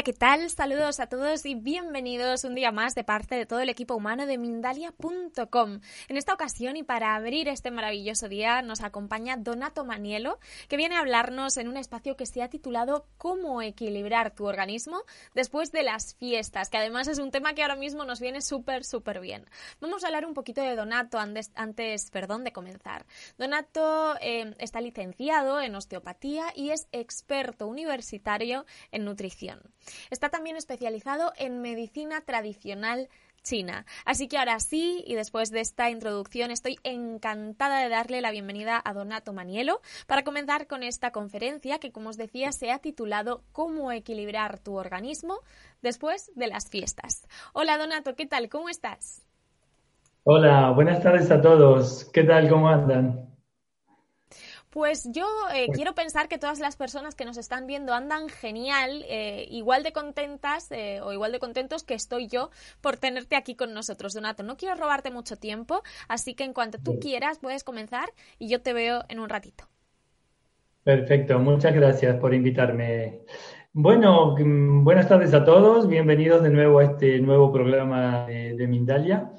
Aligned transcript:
Hola, 0.00 0.04
¿qué 0.04 0.12
tal? 0.14 0.48
Saludos 0.48 0.98
a 0.98 1.08
todos 1.08 1.44
y 1.44 1.54
bienvenidos 1.54 2.44
un 2.44 2.54
día 2.54 2.72
más 2.72 2.94
de 2.94 3.04
parte 3.04 3.34
de 3.34 3.44
todo 3.44 3.60
el 3.60 3.68
equipo 3.68 3.94
humano 3.94 4.24
de 4.24 4.38
Mindalia.com. 4.38 5.80
En 6.08 6.16
esta 6.16 6.32
ocasión 6.32 6.78
y 6.78 6.82
para 6.82 7.14
abrir 7.14 7.48
este 7.48 7.70
maravilloso 7.70 8.26
día 8.26 8.62
nos 8.62 8.80
acompaña 8.80 9.36
Donato 9.36 9.84
Manielo, 9.84 10.38
que 10.68 10.78
viene 10.78 10.96
a 10.96 11.00
hablarnos 11.00 11.58
en 11.58 11.68
un 11.68 11.76
espacio 11.76 12.16
que 12.16 12.24
se 12.24 12.42
ha 12.42 12.48
titulado 12.48 13.08
Cómo 13.18 13.60
equilibrar 13.60 14.34
tu 14.34 14.46
organismo 14.46 15.02
después 15.34 15.70
de 15.70 15.82
las 15.82 16.14
fiestas, 16.14 16.70
que 16.70 16.78
además 16.78 17.06
es 17.06 17.18
un 17.18 17.30
tema 17.30 17.52
que 17.52 17.60
ahora 17.60 17.76
mismo 17.76 18.06
nos 18.06 18.20
viene 18.20 18.40
súper, 18.40 18.86
súper 18.86 19.20
bien. 19.20 19.44
Vamos 19.82 20.02
a 20.02 20.06
hablar 20.06 20.24
un 20.24 20.32
poquito 20.32 20.62
de 20.62 20.76
Donato 20.76 21.18
antes, 21.18 21.50
antes 21.54 22.10
perdón, 22.10 22.44
de 22.44 22.52
comenzar. 22.52 23.04
Donato 23.36 24.16
eh, 24.22 24.54
está 24.60 24.80
licenciado 24.80 25.60
en 25.60 25.74
osteopatía 25.74 26.46
y 26.56 26.70
es 26.70 26.88
experto 26.90 27.66
universitario 27.66 28.64
en 28.92 29.04
nutrición. 29.04 29.60
Está 30.10 30.28
también 30.28 30.56
especializado 30.56 31.32
en 31.36 31.60
medicina 31.60 32.20
tradicional 32.22 33.08
china. 33.42 33.86
Así 34.04 34.28
que 34.28 34.38
ahora 34.38 34.58
sí, 34.60 35.02
y 35.06 35.14
después 35.14 35.50
de 35.50 35.60
esta 35.60 35.90
introducción, 35.90 36.50
estoy 36.50 36.76
encantada 36.82 37.80
de 37.80 37.88
darle 37.88 38.20
la 38.20 38.30
bienvenida 38.30 38.80
a 38.84 38.92
Donato 38.92 39.32
Manielo 39.32 39.80
para 40.06 40.22
comenzar 40.22 40.66
con 40.66 40.82
esta 40.82 41.10
conferencia 41.10 41.78
que, 41.78 41.92
como 41.92 42.10
os 42.10 42.16
decía, 42.16 42.52
se 42.52 42.70
ha 42.70 42.78
titulado 42.78 43.42
Cómo 43.52 43.92
equilibrar 43.92 44.58
tu 44.58 44.76
organismo 44.76 45.38
después 45.82 46.30
de 46.34 46.48
las 46.48 46.68
fiestas. 46.68 47.26
Hola 47.52 47.78
Donato, 47.78 48.14
¿qué 48.14 48.26
tal? 48.26 48.48
¿Cómo 48.48 48.68
estás? 48.68 49.22
Hola, 50.24 50.70
buenas 50.70 51.02
tardes 51.02 51.30
a 51.30 51.40
todos. 51.40 52.04
¿Qué 52.12 52.24
tal? 52.24 52.48
¿Cómo 52.48 52.68
andan? 52.68 53.29
Pues 54.70 55.10
yo 55.12 55.26
eh, 55.52 55.66
quiero 55.74 55.96
pensar 55.96 56.28
que 56.28 56.38
todas 56.38 56.60
las 56.60 56.76
personas 56.76 57.16
que 57.16 57.24
nos 57.24 57.36
están 57.38 57.66
viendo 57.66 57.92
andan 57.92 58.28
genial, 58.28 59.04
eh, 59.08 59.44
igual 59.50 59.82
de 59.82 59.90
contentas 59.90 60.70
eh, 60.70 61.00
o 61.02 61.12
igual 61.12 61.32
de 61.32 61.40
contentos 61.40 61.82
que 61.82 61.94
estoy 61.94 62.28
yo 62.28 62.50
por 62.80 62.96
tenerte 62.96 63.34
aquí 63.34 63.56
con 63.56 63.74
nosotros, 63.74 64.14
Donato. 64.14 64.44
No 64.44 64.56
quiero 64.56 64.76
robarte 64.76 65.10
mucho 65.10 65.34
tiempo, 65.34 65.82
así 66.08 66.34
que 66.34 66.44
en 66.44 66.52
cuanto 66.52 66.78
tú 66.78 67.00
quieras 67.00 67.40
puedes 67.40 67.64
comenzar 67.64 68.10
y 68.38 68.48
yo 68.48 68.62
te 68.62 68.72
veo 68.72 69.00
en 69.08 69.18
un 69.18 69.28
ratito. 69.28 69.64
Perfecto, 70.84 71.40
muchas 71.40 71.74
gracias 71.74 72.16
por 72.18 72.32
invitarme. 72.32 73.22
Bueno, 73.72 74.36
mm, 74.38 74.84
buenas 74.84 75.08
tardes 75.08 75.34
a 75.34 75.44
todos, 75.44 75.88
bienvenidos 75.88 76.44
de 76.44 76.50
nuevo 76.50 76.78
a 76.78 76.84
este 76.84 77.18
nuevo 77.18 77.52
programa 77.52 78.24
de, 78.26 78.54
de 78.54 78.68
Mindalia. 78.68 79.32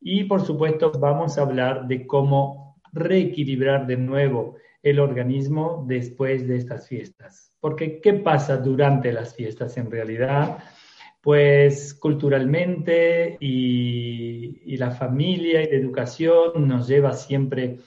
Y 0.00 0.24
por 0.24 0.40
supuesto 0.40 0.92
vamos 0.98 1.36
a 1.36 1.42
hablar 1.42 1.86
de 1.86 2.06
cómo 2.06 2.80
reequilibrar 2.90 3.86
de 3.86 3.98
nuevo 3.98 4.56
el 4.82 4.98
organismo 4.98 5.84
después 5.86 6.46
de 6.46 6.56
estas 6.56 6.88
fiestas. 6.88 7.52
Porque, 7.60 8.00
¿qué 8.00 8.14
pasa 8.14 8.56
durante 8.56 9.12
las 9.12 9.34
fiestas 9.34 9.76
en 9.76 9.90
realidad? 9.90 10.58
Pues 11.20 11.94
culturalmente 11.94 13.36
y, 13.38 14.76
la 14.76 14.90
familia 14.90 15.62
y 15.62 15.70
la 15.70 15.76
educación 15.76 16.66
nos 16.66 16.88
lleva 16.88 17.12
siempre 17.12 17.78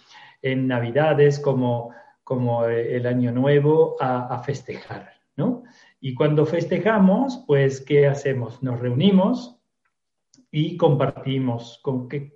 en 0.42 0.68
Navidades 0.68 1.40
como, 1.40 1.94
como 2.24 2.66
el 2.66 3.06
Año 3.06 3.34
Nuevo 3.34 3.98
a, 4.00 4.42
festejar, 4.46 5.12
¿no? 5.36 5.64
Y 6.00 6.14
cuando 6.14 6.46
festejamos, 6.46 7.44
pues, 7.46 7.82
¿qué 7.82 8.08
hacemos? 8.08 8.64
Nos 8.64 8.80
reunimos 8.80 9.60
y 10.52 10.78
compartimos. 10.78 11.82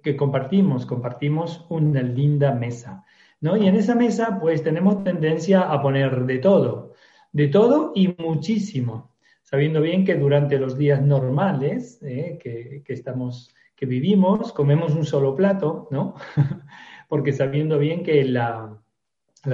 ¿Qué 0.03 0.15
compartimos? 0.17 0.85
Compartimos 0.85 1.65
una 1.69 2.01
linda 2.01 2.53
mesa 2.53 3.05
¿no? 3.41 3.57
Y 3.57 3.67
en 3.67 3.75
esa 3.75 3.95
mesa, 3.95 4.39
pues 4.39 4.63
tenemos 4.63 5.03
tendencia 5.03 5.61
a 5.61 5.81
poner 5.81 6.25
de 6.25 6.39
todo, 6.39 6.93
de 7.31 7.47
todo 7.47 7.91
y 7.95 8.15
muchísimo, 8.17 9.15
sabiendo 9.43 9.81
bien 9.81 10.05
que 10.05 10.15
durante 10.15 10.57
los 10.59 10.77
días 10.77 11.01
normales 11.01 11.99
eh, 12.03 12.37
que, 12.41 12.83
estamos, 12.93 13.53
que 13.75 13.85
vivimos, 13.85 14.51
comemos 14.53 14.93
un 14.93 15.05
solo 15.05 15.35
plato, 15.35 15.87
¿no? 15.91 16.15
Porque 17.07 17.33
sabiendo 17.33 17.79
bien 17.79 18.03
que 18.03 18.23
la, 18.23 18.77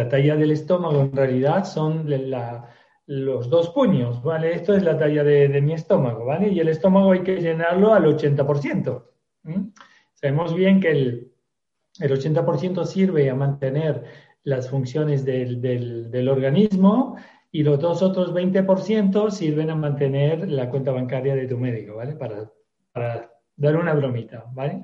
talla 0.09 0.35
del 0.35 0.51
estómago 0.51 1.01
en 1.01 1.15
realidad 1.15 1.63
son 1.63 2.09
los 3.05 3.49
dos 3.49 3.69
puños, 3.69 4.21
¿vale? 4.23 4.53
Esto 4.53 4.75
es 4.75 4.83
la 4.83 4.97
talla 4.97 5.23
de, 5.23 5.61
mi 5.61 5.73
estómago, 5.73 6.25
¿vale? 6.25 6.49
Y 6.49 6.59
el 6.59 6.69
estómago 6.69 7.11
hay 7.11 7.21
que 7.21 7.39
llenarlo 7.39 7.93
al 7.93 8.05
80%. 8.05 9.03
Sabemos 10.15 10.55
bien 10.55 10.79
que 10.79 10.91
el, 10.91 11.34
el 11.99 12.11
80% 12.11 12.85
sirve 12.85 13.29
a 13.29 13.35
mantener 13.35 14.03
las 14.43 14.69
funciones 14.69 15.25
del, 15.25 16.29
organismo 16.29 17.17
y 17.51 17.63
los 17.63 17.79
dos 17.79 18.01
otros 18.01 18.33
20% 18.33 19.31
sirven 19.31 19.69
a 19.69 19.75
mantener 19.75 20.49
la 20.49 20.69
cuenta 20.69 20.91
bancaria 20.91 21.35
de 21.35 21.47
tu 21.47 21.57
médico, 21.57 21.95
¿vale? 21.95 22.15
Para, 22.15 22.51
dar 23.57 23.77
una 23.77 23.93
bromita, 23.93 24.45
¿vale? 24.53 24.83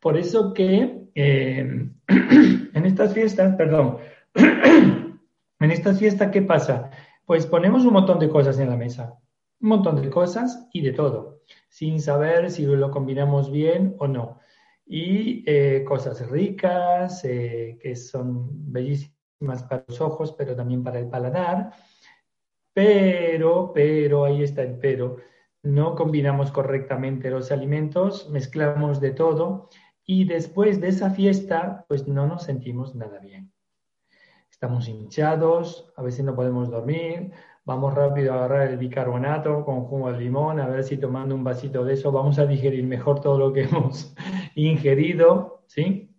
Por 0.00 0.16
eso 0.16 0.54
que 0.54 1.08
eh, 1.14 1.88
en 2.08 2.86
estas 2.86 3.12
fiestas, 3.12 3.54
perdón, 3.56 3.98
en 4.34 5.70
estas 5.70 5.98
fiestas, 5.98 6.30
¿qué 6.30 6.42
pasa? 6.42 6.90
Pues 7.26 7.46
ponemos 7.46 7.84
un 7.84 7.92
montón 7.92 8.18
de 8.18 8.28
cosas 8.28 8.58
en 8.58 8.70
la 8.70 8.76
mesa, 8.76 9.18
un 9.60 9.68
montón 9.68 10.00
de 10.00 10.08
cosas 10.08 10.66
y 10.72 10.80
de 10.80 10.92
todo, 10.92 11.40
sin 11.68 12.00
saber 12.00 12.50
si 12.50 12.64
lo 12.64 12.90
combinamos 12.90 13.50
bien 13.50 13.94
o 13.98 14.08
no 14.08 14.38
y 14.86 15.42
eh, 15.46 15.84
cosas 15.84 16.30
ricas 16.30 17.24
eh, 17.24 17.76
que 17.82 17.96
son 17.96 18.72
bellísimas 18.72 19.64
para 19.68 19.84
los 19.88 20.00
ojos, 20.00 20.32
pero 20.38 20.54
también 20.54 20.84
para 20.84 21.00
el 21.00 21.08
paladar. 21.08 21.72
Pero, 22.72 23.72
pero, 23.74 24.24
ahí 24.24 24.42
está 24.42 24.62
el 24.62 24.78
pero, 24.78 25.16
no 25.62 25.96
combinamos 25.96 26.52
correctamente 26.52 27.30
los 27.30 27.50
alimentos, 27.50 28.30
mezclamos 28.30 29.00
de 29.00 29.10
todo 29.10 29.70
y 30.04 30.24
después 30.24 30.80
de 30.80 30.88
esa 30.88 31.10
fiesta, 31.10 31.84
pues 31.88 32.06
no 32.06 32.26
nos 32.26 32.44
sentimos 32.44 32.94
nada 32.94 33.18
bien. 33.18 33.52
Estamos 34.50 34.88
hinchados, 34.88 35.92
a 35.96 36.02
veces 36.02 36.24
no 36.24 36.36
podemos 36.36 36.70
dormir, 36.70 37.32
vamos 37.66 37.94
rápido 37.94 38.32
a 38.32 38.36
agarrar 38.36 38.68
el 38.68 38.78
bicarbonato 38.78 39.64
con 39.64 39.82
jugo 39.84 40.12
de 40.12 40.20
limón, 40.20 40.60
a 40.60 40.68
ver 40.68 40.84
si 40.84 40.96
tomando 40.96 41.34
un 41.34 41.42
vasito 41.42 41.84
de 41.84 41.94
eso 41.94 42.12
vamos 42.12 42.38
a 42.38 42.46
digerir 42.46 42.86
mejor 42.86 43.20
todo 43.20 43.38
lo 43.38 43.52
que 43.52 43.62
hemos 43.64 44.14
ingerido, 44.54 45.64
¿sí? 45.66 46.14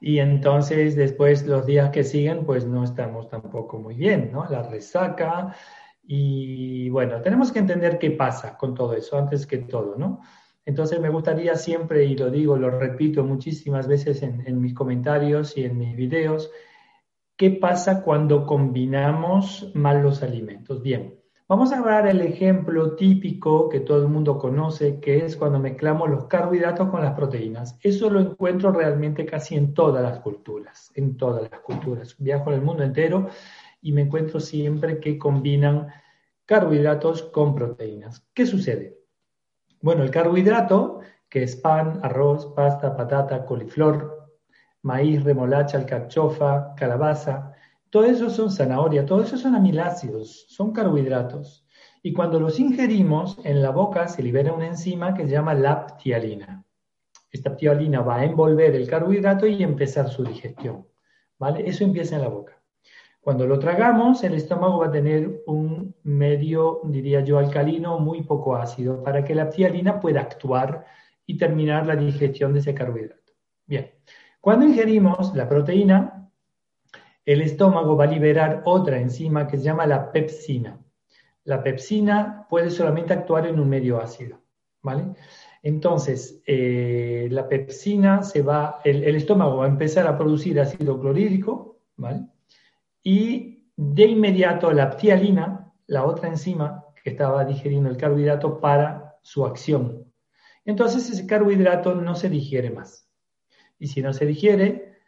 Y 0.00 0.18
entonces 0.18 0.96
después 0.96 1.46
los 1.46 1.66
días 1.66 1.90
que 1.90 2.02
siguen, 2.02 2.44
pues 2.44 2.66
no 2.66 2.82
estamos 2.82 3.28
tampoco 3.28 3.78
muy 3.78 3.94
bien, 3.94 4.30
¿no? 4.32 4.46
La 4.48 4.62
resaca. 4.62 5.54
Y 6.02 6.88
bueno, 6.90 7.20
tenemos 7.20 7.52
que 7.52 7.60
entender 7.60 7.98
qué 7.98 8.10
pasa 8.10 8.56
con 8.56 8.74
todo 8.74 8.94
eso 8.94 9.18
antes 9.18 9.46
que 9.46 9.58
todo, 9.58 9.96
¿no? 9.96 10.20
Entonces 10.64 11.00
me 11.00 11.10
gustaría 11.10 11.54
siempre, 11.54 12.04
y 12.04 12.16
lo 12.16 12.30
digo, 12.30 12.56
lo 12.56 12.70
repito 12.70 13.22
muchísimas 13.22 13.86
veces 13.86 14.22
en, 14.22 14.42
en 14.46 14.60
mis 14.60 14.74
comentarios 14.74 15.56
y 15.56 15.64
en 15.64 15.78
mis 15.78 15.94
videos, 15.94 16.50
¿qué 17.40 17.50
pasa 17.50 18.02
cuando 18.02 18.44
combinamos 18.44 19.70
mal 19.72 20.02
los 20.02 20.22
alimentos? 20.22 20.82
Bien, 20.82 21.18
vamos 21.48 21.72
a 21.72 21.80
dar 21.80 22.06
el 22.06 22.20
ejemplo 22.20 22.96
típico 22.96 23.70
que 23.70 23.80
todo 23.80 24.02
el 24.02 24.08
mundo 24.08 24.36
conoce, 24.36 25.00
que 25.00 25.24
es 25.24 25.38
cuando 25.38 25.58
mezclamos 25.58 26.10
los 26.10 26.26
carbohidratos 26.26 26.90
con 26.90 27.00
las 27.00 27.14
proteínas. 27.14 27.78
Eso 27.82 28.10
lo 28.10 28.20
encuentro 28.20 28.72
realmente 28.72 29.24
casi 29.24 29.56
en 29.56 29.72
todas 29.72 30.02
las 30.02 30.18
culturas, 30.18 30.92
en 30.94 31.16
todas 31.16 31.50
las 31.50 31.60
culturas. 31.60 32.14
Viajo 32.18 32.50
en 32.50 32.56
el 32.56 32.62
mundo 32.62 32.82
entero 32.82 33.28
y 33.80 33.92
me 33.92 34.02
encuentro 34.02 34.38
siempre 34.38 35.00
que 35.00 35.16
combinan 35.16 35.88
carbohidratos 36.44 37.22
con 37.22 37.54
proteínas. 37.54 38.22
¿Qué 38.34 38.44
sucede? 38.44 38.98
Bueno, 39.80 40.02
el 40.02 40.10
carbohidrato, 40.10 41.00
que 41.30 41.44
es 41.44 41.56
pan, 41.56 42.00
arroz, 42.02 42.52
pasta, 42.54 42.94
patata, 42.94 43.46
coliflor, 43.46 44.19
maíz, 44.82 45.22
remolacha, 45.22 45.78
alcachofa, 45.78 46.74
calabaza, 46.74 47.54
todo 47.90 48.04
eso 48.04 48.30
son 48.30 48.50
zanahoria, 48.50 49.04
todo 49.04 49.22
eso 49.22 49.36
son 49.36 49.54
amilácidos, 49.54 50.46
son 50.48 50.72
carbohidratos. 50.72 51.66
Y 52.02 52.12
cuando 52.12 52.38
los 52.40 52.58
ingerimos, 52.60 53.38
en 53.44 53.62
la 53.62 53.70
boca 53.70 54.08
se 54.08 54.22
libera 54.22 54.52
una 54.52 54.68
enzima 54.68 55.12
que 55.12 55.24
se 55.24 55.32
llama 55.32 55.54
la 55.54 55.86
ptialina. 55.86 56.64
Esta 57.30 57.56
ptialina 57.56 58.00
va 58.00 58.20
a 58.20 58.24
envolver 58.24 58.74
el 58.74 58.88
carbohidrato 58.88 59.46
y 59.46 59.62
empezar 59.62 60.08
su 60.08 60.24
digestión. 60.24 60.86
¿Vale? 61.38 61.68
Eso 61.68 61.84
empieza 61.84 62.16
en 62.16 62.22
la 62.22 62.28
boca. 62.28 62.60
Cuando 63.20 63.46
lo 63.46 63.58
tragamos, 63.58 64.24
el 64.24 64.34
estómago 64.34 64.78
va 64.78 64.86
a 64.86 64.90
tener 64.90 65.42
un 65.46 65.94
medio, 66.04 66.80
diría 66.84 67.20
yo, 67.20 67.38
alcalino 67.38 67.98
muy 67.98 68.22
poco 68.22 68.56
ácido 68.56 69.02
para 69.02 69.24
que 69.24 69.34
la 69.34 69.50
ptialina 69.50 70.00
pueda 70.00 70.20
actuar 70.22 70.86
y 71.26 71.36
terminar 71.36 71.86
la 71.86 71.96
digestión 71.96 72.52
de 72.52 72.60
ese 72.60 72.74
carbohidrato. 72.74 73.32
Bien, 73.66 73.90
cuando 74.40 74.66
ingerimos 74.66 75.34
la 75.34 75.48
proteína, 75.48 76.30
el 77.24 77.42
estómago 77.42 77.96
va 77.96 78.04
a 78.04 78.08
liberar 78.08 78.62
otra 78.64 78.98
enzima 78.98 79.46
que 79.46 79.58
se 79.58 79.64
llama 79.64 79.86
la 79.86 80.10
pepsina. 80.12 80.80
La 81.44 81.62
pepsina 81.62 82.46
puede 82.48 82.70
solamente 82.70 83.12
actuar 83.12 83.46
en 83.46 83.60
un 83.60 83.68
medio 83.68 84.00
ácido, 84.00 84.40
¿vale? 84.82 85.14
Entonces, 85.62 86.42
eh, 86.46 87.28
la 87.30 87.48
pepsina 87.48 88.22
se 88.22 88.42
va, 88.42 88.80
el, 88.84 89.14
estómago 89.14 89.58
va 89.58 89.66
a 89.66 89.68
empezar 89.68 90.06
a 90.06 90.16
producir 90.16 90.58
ácido 90.58 90.98
clorhídrico, 90.98 91.78
¿vale? 91.96 92.26
y 93.02 93.70
de 93.76 94.04
inmediato 94.04 94.72
la 94.72 94.90
ptialina, 94.90 95.72
la 95.86 96.04
otra 96.04 96.28
enzima 96.28 96.84
que 97.02 97.10
estaba 97.10 97.44
digeriendo 97.44 97.88
el 97.88 97.96
carbohidrato 97.96 98.60
para 98.60 99.16
su 99.22 99.44
acción. 99.44 100.12
Entonces 100.64 101.08
ese 101.10 101.26
carbohidrato 101.26 101.94
no 101.94 102.14
se 102.14 102.28
digiere 102.28 102.70
más. 102.70 103.09
Y 103.80 103.88
si 103.88 104.00
no 104.02 104.12
se 104.12 104.26
digiere, 104.26 105.00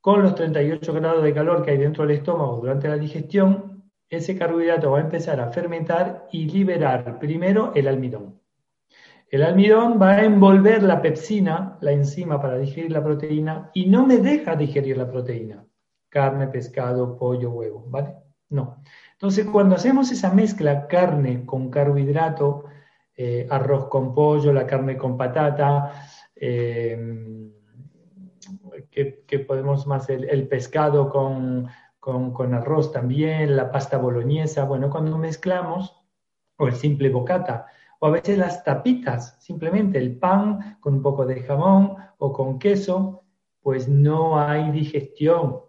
con 0.00 0.22
los 0.22 0.34
38 0.34 0.94
grados 0.94 1.22
de 1.22 1.34
calor 1.34 1.62
que 1.62 1.72
hay 1.72 1.78
dentro 1.78 2.06
del 2.06 2.16
estómago 2.16 2.56
durante 2.56 2.88
la 2.88 2.96
digestión, 2.96 3.84
ese 4.08 4.38
carbohidrato 4.38 4.92
va 4.92 4.98
a 4.98 5.02
empezar 5.02 5.38
a 5.40 5.50
fermentar 5.50 6.26
y 6.32 6.46
liberar 6.46 7.18
primero 7.18 7.72
el 7.74 7.86
almidón. 7.86 8.40
El 9.28 9.42
almidón 9.42 10.00
va 10.00 10.12
a 10.12 10.24
envolver 10.24 10.82
la 10.82 11.02
pepsina, 11.02 11.76
la 11.82 11.92
enzima 11.92 12.40
para 12.40 12.56
digerir 12.56 12.92
la 12.92 13.04
proteína, 13.04 13.70
y 13.74 13.86
no 13.86 14.06
me 14.06 14.16
deja 14.16 14.56
digerir 14.56 14.96
la 14.96 15.10
proteína 15.10 15.66
carne, 16.12 16.46
pescado, 16.48 17.16
pollo, 17.16 17.50
huevo, 17.50 17.86
¿vale? 17.88 18.14
No. 18.50 18.82
Entonces, 19.12 19.46
cuando 19.46 19.76
hacemos 19.76 20.12
esa 20.12 20.30
mezcla 20.30 20.86
carne 20.86 21.46
con 21.46 21.70
carbohidrato, 21.70 22.64
eh, 23.16 23.46
arroz 23.48 23.88
con 23.88 24.14
pollo, 24.14 24.52
la 24.52 24.66
carne 24.66 24.98
con 24.98 25.16
patata, 25.16 25.90
eh, 26.36 27.41
que, 28.90 29.38
podemos 29.40 29.86
más 29.86 30.08
el, 30.08 30.48
pescado 30.48 31.08
con, 31.08 31.68
con, 31.98 32.54
arroz 32.54 32.92
también, 32.92 33.56
la 33.56 33.70
pasta 33.70 33.98
boloñesa, 33.98 34.64
bueno, 34.64 34.90
cuando 34.90 35.18
mezclamos, 35.18 35.96
o 36.56 36.66
el 36.66 36.74
simple 36.74 37.10
bocata, 37.10 37.66
o 38.00 38.06
a 38.06 38.10
veces 38.10 38.38
las 38.38 38.64
tapitas, 38.64 39.36
simplemente 39.40 39.98
el 39.98 40.18
pan 40.18 40.78
con 40.80 40.94
un 40.94 41.02
poco 41.02 41.24
de 41.24 41.42
jamón 41.42 41.96
o 42.18 42.32
con 42.32 42.58
queso, 42.58 43.22
pues 43.60 43.88
no 43.88 44.40
hay 44.40 44.70
digestión, 44.72 45.60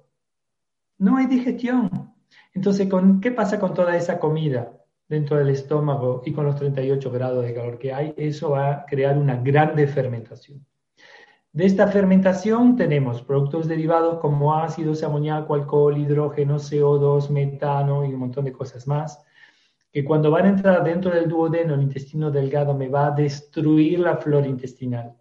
no 0.97 1.17
hay 1.17 1.27
digestión. 1.27 2.13
Entonces, 2.53 2.89
¿qué 3.21 3.31
pasa 3.31 3.59
con 3.59 3.73
toda 3.73 3.95
esa 3.95 4.19
comida 4.19 4.73
dentro 5.07 5.37
del 5.37 5.49
estómago 5.49 6.23
y 6.25 6.33
con 6.33 6.45
los 6.45 6.55
38 6.55 7.11
grados 7.11 7.45
de 7.45 7.53
calor 7.53 7.77
que 7.77 7.93
hay? 7.93 8.13
Eso 8.17 8.51
va 8.51 8.71
a 8.71 8.85
crear 8.85 9.17
una 9.17 9.35
grande 9.35 9.85
fermentación. 9.87 10.65
De 11.53 11.67
esta 11.67 11.87
fermentación 11.87 12.75
tenemos 12.75 13.21
productos 13.21 13.67
derivados 13.67 14.17
como 14.17 14.55
ácidos, 14.55 15.03
amoníaco, 15.03 15.53
alcohol, 15.53 15.95
hidrógeno, 15.99 16.57
CO2, 16.57 17.29
metano 17.29 18.03
y 18.03 18.11
un 18.11 18.21
montón 18.21 18.45
de 18.45 18.51
cosas 18.51 18.87
más, 18.87 19.23
que 19.91 20.03
cuando 20.03 20.31
van 20.31 20.45
a 20.47 20.49
entrar 20.49 20.83
dentro 20.83 21.11
del 21.13 21.29
duodeno, 21.29 21.75
el 21.75 21.83
intestino 21.83 22.31
delgado, 22.31 22.73
me 22.73 22.89
va 22.89 23.05
a 23.05 23.11
destruir 23.11 23.99
la 23.99 24.17
flora 24.17 24.47
intestinal, 24.47 25.15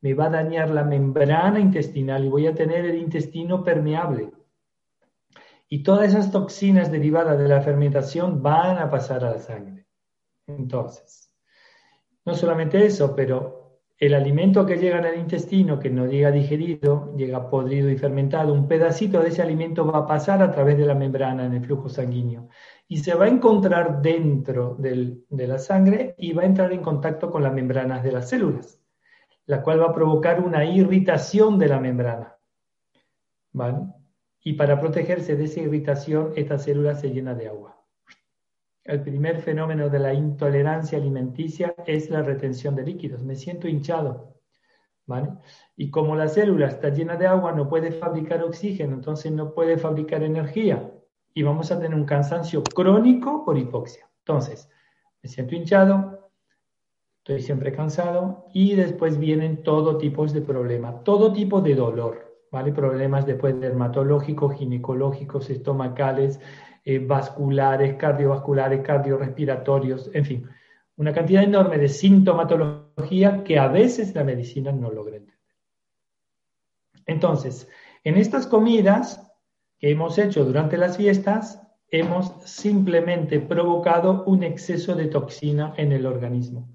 me 0.00 0.12
va 0.12 0.26
a 0.26 0.30
dañar 0.30 0.70
la 0.70 0.82
membrana 0.82 1.60
intestinal 1.60 2.24
y 2.24 2.30
voy 2.30 2.48
a 2.48 2.54
tener 2.54 2.84
el 2.84 2.96
intestino 2.96 3.62
permeable. 3.62 4.32
Y 5.68 5.84
todas 5.84 6.08
esas 6.08 6.32
toxinas 6.32 6.90
derivadas 6.90 7.38
de 7.38 7.46
la 7.46 7.60
fermentación 7.60 8.42
van 8.42 8.78
a 8.78 8.90
pasar 8.90 9.24
a 9.24 9.30
la 9.30 9.38
sangre. 9.38 9.86
Entonces, 10.48 11.32
no 12.24 12.34
solamente 12.34 12.84
eso, 12.84 13.14
pero 13.14 13.65
el 13.98 14.14
alimento 14.14 14.66
que 14.66 14.76
llega 14.76 14.98
al 14.98 15.18
intestino, 15.18 15.78
que 15.78 15.90
no 15.90 16.06
llega 16.06 16.30
digerido, 16.30 17.14
llega 17.16 17.48
podrido 17.48 17.88
y 17.90 17.96
fermentado, 17.96 18.52
un 18.52 18.68
pedacito 18.68 19.20
de 19.20 19.28
ese 19.28 19.42
alimento 19.42 19.86
va 19.86 20.00
a 20.00 20.06
pasar 20.06 20.42
a 20.42 20.50
través 20.50 20.76
de 20.76 20.86
la 20.86 20.94
membrana 20.94 21.46
en 21.46 21.54
el 21.54 21.64
flujo 21.64 21.88
sanguíneo 21.88 22.48
y 22.88 22.98
se 22.98 23.14
va 23.14 23.24
a 23.24 23.28
encontrar 23.28 24.02
dentro 24.02 24.76
de 24.78 25.46
la 25.46 25.58
sangre 25.58 26.14
y 26.18 26.32
va 26.32 26.42
a 26.42 26.46
entrar 26.46 26.72
en 26.72 26.82
contacto 26.82 27.30
con 27.30 27.42
las 27.42 27.54
membranas 27.54 28.02
de 28.02 28.12
las 28.12 28.28
células, 28.28 28.80
la 29.46 29.62
cual 29.62 29.80
va 29.80 29.86
a 29.86 29.94
provocar 29.94 30.40
una 30.40 30.64
irritación 30.64 31.58
de 31.58 31.68
la 31.68 31.80
membrana. 31.80 32.36
¿Vale? 33.52 33.78
y 34.46 34.52
para 34.52 34.78
protegerse 34.78 35.34
de 35.34 35.46
esa 35.46 35.58
irritación, 35.58 36.32
esta 36.36 36.56
célula 36.56 36.94
se 36.94 37.10
llena 37.10 37.34
de 37.34 37.48
agua. 37.48 37.75
El 38.86 39.02
primer 39.02 39.40
fenómeno 39.40 39.88
de 39.88 39.98
la 39.98 40.14
intolerancia 40.14 40.96
alimenticia 40.96 41.74
es 41.86 42.08
la 42.08 42.22
retención 42.22 42.76
de 42.76 42.84
líquidos. 42.84 43.24
Me 43.24 43.34
siento 43.34 43.66
hinchado. 43.66 44.36
¿vale? 45.06 45.30
Y 45.76 45.90
como 45.90 46.14
la 46.14 46.28
célula 46.28 46.68
está 46.68 46.90
llena 46.90 47.16
de 47.16 47.26
agua, 47.26 47.52
no 47.52 47.68
puede 47.68 47.90
fabricar 47.90 48.42
oxígeno, 48.44 48.94
entonces 48.94 49.32
no 49.32 49.54
puede 49.54 49.76
fabricar 49.76 50.22
energía. 50.22 50.92
Y 51.34 51.42
vamos 51.42 51.70
a 51.72 51.78
tener 51.80 51.96
un 51.96 52.04
cansancio 52.04 52.62
crónico 52.62 53.44
por 53.44 53.58
hipoxia. 53.58 54.08
Entonces, 54.18 54.70
me 55.22 55.28
siento 55.28 55.56
hinchado, 55.56 56.30
estoy 57.18 57.42
siempre 57.42 57.72
cansado 57.72 58.46
y 58.54 58.74
después 58.74 59.18
vienen 59.18 59.64
todo 59.64 59.98
tipo 59.98 60.26
de 60.26 60.40
problemas, 60.40 61.02
todo 61.02 61.32
tipo 61.32 61.60
de 61.60 61.74
dolor. 61.74 62.26
¿vale? 62.52 62.72
Problemas 62.72 63.26
después 63.26 63.58
dermatológicos, 63.60 64.54
ginecológicos, 64.54 65.50
estomacales, 65.50 66.40
eh, 66.88 67.00
vasculares, 67.00 67.96
cardiovasculares, 67.96 68.80
cardiorrespiratorios, 68.80 70.08
en 70.14 70.24
fin, 70.24 70.48
una 70.94 71.12
cantidad 71.12 71.42
enorme 71.42 71.78
de 71.78 71.88
sintomatología 71.88 73.42
que 73.42 73.58
a 73.58 73.66
veces 73.66 74.14
la 74.14 74.22
medicina 74.22 74.70
no 74.70 74.92
logra 74.92 75.16
entender. 75.16 75.44
Entonces, 77.04 77.68
en 78.04 78.16
estas 78.16 78.46
comidas 78.46 79.20
que 79.80 79.90
hemos 79.90 80.16
hecho 80.16 80.44
durante 80.44 80.76
las 80.76 80.96
fiestas, 80.96 81.60
hemos 81.90 82.32
simplemente 82.44 83.40
provocado 83.40 84.22
un 84.22 84.44
exceso 84.44 84.94
de 84.94 85.06
toxina 85.06 85.74
en 85.76 85.90
el 85.90 86.06
organismo. 86.06 86.68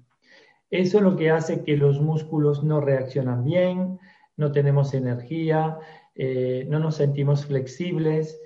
Eso 0.68 0.98
es 0.98 1.04
lo 1.04 1.16
que 1.16 1.30
hace 1.30 1.64
que 1.64 1.78
los 1.78 2.02
músculos 2.02 2.62
no 2.62 2.82
reaccionan 2.82 3.44
bien, 3.44 3.98
no 4.36 4.52
tenemos 4.52 4.92
energía, 4.92 5.78
eh, 6.14 6.66
no 6.68 6.78
nos 6.78 6.96
sentimos 6.96 7.46
flexibles, 7.46 8.38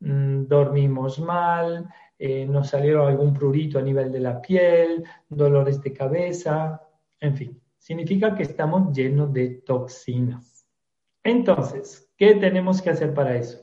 mm, 0.00 0.46
dormimos 0.46 1.18
mal, 1.18 1.88
eh, 2.18 2.46
nos 2.46 2.68
salió 2.68 3.06
algún 3.06 3.32
prurito 3.32 3.78
a 3.78 3.82
nivel 3.82 4.12
de 4.12 4.20
la 4.20 4.40
piel, 4.40 5.04
dolores 5.28 5.82
de 5.82 5.92
cabeza, 5.92 6.80
en 7.20 7.36
fin, 7.36 7.60
significa 7.78 8.34
que 8.34 8.44
estamos 8.44 8.96
llenos 8.96 9.32
de 9.32 9.62
toxinas. 9.66 10.66
Entonces, 11.22 12.10
¿qué 12.16 12.34
tenemos 12.34 12.82
que 12.82 12.90
hacer 12.90 13.14
para 13.14 13.36
eso? 13.36 13.60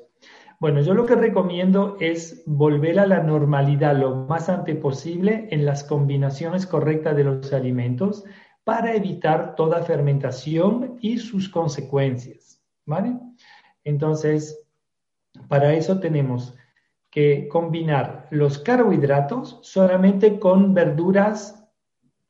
Bueno, 0.60 0.82
yo 0.82 0.94
lo 0.94 1.08
que 1.08 1.16
recomiendo 1.16 1.98
es 2.00 2.44
volver 2.46 3.00
a 3.00 3.08
la 3.08 3.24
normalidad 3.24 3.96
lo 3.98 4.16
más 4.16 4.48
antes 4.48 4.76
posible 4.78 5.48
en 5.50 5.66
las 5.66 5.84
combinaciones 5.84 6.68
correctas 6.68 7.16
de 7.16 7.24
los 7.24 7.52
alimentos, 7.52 8.24
para 8.64 8.94
evitar 8.94 9.56
toda 9.56 9.82
fermentación 9.82 10.98
y 11.02 11.18
sus 11.18 11.50
consecuencias. 11.50 12.62
¿Vale? 12.86 13.18
Entonces, 13.84 14.61
para 15.48 15.74
eso 15.74 16.00
tenemos 16.00 16.56
que 17.10 17.48
combinar 17.50 18.28
los 18.32 18.60
carbohidratos 18.60 19.60
solamente 19.62 20.40
con 20.40 20.74
verduras 20.74 21.64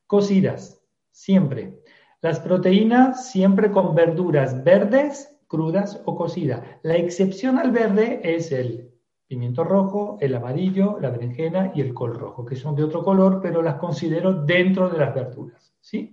cocidas, 0.08 0.81
siempre. 1.12 1.79
Las 2.22 2.39
proteínas 2.39 3.31
siempre 3.31 3.72
con 3.72 3.96
verduras 3.96 4.63
verdes 4.63 5.38
crudas 5.48 6.01
o 6.05 6.15
cocidas. 6.15 6.62
La 6.84 6.96
excepción 6.96 7.58
al 7.58 7.72
verde 7.72 8.22
es 8.24 8.51
el 8.51 8.91
pimiento 9.27 9.63
rojo, 9.63 10.17
el 10.20 10.36
amarillo, 10.36 10.98
la 11.00 11.10
berenjena 11.10 11.72
y 11.75 11.81
el 11.81 11.93
col 11.93 12.15
rojo, 12.15 12.46
que 12.46 12.55
son 12.55 12.75
de 12.75 12.84
otro 12.84 13.03
color, 13.03 13.39
pero 13.41 13.62
las 13.62 13.75
considero 13.75 14.34
dentro 14.34 14.89
de 14.89 14.98
las 14.98 15.15
verduras, 15.15 15.74
¿sí? 15.79 16.12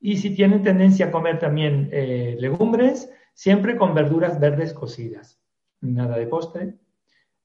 Y 0.00 0.18
si 0.18 0.34
tienen 0.34 0.62
tendencia 0.62 1.06
a 1.06 1.10
comer 1.10 1.38
también 1.38 1.88
eh, 1.92 2.36
legumbres, 2.38 3.10
siempre 3.34 3.76
con 3.76 3.94
verduras 3.94 4.38
verdes 4.38 4.72
cocidas. 4.72 5.40
Nada 5.80 6.16
de 6.16 6.26
postre. 6.26 6.74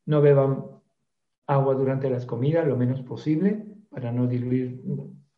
No 0.06 0.22
beban 0.22 0.66
agua 1.48 1.76
durante 1.76 2.10
las 2.10 2.26
comidas, 2.26 2.68
lo 2.68 2.78
menos 2.78 3.02
posible, 3.02 3.66
para 3.90 4.12
no 4.12 4.28
diluir 4.28 4.82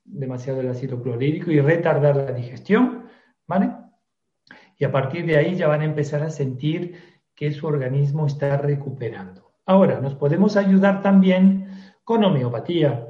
demasiado 0.06 0.62
el 0.62 0.70
ácido 0.70 1.02
clorhídrico 1.02 1.52
y 1.52 1.60
retardar 1.60 2.16
la 2.16 2.32
digestión, 2.32 3.06
¿vale? 3.48 3.72
Y 4.78 4.86
a 4.86 4.92
partir 4.92 5.26
de 5.26 5.38
ahí 5.38 5.56
ya 5.56 5.68
van 5.68 5.82
a 5.82 5.86
empezar 5.86 6.24
a 6.24 6.30
sentir 6.30 6.96
que 7.36 7.52
su 7.52 7.66
organismo 7.66 8.28
está 8.28 8.58
recuperando. 8.58 9.54
Ahora, 9.66 10.00
nos 10.00 10.16
podemos 10.16 10.58
ayudar 10.58 11.02
también 11.02 11.68
con 12.04 12.24
homeopatía, 12.24 13.08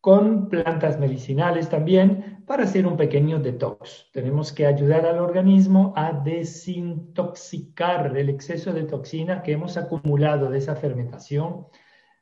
con 0.00 0.48
plantas 0.48 1.00
medicinales 1.00 1.68
también, 1.68 2.35
para 2.46 2.62
hacer 2.62 2.86
un 2.86 2.96
pequeño 2.96 3.40
detox. 3.40 4.08
Tenemos 4.12 4.52
que 4.52 4.66
ayudar 4.66 5.04
al 5.04 5.18
organismo 5.18 5.92
a 5.96 6.12
desintoxicar 6.12 8.16
el 8.16 8.30
exceso 8.30 8.72
de 8.72 8.84
toxina 8.84 9.42
que 9.42 9.52
hemos 9.52 9.76
acumulado 9.76 10.48
de 10.48 10.58
esa 10.58 10.76
fermentación, 10.76 11.66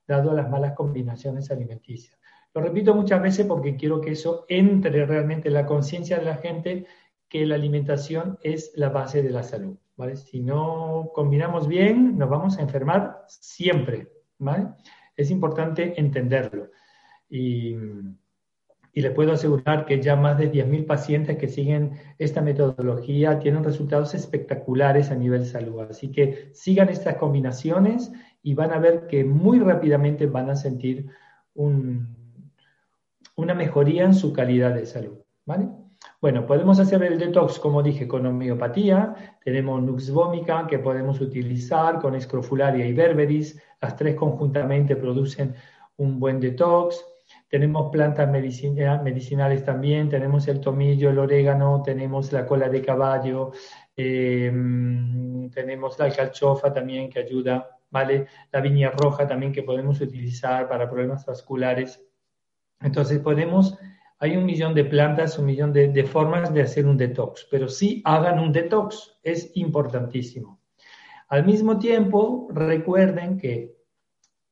dado 0.08 0.30
a 0.30 0.34
las 0.34 0.50
malas 0.50 0.72
combinaciones 0.72 1.50
alimenticias. 1.50 2.18
Lo 2.54 2.62
repito 2.62 2.94
muchas 2.94 3.20
veces 3.20 3.46
porque 3.46 3.76
quiero 3.76 4.00
que 4.00 4.12
eso 4.12 4.46
entre 4.48 5.04
realmente 5.04 5.48
en 5.48 5.54
la 5.54 5.66
conciencia 5.66 6.18
de 6.18 6.24
la 6.24 6.36
gente 6.36 6.86
que 7.28 7.44
la 7.44 7.56
alimentación 7.56 8.38
es 8.42 8.72
la 8.76 8.88
base 8.88 9.22
de 9.22 9.30
la 9.30 9.42
salud. 9.42 9.76
¿vale? 9.96 10.16
Si 10.16 10.40
no 10.40 11.10
combinamos 11.12 11.68
bien, 11.68 12.16
nos 12.16 12.30
vamos 12.30 12.58
a 12.58 12.62
enfermar 12.62 13.24
siempre. 13.26 14.08
¿vale? 14.38 14.68
Es 15.16 15.30
importante 15.30 16.00
entenderlo. 16.00 16.70
Y, 17.28 17.76
y 18.94 19.00
les 19.00 19.12
puedo 19.12 19.32
asegurar 19.32 19.86
que 19.86 20.00
ya 20.00 20.14
más 20.14 20.38
de 20.38 20.50
10.000 20.50 20.86
pacientes 20.86 21.36
que 21.36 21.48
siguen 21.48 21.94
esta 22.18 22.40
metodología 22.40 23.40
tienen 23.40 23.64
resultados 23.64 24.14
espectaculares 24.14 25.10
a 25.10 25.16
nivel 25.16 25.44
salud. 25.44 25.80
Así 25.80 26.12
que 26.12 26.50
sigan 26.54 26.88
estas 26.88 27.16
combinaciones 27.16 28.12
y 28.42 28.54
van 28.54 28.72
a 28.72 28.78
ver 28.78 29.08
que 29.08 29.24
muy 29.24 29.58
rápidamente 29.58 30.26
van 30.26 30.48
a 30.48 30.54
sentir 30.54 31.08
un, 31.54 32.16
una 33.34 33.54
mejoría 33.54 34.04
en 34.04 34.14
su 34.14 34.32
calidad 34.32 34.72
de 34.74 34.86
salud. 34.86 35.18
¿vale? 35.44 35.68
Bueno, 36.20 36.46
podemos 36.46 36.78
hacer 36.78 37.02
el 37.02 37.18
detox, 37.18 37.58
como 37.58 37.82
dije, 37.82 38.06
con 38.06 38.24
homeopatía. 38.26 39.36
Tenemos 39.44 39.82
Nux 39.82 40.10
vomica 40.12 40.68
que 40.68 40.78
podemos 40.78 41.20
utilizar 41.20 42.00
con 42.00 42.14
escrofularia 42.14 42.86
y 42.86 42.92
berberis. 42.92 43.60
Las 43.80 43.96
tres 43.96 44.14
conjuntamente 44.14 44.94
producen 44.94 45.56
un 45.96 46.20
buen 46.20 46.38
detox. 46.38 47.13
Tenemos 47.54 47.88
plantas 47.92 48.28
medicinales 48.28 49.64
también. 49.64 50.08
Tenemos 50.08 50.48
el 50.48 50.58
tomillo, 50.58 51.10
el 51.10 51.20
orégano, 51.20 51.84
tenemos 51.84 52.32
la 52.32 52.44
cola 52.44 52.68
de 52.68 52.82
caballo, 52.82 53.52
em, 53.94 55.48
tenemos 55.50 55.96
la 56.00 56.10
calchofa 56.10 56.72
también 56.72 57.08
que 57.08 57.20
ayuda, 57.20 57.78
¿vale? 57.90 58.26
La 58.50 58.60
viña 58.60 58.90
roja 58.90 59.28
también 59.28 59.52
que 59.52 59.62
podemos 59.62 60.00
utilizar 60.00 60.68
para 60.68 60.90
problemas 60.90 61.24
vasculares. 61.24 62.04
Entonces 62.80 63.20
podemos, 63.20 63.78
hay 64.18 64.36
un 64.36 64.46
millón 64.46 64.74
de 64.74 64.86
plantas, 64.86 65.38
un 65.38 65.46
millón 65.46 65.72
de, 65.72 66.04
formas 66.06 66.52
de 66.52 66.62
hacer 66.62 66.86
un 66.86 66.96
detox, 66.96 67.46
pero 67.48 67.68
sí 67.68 68.02
hagan 68.04 68.40
un 68.40 68.50
detox, 68.50 69.20
es 69.22 69.52
importantísimo. 69.54 70.60
Al 71.28 71.46
mismo 71.46 71.78
tiempo, 71.78 72.48
recuerden 72.50 73.38
que 73.38 73.73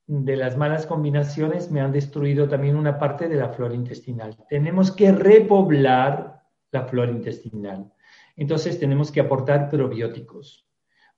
de 0.07 0.37
las 0.37 0.57
malas 0.57 0.87
combinaciones 0.87 1.71
me 1.71 1.81
han 1.81 1.93
destruido 1.93 2.49
también 2.49 2.77
una 2.77 2.99
parte 2.99 3.29
de 3.29 3.37
la 3.37 3.51
flora 3.51 3.75
intestinal. 3.75 4.37
Tenemos 4.49 4.91
que 4.91 5.13
repoblar 5.13 6.43
la 6.71 6.85
flora 6.85 7.11
intestinal. 7.11 7.93
Entonces 8.37 8.79
tenemos 8.79 9.13
que 9.13 9.21
aportar 9.21 9.69
probióticos. 9.69 10.67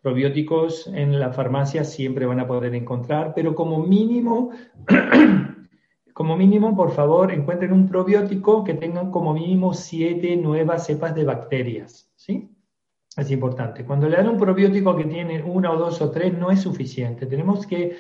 Probióticos 0.01 0.87
en 0.89 1.19
la 1.19 1.33
farmacia 1.33 1.85
siempre 1.85 2.27
van 2.27 2.41
a 2.41 2.47
poder 2.47 2.75
encontrar, 2.75 3.33
pero 3.35 3.55
como 3.55 3.79
mínimo 3.79 4.51
como 6.15 6.37
mínimo, 6.37 6.77
por 6.77 6.93
favor, 6.93 7.33
encuentren 7.33 7.73
un 7.73 7.89
probiótico 7.89 8.63
que 8.63 8.75
tengan 8.75 9.11
como 9.11 9.35
mínimo 9.35 9.75
siete 9.75 10.37
nuevas 10.37 10.87
cepas 10.87 11.13
de 11.13 11.25
bacterias, 11.25 12.09
¿sí? 12.15 12.51
Es 13.17 13.31
importante. 13.33 13.85
Cuando 13.85 14.09
le 14.09 14.17
dan 14.17 14.29
un 14.29 14.39
probiótico 14.39 14.97
que 14.97 15.05
tiene 15.05 15.43
una 15.43 15.73
o 15.73 15.77
dos 15.77 16.01
o 16.01 16.11
tres, 16.13 16.33
no 16.33 16.53
es 16.53 16.61
suficiente. 16.61 17.27
Tenemos 17.27 17.67
que 17.67 17.97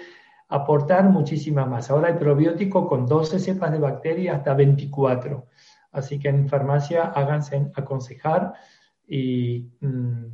aportar 0.49 1.09
muchísima 1.09 1.67
más. 1.67 1.91
Ahora 1.91 2.09
hay 2.09 2.15
probiótico 2.15 2.87
con 2.87 3.07
12 3.07 3.39
cepas 3.39 3.73
de 3.73 3.79
bacterias 3.79 4.37
hasta 4.37 4.55
24. 4.55 5.47
Así 5.93 6.19
que 6.19 6.29
en 6.29 6.49
farmacia 6.49 7.05
háganse 7.05 7.71
aconsejar 7.75 8.55
y 9.07 9.71
mm, 9.81 10.25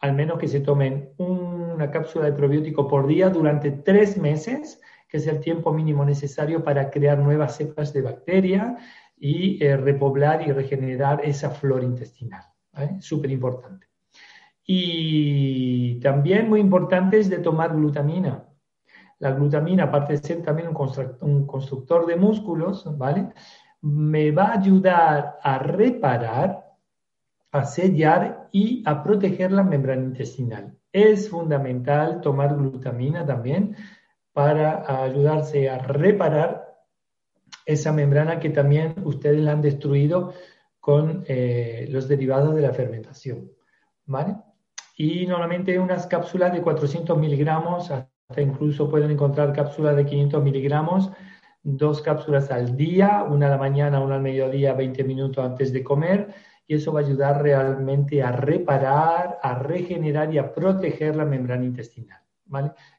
al 0.00 0.14
menos 0.14 0.38
que 0.38 0.48
se 0.48 0.60
tomen 0.60 1.10
una 1.18 1.90
cápsula 1.90 2.26
de 2.26 2.32
probiótico 2.32 2.88
por 2.88 3.06
día 3.06 3.28
durante 3.28 3.70
tres 3.70 4.16
meses 4.16 4.80
que 5.10 5.16
es 5.16 5.26
el 5.26 5.40
tiempo 5.40 5.72
mínimo 5.72 6.04
necesario 6.04 6.62
para 6.62 6.88
crear 6.88 7.18
nuevas 7.18 7.56
cepas 7.56 7.92
de 7.92 8.02
bacteria 8.02 8.76
y 9.18 9.62
eh, 9.62 9.76
repoblar 9.76 10.46
y 10.46 10.52
regenerar 10.52 11.20
esa 11.24 11.50
flora 11.50 11.84
intestinal. 11.84 12.44
Súper 13.00 13.32
importante. 13.32 13.88
Y 14.64 15.98
también 15.98 16.48
muy 16.48 16.60
importante 16.60 17.18
es 17.18 17.28
de 17.28 17.38
tomar 17.38 17.74
glutamina. 17.74 18.44
La 19.20 19.30
glutamina, 19.30 19.84
aparte 19.84 20.14
de 20.14 20.18
ser 20.18 20.42
también 20.42 20.68
un 20.68 21.46
constructor, 21.46 22.06
de 22.06 22.16
músculos, 22.16 22.84
¿vale? 22.98 23.28
Me 23.82 24.32
va 24.32 24.46
a 24.46 24.58
ayudar 24.58 25.38
a 25.42 25.58
reparar, 25.58 26.74
a 27.52 27.64
sellar 27.64 28.48
y 28.50 28.82
a 28.84 29.02
proteger 29.02 29.52
la 29.52 29.62
membrana 29.62 30.02
intestinal. 30.02 30.76
Es 30.92 31.30
fundamental 31.30 32.20
tomar 32.20 32.56
glutamina 32.56 33.24
también 33.24 33.76
para 34.32 35.04
ayudarse 35.04 35.70
a 35.70 35.78
reparar 35.78 36.66
esa 37.64 37.92
membrana 37.92 38.40
que 38.40 38.50
también 38.50 38.94
ustedes 39.04 39.40
la 39.40 39.52
han 39.52 39.62
destruido 39.62 40.32
con 40.80 41.24
eh, 41.28 41.86
los 41.90 42.08
derivados 42.08 42.54
de 42.54 42.62
la 42.62 42.72
fermentación. 42.72 43.50
¿vale? 44.10 44.36
Y 44.96 45.26
normalmente 45.26 45.78
unas 45.78 46.06
cápsulas 46.06 46.52
de 46.52 46.62
400 46.62 47.16
miligramos, 47.16 47.90
incluso 48.38 48.88
pueden 48.88 49.10
encontrar 49.10 49.52
cápsulas 49.52 49.96
de 49.96 50.06
500 50.06 50.42
miligramos, 50.42 51.10
dos 51.62 52.00
cápsulas 52.00 52.50
al 52.50 52.76
día, 52.76 53.24
una 53.28 53.46
a 53.46 53.50
la 53.50 53.58
mañana, 53.58 54.00
una 54.00 54.16
al 54.16 54.22
mediodía, 54.22 54.74
20 54.74 55.04
minutos 55.04 55.44
antes 55.44 55.72
de 55.72 55.82
comer, 55.82 56.34
y 56.66 56.74
eso 56.74 56.92
va 56.92 57.00
a 57.00 57.04
ayudar 57.04 57.42
realmente 57.42 58.22
a 58.22 58.32
reparar, 58.32 59.38
a 59.42 59.58
regenerar 59.58 60.32
y 60.32 60.38
a 60.38 60.54
proteger 60.54 61.16
la 61.16 61.24
membrana 61.24 61.64
intestinal. 61.64 62.20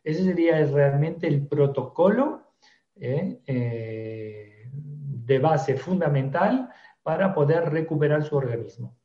Ese 0.03 0.23
sería 0.23 0.65
realmente 0.65 1.27
el 1.27 1.47
protocolo 1.47 2.53
¿eh? 2.95 3.41
Eh, 3.45 4.69
de 4.73 5.39
base 5.39 5.75
fundamental 5.75 6.69
para 7.03 7.33
poder 7.33 7.69
recuperar 7.69 8.23
su 8.23 8.35
organismo. 8.35 8.95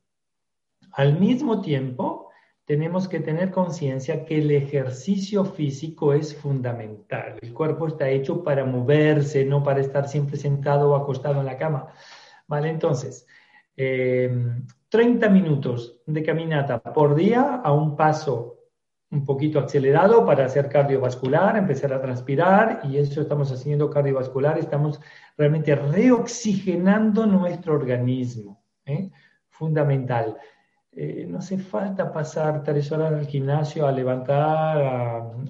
Al 0.93 1.19
mismo 1.19 1.61
tiempo, 1.61 2.26
tenemos 2.67 3.07
que 3.07 3.21
tener 3.21 3.53
conciencia 3.53 4.25
que 4.25 4.39
el 4.39 4.51
ejercicio 4.51 5.45
físico 5.45 6.13
es 6.13 6.37
fundamental. 6.37 7.39
El 7.41 7.55
cuerpo 7.55 7.87
está 7.87 8.09
hecho 8.11 8.43
para 8.43 8.65
moverse, 8.65 9.45
no 9.45 9.63
para 9.63 9.81
estar 9.81 10.09
siempre 10.09 10.37
sentado 10.37 10.91
o 10.91 10.97
acostado 10.97 11.39
en 11.41 11.47
la 11.47 11.57
cama. 11.57 11.87
¿Vale? 12.49 12.69
Entonces, 12.69 13.25
30 13.77 13.77
eh, 13.79 15.31
minutos 15.31 16.01
de 16.07 16.23
caminata 16.25 16.83
por 16.83 17.15
día 17.15 17.61
a 17.63 17.73
un 17.73 17.97
paso 17.97 18.57
un 19.13 19.25
poquito 19.25 19.61
acelerado 19.61 20.27
para 20.27 20.47
hacer 20.47 20.69
cardiovascular, 20.69 21.57
empezar 21.57 21.93
a 21.93 22.01
transpirar 22.01 22.81
y 22.83 22.99
eso 22.99 23.21
estamos 23.21 23.53
haciendo 23.53 23.89
cardiovascular, 23.89 24.59
estamos 24.59 25.01
realmente 25.39 25.73
reoxigenando 25.77 27.27
nuestro 27.27 27.75
organismo. 27.75 28.61
¿eh? 28.85 29.09
Fundamental. 29.49 30.37
Eh, 30.97 31.27
no 31.29 31.39
hace 31.39 31.59
falta 31.59 32.11
pasar 32.11 32.63
tres 32.63 32.91
horas 32.91 33.13
al 33.13 33.27
gimnasio 33.27 33.87
a 33.87 33.93
levantar, 33.93 34.83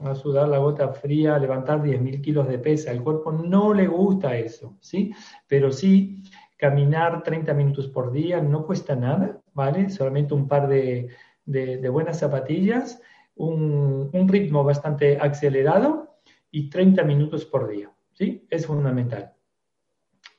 a, 0.03 0.15
sudar 0.17 0.49
la 0.49 0.59
gota 0.59 0.89
fría, 0.89 1.37
a 1.37 1.39
levantar 1.39 1.83
10.000 1.83 2.21
kilos 2.21 2.49
de 2.49 2.59
pesa. 2.59 2.91
El 2.91 3.03
cuerpo 3.03 3.31
no 3.33 3.73
le 3.73 3.87
gusta 3.87 4.37
eso, 4.37 4.77
¿sí? 4.81 5.13
Pero 5.47 5.71
sí, 5.71 6.25
caminar 6.57 7.23
30 7.23 7.55
minutos 7.55 7.87
por 7.87 8.11
día 8.11 8.43
no 8.43 8.67
cuesta 8.67 8.97
nada, 8.97 9.41
¿vale? 9.55 9.89
Solamente 9.89 10.35
un 10.35 10.49
par 10.49 10.69
de, 10.69 11.09
de 11.45 11.89
buenas 11.89 12.19
zapatillas 12.19 13.01
un, 13.37 14.29
ritmo 14.29 14.65
bastante 14.65 15.19
acelerado 15.19 16.19
y 16.51 16.69
30 16.71 17.05
minutos 17.05 17.45
por 17.45 17.69
día. 17.69 17.93
¿sí? 18.13 18.47
Es 18.51 18.67
fundamental. 18.67 19.36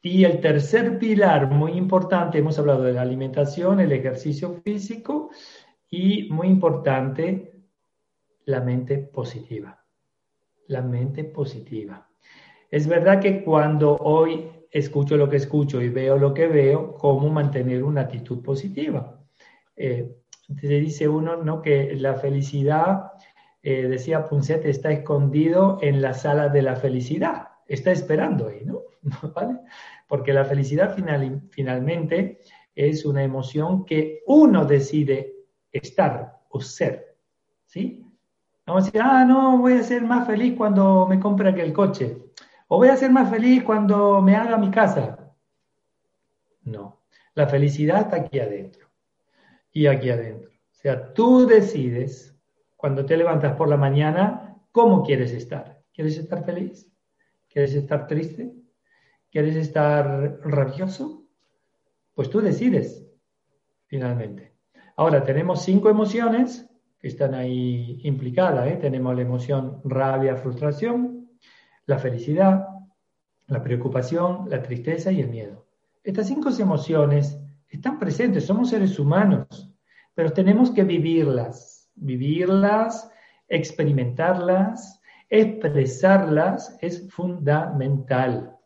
Y 0.02 0.24
el 0.24 0.40
tercer 0.40 1.00
pilar 1.00 1.50
muy 1.50 1.74
importante, 1.74 2.38
hemos 2.38 2.60
hablado 2.60 2.84
de 2.84 2.94
la 2.94 3.02
alimentación, 3.02 3.80
el 3.80 3.92
ejercicio 3.92 4.62
físico 4.64 5.32
y 5.90 6.30
muy 6.30 6.48
importante, 6.48 7.54
la 8.46 8.62
mente 8.62 8.98
positiva. 9.00 9.84
La 10.68 10.82
mente 10.82 11.24
positiva. 11.24 12.10
Es 12.70 12.88
verdad 12.88 13.22
que 13.22 13.44
cuando 13.44 13.96
hoy 13.98 14.50
escucho 14.72 15.18
lo 15.18 15.30
que 15.30 15.38
escucho 15.38 15.82
y 15.82 15.90
veo 15.90 16.18
lo 16.18 16.34
que 16.34 16.48
veo, 16.48 16.94
cómo 16.96 17.30
mantener 17.30 17.84
una 17.84 18.02
actitud 18.02 18.42
positiva. 18.42 19.20
Eh, 19.76 20.16
se 20.62 20.68
dice 20.68 21.08
uno 21.08 21.38
¿no? 21.38 21.62
que 21.62 21.96
la 21.96 22.16
felicidad, 22.16 23.12
eh, 23.62 23.88
decía 23.88 24.26
Punset, 24.28 24.66
está 24.66 24.92
escondido 24.92 25.78
en 25.82 26.02
la 26.02 26.14
sala 26.14 26.50
de 26.50 26.62
la 26.62 26.76
felicidad. 26.76 27.50
Está 27.68 27.92
esperando 27.92 28.48
ahí, 28.48 28.64
¿no? 28.66 28.82
¿Vale? 29.36 29.60
Porque 30.08 30.34
la 30.34 30.46
felicidad 30.46 30.96
final, 30.96 31.42
finalmente 31.52 32.40
es 32.76 33.06
una 33.06 33.24
emoción 33.24 33.86
que 33.86 34.22
uno 34.28 34.66
decide 34.66 35.36
estar 35.72 36.42
o 36.50 36.62
ser. 36.62 37.18
¿Sí? 37.66 38.04
Vamos 38.66 38.84
a 38.84 38.86
decir, 38.86 39.02
ah, 39.04 39.26
no, 39.26 39.58
voy 39.58 39.74
a 39.74 39.84
ser 39.84 40.04
más 40.04 40.28
feliz 40.28 40.56
cuando 40.58 41.08
me 41.08 41.20
compre 41.20 41.50
aquel 41.50 41.74
coche. 41.74 42.18
O 42.68 42.78
voy 42.78 42.90
a 42.90 42.98
ser 42.98 43.12
más 43.12 43.30
feliz 43.30 43.64
cuando 43.64 44.22
me 44.22 44.36
haga 44.36 44.58
mi 44.58 44.70
casa. 44.70 45.34
No, 46.64 47.02
la 47.34 47.48
felicidad 47.48 48.02
está 48.02 48.18
aquí 48.18 48.40
adentro 48.40 48.88
y 49.72 49.88
aquí 49.88 50.10
adentro. 50.10 50.50
O 50.50 50.76
sea, 50.76 51.14
tú 51.14 51.48
decides 51.48 52.38
cuando 52.76 53.06
te 53.06 53.16
levantas 53.16 53.56
por 53.56 53.70
la 53.70 53.78
mañana 53.78 54.58
cómo 54.72 55.04
quieres 55.04 55.32
estar. 55.32 55.82
¿Quieres 55.94 56.18
estar 56.18 56.44
feliz? 56.46 56.92
¿Quieres 57.50 57.74
estar 57.74 58.06
triste? 58.06 58.54
¿Quieres 59.32 59.56
estar 59.56 60.40
rabioso? 60.44 61.26
Pues 62.14 62.30
tú 62.30 62.42
decides, 62.42 63.06
finalmente. 63.88 64.54
Ahora, 64.96 65.24
tenemos 65.24 65.64
cinco 65.64 65.90
emociones 65.90 66.68
que 67.00 67.08
están 67.08 67.36
ahí 67.36 68.00
implicadas. 68.04 68.68
¿eh? 68.68 68.78
Tenemos 68.82 69.16
la 69.16 69.22
emoción 69.22 69.82
rabia, 69.84 70.36
frustración, 70.36 71.30
la 71.86 72.00
felicidad, 72.00 72.68
la 73.48 73.64
preocupación, 73.64 74.50
la 74.50 74.62
tristeza 74.62 75.12
y 75.12 75.22
el 75.22 75.30
miedo. 75.30 75.68
Estas 76.04 76.28
cinco 76.28 76.50
emociones 76.58 77.40
están 77.70 78.00
presentes, 78.00 78.46
somos 78.46 78.70
seres 78.70 78.98
humanos, 78.98 79.72
pero 80.16 80.32
tenemos 80.32 80.72
que 80.72 80.84
vivirlas, 80.84 81.90
vivirlas, 81.96 83.12
experimentarlas, 83.48 85.02
expresarlas 85.30 86.78
es 86.82 87.10
fundamental. 87.12 88.57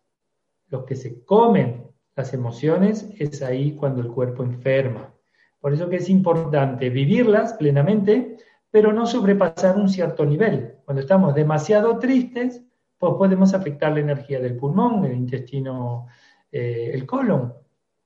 Los 0.72 0.86
que 0.86 0.96
se 0.96 1.24
comen 1.26 1.84
las 2.16 2.34
emociones 2.34 3.08
es 3.20 3.42
ahí 3.42 3.76
cuando 3.76 4.02
el 4.02 4.08
cuerpo 4.08 4.44
enferma. 4.44 5.14
Por 5.60 5.74
eso 5.74 5.90
que 5.90 5.98
es 5.98 6.10
importante 6.10 6.90
vivirlas 6.90 7.54
plenamente, 7.54 8.38
pero 8.72 8.94
no 8.94 9.06
sobrepasar 9.06 9.76
un 9.76 9.90
cierto 9.90 10.26
nivel. 10.26 10.78
Cuando 10.86 11.02
estamos 11.02 11.36
demasiado 11.36 12.00
tristes, 12.00 12.64
pues 12.98 13.14
podemos 13.18 13.54
afectar 13.54 13.92
la 13.92 14.00
energía 14.00 14.40
del 14.40 14.56
pulmón, 14.56 15.04
el 15.04 15.14
intestino, 15.14 16.08
eh, 16.52 16.92
el 16.94 17.06
colon. 17.06 17.54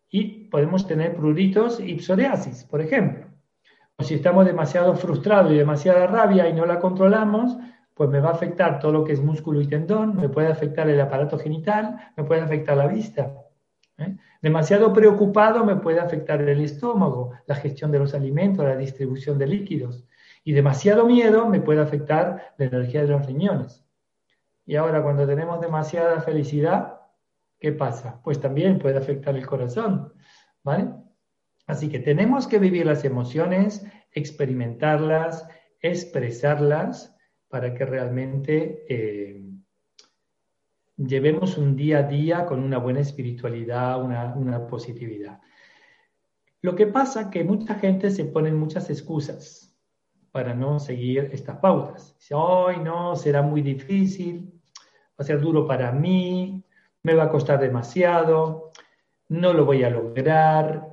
Y 0.10 0.48
podemos 0.50 0.88
tener 0.88 1.16
pruritos 1.16 1.80
y 1.80 2.00
psoriasis, 2.00 2.64
por 2.64 2.82
ejemplo. 2.82 3.28
O 3.98 4.04
si 4.04 4.16
estamos 4.16 4.44
demasiado 4.44 4.96
frustrados 4.96 5.52
y 5.52 5.58
demasiada 5.58 6.08
rabia 6.08 6.50
y 6.50 6.54
no 6.54 6.66
la 6.66 6.80
controlamos, 6.80 7.58
pues 7.96 8.10
me 8.10 8.20
va 8.20 8.30
a 8.30 8.34
afectar 8.34 8.78
todo 8.78 8.92
lo 8.92 9.04
que 9.06 9.14
es 9.14 9.22
músculo 9.22 9.62
y 9.62 9.68
tendón, 9.68 10.18
me 10.18 10.28
puede 10.28 10.50
afectar 10.50 10.88
el 10.90 11.00
aparato 11.00 11.40
genital, 11.40 12.12
me 12.18 12.26
puede 12.26 12.42
afectar 12.42 12.76
la 12.76 12.88
vista. 12.88 13.34
¿eh? 13.98 14.18
Demasiado 14.42 14.92
preocupado 14.92 15.64
me 15.64 15.78
puede 15.78 16.02
afectar 16.02 16.42
el 16.42 16.60
estómago, 16.60 17.32
la 17.48 17.56
gestión 17.56 17.92
de 17.92 18.00
los 18.00 18.14
alimentos, 18.14 18.66
la 18.66 18.76
distribución 18.76 19.38
de 19.38 19.48
líquidos. 19.48 20.06
Y 20.44 20.52
demasiado 20.52 21.06
miedo 21.06 21.48
me 21.48 21.62
puede 21.62 21.82
afectar 21.82 22.54
la 22.58 22.66
energía 22.66 23.02
de 23.02 23.08
los 23.08 23.26
riñones. 23.26 23.86
Y 24.66 24.76
ahora 24.76 25.02
cuando 25.02 25.26
tenemos 25.26 25.62
demasiada 25.62 26.20
felicidad, 26.20 27.00
¿qué 27.60 27.72
pasa? 27.72 28.20
Pues 28.26 28.42
también 28.42 28.78
puede 28.78 28.98
afectar 28.98 29.36
el 29.38 29.48
corazón, 29.48 30.14
¿vale? 30.64 30.90
Así 31.66 31.88
que 31.88 32.00
tenemos 32.00 32.46
que 32.46 32.60
vivir 32.60 32.86
las 32.86 33.06
emociones, 33.06 33.86
experimentarlas, 34.12 35.48
expresarlas 35.80 37.15
para 37.56 37.74
que 37.74 37.86
realmente 37.86 38.86
eh, 38.90 39.42
llevemos 40.98 41.58
un 41.58 41.78
día 41.78 42.00
a 42.00 42.04
día 42.04 42.46
con 42.46 42.62
una 42.62 42.80
buena 42.80 43.00
espiritualidad, 43.00 44.04
una, 44.04 44.68
positividad. 44.68 45.40
Lo 46.62 46.76
que 46.76 46.88
pasa 46.88 47.22
es 47.22 47.28
que 47.28 47.46
mucha 47.46 47.76
gente 47.76 48.12
se 48.12 48.26
pone 48.26 48.52
muchas 48.52 48.90
excusas 48.90 49.74
para 50.34 50.54
no 50.54 50.80
seguir 50.80 51.30
estas 51.32 51.60
pautas. 51.60 52.18
Dice, 52.20 52.36
hoy 52.36 52.82
no, 52.82 53.16
será 53.16 53.42
muy 53.42 53.62
difícil 53.62 54.52
va 55.18 55.20
a 55.20 55.24
ser 55.24 55.40
duro 55.40 55.66
para 55.66 55.94
mí, 55.94 56.62
me 57.04 57.14
va 57.14 57.24
a 57.24 57.30
costar 57.30 57.62
demasiado, 57.62 58.72
no 59.30 59.54
lo 59.54 59.64
voy 59.64 59.86
a 59.86 59.90
lograr, 59.90 60.90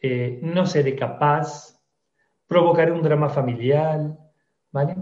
eh, 0.00 0.40
no 0.42 0.64
seré 0.64 0.96
capaz, 0.96 1.78
provocaré 2.46 2.90
un 2.90 3.02
drama 3.02 3.28
familiar, 3.28 4.16
¿vale? 4.72 4.96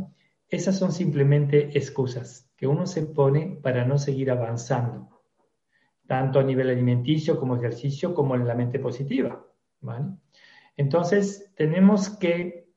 Esas 0.48 0.78
son 0.78 0.92
simplemente 0.92 1.76
excusas 1.76 2.50
que 2.56 2.66
uno 2.66 2.86
se 2.86 3.02
pone 3.02 3.58
para 3.62 3.84
no 3.84 3.98
seguir 3.98 4.30
avanzando, 4.30 5.22
tanto 6.06 6.38
a 6.38 6.44
nivel 6.44 6.70
alimenticio 6.70 7.38
como 7.38 7.56
ejercicio, 7.56 8.14
como 8.14 8.34
en 8.34 8.46
la 8.46 8.54
mente 8.54 8.78
positiva, 8.78 9.44
¿vale? 9.80 10.06
Entonces, 10.76 11.52
tenemos 11.54 12.10
que 12.10 12.68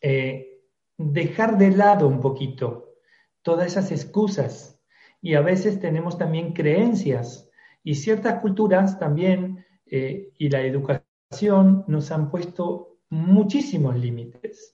eh, 0.00 0.62
dejar 0.96 1.58
de 1.58 1.70
lado 1.70 2.08
un 2.08 2.20
poquito 2.20 2.94
todas 3.42 3.66
esas 3.66 3.90
excusas 3.90 4.80
y 5.20 5.34
a 5.34 5.40
veces 5.40 5.80
tenemos 5.80 6.18
también 6.18 6.52
creencias 6.52 7.50
y 7.82 7.96
ciertas 7.96 8.40
culturas 8.40 8.98
también 8.98 9.64
eh, 9.86 10.32
y 10.38 10.48
la 10.48 10.62
educación 10.62 11.84
nos 11.86 12.10
han 12.10 12.30
puesto 12.30 12.98
muchísimos 13.08 13.96
límites. 13.96 14.71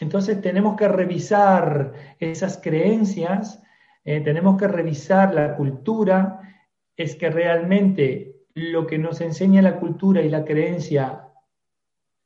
Entonces 0.00 0.40
tenemos 0.40 0.76
que 0.76 0.88
revisar 0.88 1.92
esas 2.18 2.58
creencias, 2.58 3.62
eh, 4.04 4.20
tenemos 4.20 4.58
que 4.58 4.66
revisar 4.66 5.34
la 5.34 5.56
cultura, 5.56 6.40
es 6.96 7.16
que 7.16 7.30
realmente 7.30 8.40
lo 8.54 8.86
que 8.86 8.98
nos 8.98 9.20
enseña 9.20 9.62
la 9.62 9.78
cultura 9.78 10.22
y 10.22 10.28
la 10.28 10.44
creencia 10.44 11.28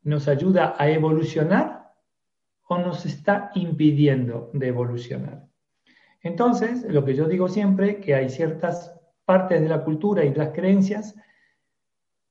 nos 0.03 0.29
ayuda 0.29 0.77
a 0.79 0.89
evolucionar 0.89 1.93
o 2.69 2.79
nos 2.79 3.05
está 3.07 3.51
impidiendo 3.55 4.51
de 4.53 4.69
evolucionar. 4.69 5.47
Entonces, 6.23 6.85
lo 6.85 7.05
que 7.05 7.15
yo 7.15 7.27
digo 7.27 7.49
siempre, 7.49 8.01
que 8.01 8.15
hay 8.15 8.31
ciertas 8.31 8.99
partes 9.25 9.61
de 9.61 9.69
la 9.69 9.85
cultura 9.85 10.25
y 10.25 10.31
de 10.31 10.37
las 10.37 10.51
creencias 10.51 11.15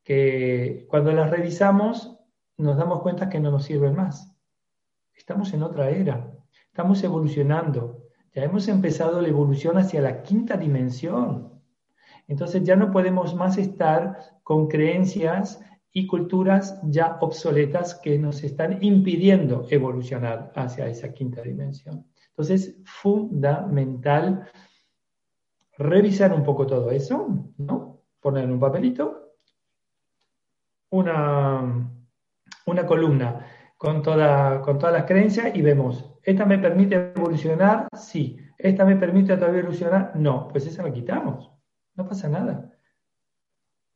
que 0.04 0.86
cuando 0.90 1.12
las 1.12 1.30
revisamos 1.30 2.18
nos 2.58 2.78
damos 2.78 3.02
cuenta 3.02 3.30
que 3.30 3.40
no 3.40 3.52
nos 3.52 3.66
sirven 3.66 3.96
más. 3.96 4.33
Estamos 5.24 5.54
en 5.54 5.64
otra 5.64 5.90
era, 5.90 6.36
estamos 6.68 7.02
evolucionando, 7.02 8.04
ya 8.36 8.44
hemos 8.44 8.68
empezado 8.68 9.22
la 9.22 9.30
evolución 9.30 9.78
hacia 9.78 10.02
la 10.02 10.22
quinta 10.22 10.58
dimensión. 10.58 11.62
Entonces 12.28 12.62
ya 12.64 12.76
no 12.76 12.92
podemos 12.92 13.34
más 13.34 13.58
estar 13.58 14.18
con 14.44 14.68
creencias 14.68 15.64
y 15.94 16.08
culturas 16.08 16.78
ya 16.84 17.18
obsoletas 17.22 17.96
que 17.96 18.20
nos 18.20 18.44
están 18.44 18.84
impidiendo 18.84 19.66
evolucionar 19.70 20.52
hacia 20.58 20.88
esa 20.88 21.14
quinta 21.14 21.42
dimensión. 21.42 22.06
Entonces, 22.32 22.82
fundamental 22.84 24.52
revisar 25.78 26.34
un 26.34 26.44
poco 26.44 26.68
todo 26.68 26.92
eso, 26.92 27.30
¿no? 27.58 28.02
Poner 28.20 28.52
un 28.52 28.60
papelito 28.60 29.24
una, 30.90 31.90
una 32.66 32.86
columna 32.86 33.48
con, 33.84 34.02
toda, 34.02 34.62
con 34.62 34.80
todas 34.80 34.94
las 34.94 35.04
creencias 35.04 35.54
y 35.54 35.62
vemos, 35.62 36.10
¿esta 36.24 36.46
me 36.46 36.58
permite 36.58 37.12
evolucionar? 37.14 37.90
Sí. 37.94 38.38
¿Esta 38.58 38.86
me 38.86 38.96
permite 38.96 39.36
todavía 39.36 39.60
evolucionar? 39.60 40.14
No. 40.16 40.48
Pues 40.48 40.66
esa 40.66 40.84
la 40.84 40.94
quitamos. 40.94 41.52
No 41.96 42.08
pasa 42.08 42.30
nada. 42.30 42.72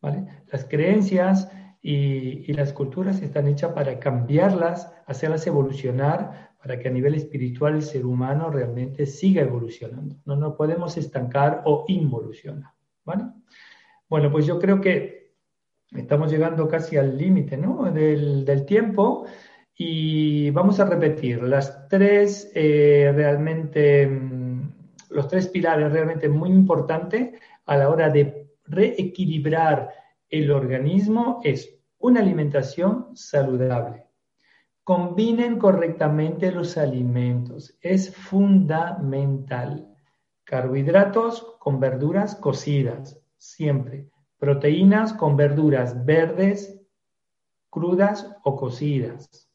¿Vale? 0.02 0.26
Las 0.52 0.65
creencias 0.65 1.50
y, 1.82 2.52
y 2.52 2.54
las 2.54 2.73
culturas 2.73 3.21
están 3.21 3.47
hechas 3.47 3.71
para 3.71 3.97
cambiarlas, 3.97 4.93
hacerlas 5.06 5.47
evolucionar, 5.47 6.52
para 6.62 6.78
que 6.78 6.89
a 6.89 6.91
nivel 6.91 7.15
espiritual 7.15 7.76
el 7.76 7.82
ser 7.82 8.06
humano 8.06 8.50
realmente 8.50 9.06
siga 9.06 9.43
evolucionando. 9.43 10.17
No 10.26 10.36
nos 10.36 10.56
podemos 10.56 10.97
estancar 10.97 11.62
o 11.63 11.86
involucionar. 11.88 12.73
¿vale? 13.06 13.23
Bueno, 14.10 14.30
pues 14.34 14.45
yo 14.45 14.60
creo 14.60 14.82
que 14.82 15.32
estamos 15.91 16.30
llegando 16.30 16.67
casi 16.67 16.97
al 16.97 17.17
límite 17.17 17.56
¿no? 17.56 17.89
del, 17.89 18.65
tiempo 18.65 19.26
y 19.78 20.50
vamos 20.50 20.80
a 20.80 20.86
repetir 20.86 21.44
las 21.44 21.88
tres 21.88 22.52
eh, 22.56 23.12
realmente, 23.16 24.08
mm, 24.08 24.72
los 25.12 25.28
tres 25.28 25.48
pilares 25.48 25.92
realmente 25.92 26.28
muy 26.28 26.50
importantes 26.50 27.40
a 27.66 27.78
la 27.78 27.90
hora 27.90 28.10
de 28.10 28.48
reequilibrar 28.66 29.94
el 30.30 30.52
organismo 30.52 31.40
es 31.44 31.80
una 32.00 32.20
alimentación 32.20 33.16
saludable 33.16 34.08
Combinen 34.88 35.60
correctamente 35.60 36.50
los 36.50 36.78
alimentos. 36.78 37.78
Es 37.82 38.16
fundamental. 38.16 39.94
Carbohidratos 40.46 41.58
con 41.60 41.82
verduras 41.82 42.36
cocidas, 42.36 43.20
siempre. 43.36 44.08
Proteínas 44.38 45.12
con 45.12 45.36
verduras 45.36 46.06
verdes, 46.06 46.82
crudas 47.70 48.34
o 48.46 48.56
cocidas. 48.56 49.47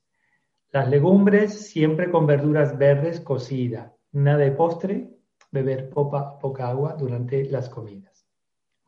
Las 0.73 0.89
legumbres 0.89 1.69
siempre 1.71 2.11
con 2.11 2.27
verduras 2.27 2.79
verdes 2.79 3.21
cocidas. 3.21 3.93
Nada 4.13 4.39
de 4.39 4.53
postre, 4.53 5.11
beber 5.51 5.91
poca, 5.91 6.39
poca 6.39 6.69
agua 6.69 6.97
durante 6.99 7.45
las 7.45 7.69
comidas. 7.69 8.27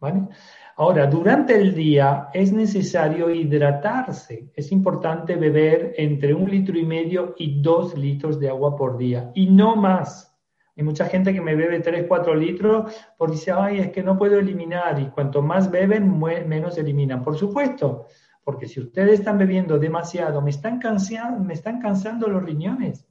¿Vale? 0.01 0.29
Ahora, 0.77 1.07
durante 1.07 1.55
el 1.55 1.75
día 1.75 2.29
es 2.33 2.53
necesario 2.53 3.29
hidratarse. 3.29 4.51
Es 4.55 4.73
importante 4.73 5.37
beber 5.37 5.93
entre 5.99 6.33
un 6.33 6.51
litro 6.51 6.79
y 6.79 6.87
medio 6.87 7.35
y 7.37 7.61
dos 7.61 7.97
litros 7.99 8.41
de 8.41 8.49
agua 8.49 8.75
por 8.77 8.97
día 8.97 9.31
y 9.35 9.47
no 9.51 9.77
más. 9.77 10.35
Hay 10.77 10.83
mucha 10.83 11.05
gente 11.05 11.33
que 11.33 11.41
me 11.41 11.55
bebe 11.55 11.81
3, 11.81 12.07
4 12.09 12.35
litros 12.35 12.93
porque 13.17 13.35
dice, 13.35 13.53
ay, 13.53 13.79
es 13.79 13.91
que 13.91 14.03
no 14.03 14.19
puedo 14.19 14.39
eliminar 14.39 14.99
y 14.99 15.11
cuanto 15.11 15.41
más 15.41 15.71
beben, 15.71 16.19
menos 16.19 16.77
eliminan. 16.79 17.23
Por 17.23 17.37
supuesto, 17.37 18.07
porque 18.45 18.69
si 18.69 18.79
ustedes 18.79 19.21
están 19.21 19.39
bebiendo 19.39 19.79
demasiado, 19.79 20.43
me 20.43 20.51
están, 20.51 20.79
cansando, 20.79 21.43
me 21.43 21.55
están 21.55 21.81
cansando 21.81 22.29
los 22.29 22.45
riñones 22.45 23.07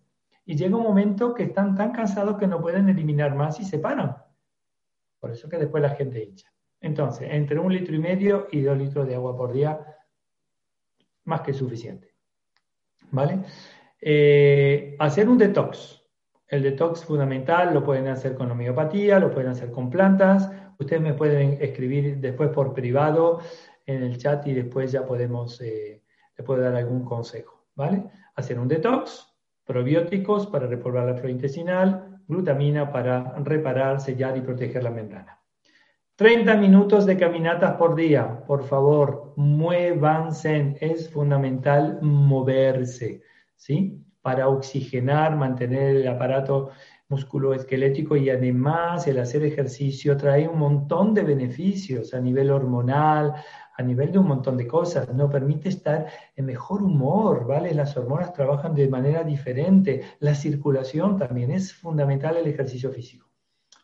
y 0.45 0.55
llega 0.55 0.77
un 0.77 0.83
momento 0.83 1.33
que 1.33 1.43
están 1.43 1.75
tan 1.75 1.91
cansados 1.91 2.37
que 2.37 2.47
no 2.47 2.61
pueden 2.61 2.87
eliminar 2.87 3.33
más 3.35 3.59
y 3.59 3.65
se 3.65 3.79
paran. 3.79 4.15
Por 5.19 5.31
eso 5.31 5.49
que 5.49 5.57
después 5.57 5.81
la 5.81 5.91
gente 5.91 6.23
hincha. 6.23 6.53
Entonces, 6.79 7.29
entre 7.31 7.59
un 7.59 7.73
litro 7.73 7.95
y 7.95 7.99
medio 7.99 8.47
y 8.51 8.61
dos 8.61 8.77
litros 8.77 9.07
de 9.07 9.15
agua 9.15 9.35
por 9.35 9.53
día, 9.53 9.79
más 11.25 11.41
que 11.41 11.53
suficiente. 11.53 12.13
¿Vale? 13.11 13.39
Eh, 14.01 14.95
hacer 14.99 15.29
un 15.29 15.37
detox. 15.37 16.01
El 16.47 16.61
detox 16.61 17.05
fundamental 17.05 17.73
lo 17.73 17.83
pueden 17.83 18.07
hacer 18.09 18.35
con 18.35 18.51
homeopatía, 18.51 19.17
lo 19.17 19.31
pueden 19.31 19.49
hacer 19.49 19.71
con 19.71 19.89
plantas. 19.89 20.51
Ustedes 20.77 21.01
me 21.01 21.13
pueden 21.13 21.57
escribir 21.61 22.17
después 22.17 22.49
por 22.49 22.73
privado 22.73 23.39
en 23.85 24.03
el 24.03 24.17
chat 24.17 24.45
y 24.47 24.53
después 24.53 24.91
ya 24.91 25.05
podemos, 25.05 25.59
eh, 25.61 26.01
puedo 26.45 26.61
dar 26.61 26.75
algún 26.75 27.03
consejo. 27.03 27.65
¿Vale? 27.75 28.03
Hacer 28.35 28.59
un 28.59 28.67
detox, 28.67 29.33
probióticos 29.65 30.47
para 30.47 30.67
repoblar 30.67 31.05
la 31.07 31.15
flora 31.15 31.31
intestinal, 31.31 32.21
glutamina 32.27 32.91
para 32.91 33.33
reparar, 33.39 33.99
sellar 33.99 34.37
y 34.37 34.41
proteger 34.41 34.83
la 34.83 34.91
membrana. 34.91 35.39
30 36.15 36.57
minutos 36.57 37.07
de 37.07 37.17
caminatas 37.17 37.73
por 37.75 37.95
día, 37.95 38.43
por 38.45 38.63
favor, 38.63 39.33
muévanse, 39.35 40.77
es 40.79 41.09
fundamental 41.09 41.99
moverse, 42.01 43.23
¿sí? 43.55 43.99
Para 44.21 44.47
oxigenar, 44.47 45.35
mantener 45.35 45.95
el 45.95 46.07
aparato 46.07 46.69
musculoesquelético 47.09 48.15
y 48.15 48.29
además 48.29 49.07
el 49.07 49.19
hacer 49.19 49.43
ejercicio 49.43 50.15
trae 50.15 50.47
un 50.47 50.59
montón 50.59 51.13
de 51.13 51.23
beneficios 51.23 52.13
a 52.13 52.19
nivel 52.19 52.51
hormonal, 52.51 53.33
a 53.75 53.83
nivel 53.83 54.11
de 54.11 54.19
un 54.19 54.27
montón 54.27 54.57
de 54.57 54.67
cosas, 54.67 55.11
nos 55.13 55.31
permite 55.31 55.69
estar 55.69 56.07
en 56.35 56.45
mejor 56.45 56.83
humor, 56.83 57.47
¿vale? 57.47 57.73
Las 57.73 57.97
hormonas 57.97 58.33
trabajan 58.33 58.75
de 58.75 58.87
manera 58.87 59.23
diferente, 59.23 60.03
la 60.19 60.35
circulación 60.35 61.17
también 61.17 61.51
es 61.51 61.73
fundamental 61.73 62.37
el 62.37 62.47
ejercicio 62.47 62.91
físico. 62.91 63.29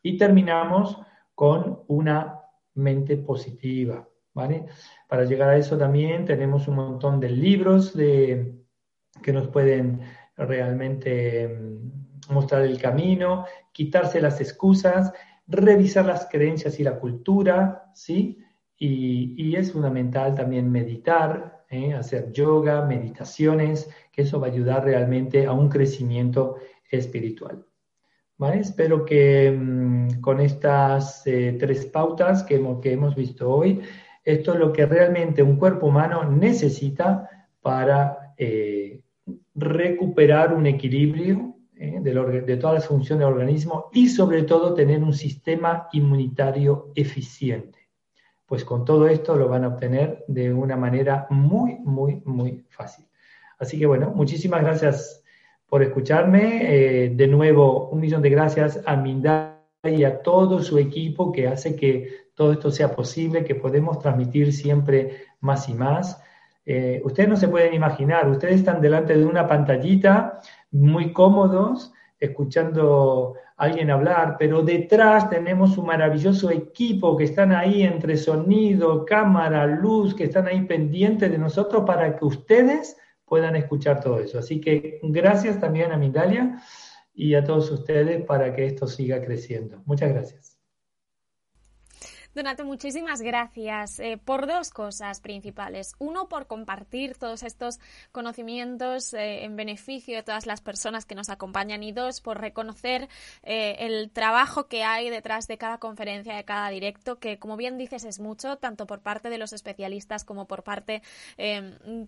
Y 0.03 0.17
terminamos 0.17 0.97
con 1.33 1.83
una 1.87 2.39
mente 2.75 3.17
positiva, 3.17 4.07
¿vale? 4.33 4.65
Para 5.07 5.25
llegar 5.25 5.49
a 5.49 5.57
eso 5.57 5.77
también 5.77 6.25
tenemos 6.25 6.67
un 6.67 6.75
montón 6.75 7.19
de 7.19 7.29
libros 7.29 7.95
de, 7.95 8.59
que 9.23 9.33
nos 9.33 9.47
pueden 9.47 10.01
realmente 10.37 11.47
mm, 11.47 12.33
mostrar 12.33 12.61
el 12.61 12.79
camino, 12.79 13.45
quitarse 13.71 14.21
las 14.21 14.39
excusas, 14.39 15.11
revisar 15.47 16.05
las 16.05 16.27
creencias 16.29 16.79
y 16.79 16.83
la 16.83 16.99
cultura, 16.99 17.91
¿sí? 17.95 18.37
Y, 18.81 19.55
es 19.55 19.73
fundamental 19.73 20.33
también 20.35 20.71
meditar, 20.71 21.65
¿eh? 21.69 21.93
hacer 21.93 22.31
yoga, 22.31 22.85
meditaciones, 22.85 23.89
que 24.11 24.21
eso 24.21 24.39
va 24.39 24.47
a 24.47 24.51
ayudar 24.51 24.85
realmente 24.85 25.45
a 25.45 25.51
un 25.51 25.67
crecimiento 25.67 26.55
espiritual. 26.89 27.65
Espero 28.53 29.03
que 29.03 29.51
mm, 29.51 30.21
con 30.21 30.39
estas 30.39 31.27
eh, 31.27 31.57
tres 31.59 31.85
pautas 31.87 32.43
que 32.43 32.55
hemos, 32.55 33.15
visto 33.15 33.49
hoy, 33.51 33.81
esto 34.23 34.53
es 34.53 34.59
lo 34.59 34.71
que 34.71 34.85
realmente 34.85 35.43
un 35.43 35.57
cuerpo 35.57 35.87
humano 35.87 36.23
necesita 36.23 37.29
para 37.61 38.33
eh, 38.37 39.01
recuperar 39.55 40.53
un 40.53 40.67
equilibrio 40.67 41.57
de, 41.79 42.57
todas 42.57 42.75
las 42.75 42.87
funciones 42.87 43.25
del 43.25 43.33
organismo 43.33 43.89
y 43.93 44.07
sobre 44.09 44.43
todo 44.43 44.73
tener 44.73 45.01
un 45.03 45.13
sistema 45.13 45.87
inmunitario 45.93 46.91
eficiente. 46.95 47.78
Pues 48.49 48.65
con 48.65 48.83
todo 48.83 49.07
esto 49.07 49.35
lo 49.35 49.47
van 49.47 49.63
a 49.63 49.67
obtener 49.67 50.25
de 50.27 50.51
una 50.51 50.75
manera 50.75 51.27
muy, 51.29 51.77
muy, 51.85 52.21
muy 52.25 52.65
fácil. 52.69 53.05
Así 53.59 53.77
que 53.77 53.85
bueno, 53.85 54.11
muchísimas 54.15 54.61
gracias 54.63 55.23
por 55.67 55.83
escucharme. 55.83 56.61
Eh, 56.63 57.09
de 57.15 57.27
nuevo, 57.27 57.89
un 57.89 57.99
millón 57.99 58.23
de 58.23 58.31
gracias 58.31 58.81
a 58.87 58.95
Mindal 58.95 59.59
y 59.83 60.03
a 60.03 60.23
todo 60.23 60.63
su 60.63 60.79
equipo 60.79 61.31
que 61.31 61.47
hace 61.47 61.75
que 61.75 62.09
todo 62.33 62.51
esto 62.53 62.71
sea 62.71 62.95
posible, 62.95 63.45
que 63.45 63.53
podemos 63.53 63.99
transmitir 63.99 64.51
siempre 64.51 65.25
más 65.41 65.69
y 65.69 65.75
más. 65.75 66.19
Eh, 66.65 67.01
ustedes 67.03 67.29
no 67.29 67.35
se 67.35 67.49
pueden 67.49 67.73
imaginar, 67.73 68.27
ustedes 68.29 68.55
están 68.55 68.81
delante 68.81 69.15
de 69.15 69.25
una 69.25 69.47
pantallita 69.47 70.39
muy 70.71 71.13
cómodos, 71.13 71.93
escuchando 72.19 73.35
alguien 73.59 73.91
hablar, 73.91 74.37
pero 74.39 74.63
detrás 74.63 75.29
tenemos 75.29 75.77
un 75.77 75.85
maravilloso 75.85 76.49
equipo 76.49 77.17
que 77.17 77.25
están 77.25 77.51
ahí 77.51 77.83
entre 77.83 78.15
sonido, 78.15 79.05
cámara, 79.05 79.65
luz, 79.67 80.15
que 80.15 80.23
están 80.23 80.47
ahí 80.47 80.61
pendientes 80.61 81.29
de 81.29 81.37
nosotros 81.37 81.83
para 81.85 82.15
que 82.15 82.23
ustedes 82.23 82.95
puedan 83.25 83.57
escuchar 83.57 83.99
todo 83.99 84.19
eso. 84.19 84.39
Así 84.39 84.61
que 84.61 84.99
gracias 85.03 85.59
también 85.59 85.91
a 85.91 85.97
Mindalia 85.97 86.57
y 87.13 87.35
a 87.35 87.43
todos 87.43 87.69
ustedes 87.69 88.23
para 88.23 88.55
que 88.55 88.65
esto 88.65 88.87
siga 88.87 89.21
creciendo. 89.21 89.81
Muchas 89.85 90.09
gracias. 90.09 90.58
Donato, 92.35 92.63
muchísimas 92.63 93.23
gracias 93.23 93.99
eh, 93.99 94.19
por 94.23 94.45
dos 94.45 94.69
cosas 94.69 95.19
principales. 95.19 95.95
Uno, 95.97 96.29
por 96.29 96.45
compartir 96.45 97.17
todos 97.17 97.41
estos 97.41 97.79
conocimientos 98.11 99.15
eh, 99.15 99.45
en 99.45 99.55
beneficio 99.55 100.15
de 100.15 100.21
todas 100.21 100.45
las 100.45 100.61
personas 100.61 101.05
que 101.05 101.15
nos 101.15 101.29
acompañan 101.29 101.81
y 101.81 101.91
dos, 101.91 102.21
por 102.21 102.39
reconocer 102.39 103.09
eh, 103.41 103.77
el 103.79 104.11
trabajo 104.11 104.67
que 104.67 104.83
hay 104.83 105.09
detrás 105.09 105.47
de 105.47 105.57
cada 105.57 105.79
conferencia, 105.79 106.35
de 106.35 106.45
cada 106.45 106.69
directo, 106.69 107.17
que 107.17 107.39
como 107.39 107.57
bien 107.57 107.79
dices 107.79 108.03
es 108.03 108.19
mucho, 108.19 108.57
tanto 108.57 108.85
por 108.85 109.01
parte 109.01 109.31
de 109.31 109.39
los 109.39 109.51
especialistas 109.51 110.23
como 110.23 110.45
por 110.45 110.61
parte 110.61 111.01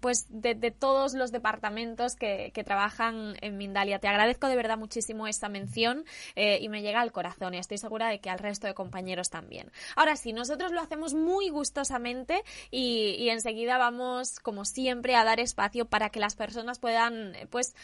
pues 0.02 0.28
de, 0.30 0.72
todos 0.72 1.16
los 1.16 1.32
departamentos 1.32 2.16
que, 2.16 2.52
que, 2.54 2.64
trabajan 2.64 3.36
en 3.42 3.58
Mindalia. 3.58 3.98
Te 4.00 4.08
agradezco 4.08 4.48
de 4.48 4.56
verdad 4.56 4.78
muchísimo 4.78 5.28
esta 5.28 5.50
mención 5.50 6.06
y 6.36 6.70
me 6.70 6.82
llega 6.82 7.02
al 7.02 7.12
corazón 7.12 7.54
y 7.54 7.58
estoy 7.58 7.78
segura 7.78 8.10
de 8.10 8.20
que 8.20 8.30
al 8.30 8.40
resto 8.40 8.68
de 8.68 8.74
compañeros 8.74 9.30
también. 9.30 9.72
Ahora 9.96 10.11
si 10.16 10.34
nosotros 10.34 10.72
lo 10.72 10.82
hacemos 10.82 11.14
muy 11.14 11.50
gustosamente 11.50 12.44
y, 12.70 13.30
enseguida 13.30 13.78
vamos, 13.78 14.40
como 14.40 14.66
siempre, 14.66 15.16
a 15.16 15.24
dar 15.24 15.40
espacio 15.40 15.86
para 15.86 16.10
que 16.10 16.20
las 16.20 16.36
personas 16.36 16.80
puedan, 16.80 17.34
pues, 17.50 17.76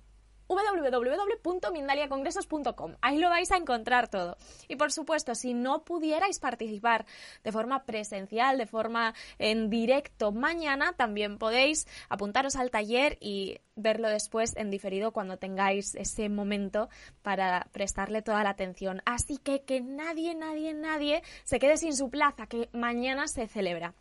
www.mindaliacongresos.com. 0.55 2.95
Ahí 3.01 3.19
lo 3.19 3.29
vais 3.29 3.51
a 3.51 3.57
encontrar 3.57 4.09
todo. 4.09 4.37
Y 4.67 4.75
por 4.75 4.91
supuesto, 4.91 5.35
si 5.35 5.53
no 5.53 5.83
pudierais 5.83 6.39
participar 6.39 7.05
de 7.43 7.51
forma 7.51 7.83
presencial, 7.83 8.57
de 8.57 8.65
forma 8.65 9.13
en 9.39 9.69
directo 9.69 10.31
mañana, 10.31 10.93
también 10.93 11.37
podéis 11.37 11.87
apuntaros 12.09 12.55
al 12.55 12.71
taller 12.71 13.17
y 13.21 13.59
verlo 13.75 14.09
después 14.09 14.55
en 14.57 14.69
diferido 14.69 15.11
cuando 15.11 15.37
tengáis 15.37 15.95
ese 15.95 16.29
momento 16.29 16.89
para 17.21 17.67
prestarle 17.71 18.21
toda 18.21 18.43
la 18.43 18.51
atención. 18.51 19.01
Así 19.05 19.37
que 19.37 19.63
que 19.63 19.81
nadie, 19.81 20.35
nadie, 20.35 20.73
nadie 20.73 21.23
se 21.43 21.59
quede 21.59 21.77
sin 21.77 21.95
su 21.95 22.09
plaza, 22.09 22.47
que 22.47 22.69
mañana 22.73 23.27
se 23.27 23.47
celebra. 23.47 23.93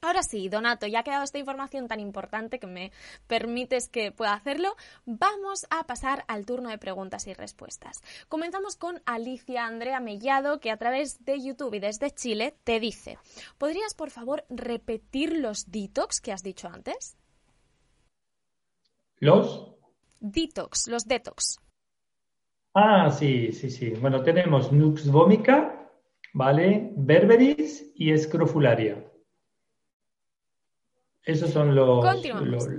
Ahora 0.00 0.22
sí, 0.22 0.48
Donato, 0.48 0.86
ya 0.86 1.00
ha 1.00 1.02
quedado 1.02 1.24
esta 1.24 1.38
información 1.38 1.88
tan 1.88 1.98
importante 1.98 2.58
que 2.58 2.66
me 2.66 2.92
permites 3.26 3.88
que 3.88 4.12
pueda 4.12 4.32
hacerlo, 4.34 4.76
vamos 5.06 5.66
a 5.70 5.84
pasar 5.86 6.24
al 6.28 6.46
turno 6.46 6.68
de 6.68 6.78
preguntas 6.78 7.26
y 7.26 7.34
respuestas. 7.34 8.02
Comenzamos 8.28 8.76
con 8.76 9.02
Alicia 9.06 9.66
Andrea 9.66 9.98
Mellado, 10.00 10.60
que 10.60 10.70
a 10.70 10.76
través 10.76 11.24
de 11.24 11.42
YouTube 11.42 11.74
y 11.74 11.80
desde 11.80 12.10
Chile 12.10 12.54
te 12.64 12.80
dice, 12.80 13.18
¿podrías 13.58 13.94
por 13.94 14.10
favor 14.10 14.44
repetir 14.50 15.36
los 15.36 15.70
detox 15.70 16.20
que 16.20 16.32
has 16.32 16.42
dicho 16.42 16.68
antes? 16.68 17.16
¿Los? 19.18 19.74
Detox, 20.20 20.86
los 20.86 21.06
detox. 21.06 21.58
Ah, 22.74 23.10
sí, 23.10 23.52
sí, 23.52 23.70
sí. 23.70 23.90
Bueno, 23.90 24.22
tenemos 24.22 24.70
Nux 24.70 25.10
vomica, 25.10 25.90
¿vale? 26.32 26.92
Berberis 26.96 27.90
y 27.96 28.12
Escrofularia. 28.12 29.07
Esos 31.28 31.50
son 31.50 31.74
los, 31.74 32.02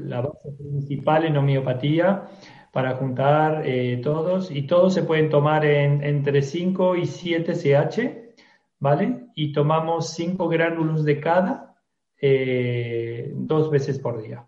la 0.06 0.22
base 0.22 0.52
principal 0.58 1.24
en 1.24 1.38
homeopatía 1.38 2.24
para 2.72 2.96
juntar 2.96 3.62
eh, 3.64 4.02
todos 4.04 4.50
y 4.50 4.64
todos 4.64 4.96
se 4.96 5.04
pueden 5.04 5.30
tomar 5.30 5.64
en, 5.66 6.04
entre 6.04 6.42
5 6.42 6.96
y 6.96 7.06
7 7.06 7.54
CH, 7.54 8.34
¿vale? 8.80 9.28
Y 9.36 9.52
tomamos 9.54 10.16
5 10.16 10.50
gránulos 10.50 11.06
de 11.06 11.20
cada 11.20 11.76
eh, 12.20 13.32
dos 13.36 13.70
veces 13.70 14.00
por 14.00 14.20
día. 14.20 14.48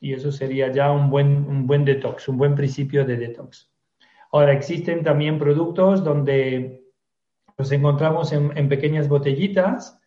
Y 0.00 0.14
eso 0.14 0.32
sería 0.32 0.72
ya 0.72 0.90
un 0.90 1.10
buen, 1.10 1.46
un 1.46 1.66
buen 1.66 1.84
detox, 1.84 2.26
un 2.26 2.38
buen 2.38 2.54
principio 2.54 3.04
de 3.04 3.18
detox. 3.18 3.70
Ahora, 4.32 4.54
existen 4.54 5.04
también 5.04 5.38
productos 5.38 6.02
donde 6.02 6.86
los 7.58 7.70
encontramos 7.70 8.32
en, 8.32 8.56
en 8.56 8.70
pequeñas 8.70 9.10
botellitas 9.10 9.99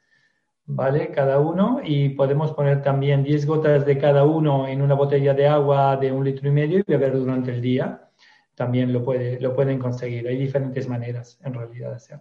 ¿vale? 0.66 1.12
Cada 1.12 1.40
uno 1.40 1.82
y 1.84 2.10
podemos 2.10 2.52
poner 2.54 2.82
también 2.82 3.24
10 3.24 3.46
gotas 3.46 3.86
de 3.86 3.98
cada 3.98 4.24
uno 4.24 4.68
en 4.68 4.82
una 4.82 4.96
botella 4.96 5.34
de 5.34 5.48
agua 5.48 5.98
de 5.98 6.12
un 6.12 6.24
litro 6.24 6.48
y 6.48 6.52
medio 6.52 6.80
y 6.80 6.84
beber 6.84 7.14
durante 7.14 7.52
el 7.52 7.62
día. 7.62 8.10
También 8.56 8.94
lo, 8.94 9.04
puede, 9.04 9.40
lo 9.40 9.56
pueden 9.56 9.80
conseguir. 9.80 10.28
Hay 10.28 10.38
diferentes 10.38 10.88
maneras 10.88 11.40
en 11.44 11.54
realidad 11.54 11.92
de. 11.92 12.20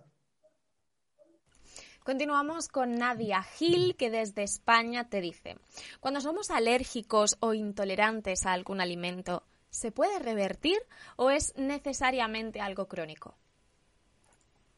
Continuamos 2.04 2.66
con 2.66 2.96
Nadia 2.96 3.44
Gil, 3.44 3.94
que 3.94 4.10
desde 4.10 4.42
España 4.42 5.08
te 5.08 5.20
dice, 5.20 5.56
cuando 6.00 6.20
somos 6.20 6.50
alérgicos 6.50 7.36
o 7.38 7.54
intolerantes 7.54 8.44
a 8.44 8.54
algún 8.54 8.80
alimento, 8.80 9.44
¿se 9.70 9.92
puede 9.92 10.18
revertir 10.18 10.78
o 11.14 11.30
es 11.30 11.54
necesariamente 11.56 12.60
algo 12.60 12.88
crónico? 12.88 13.36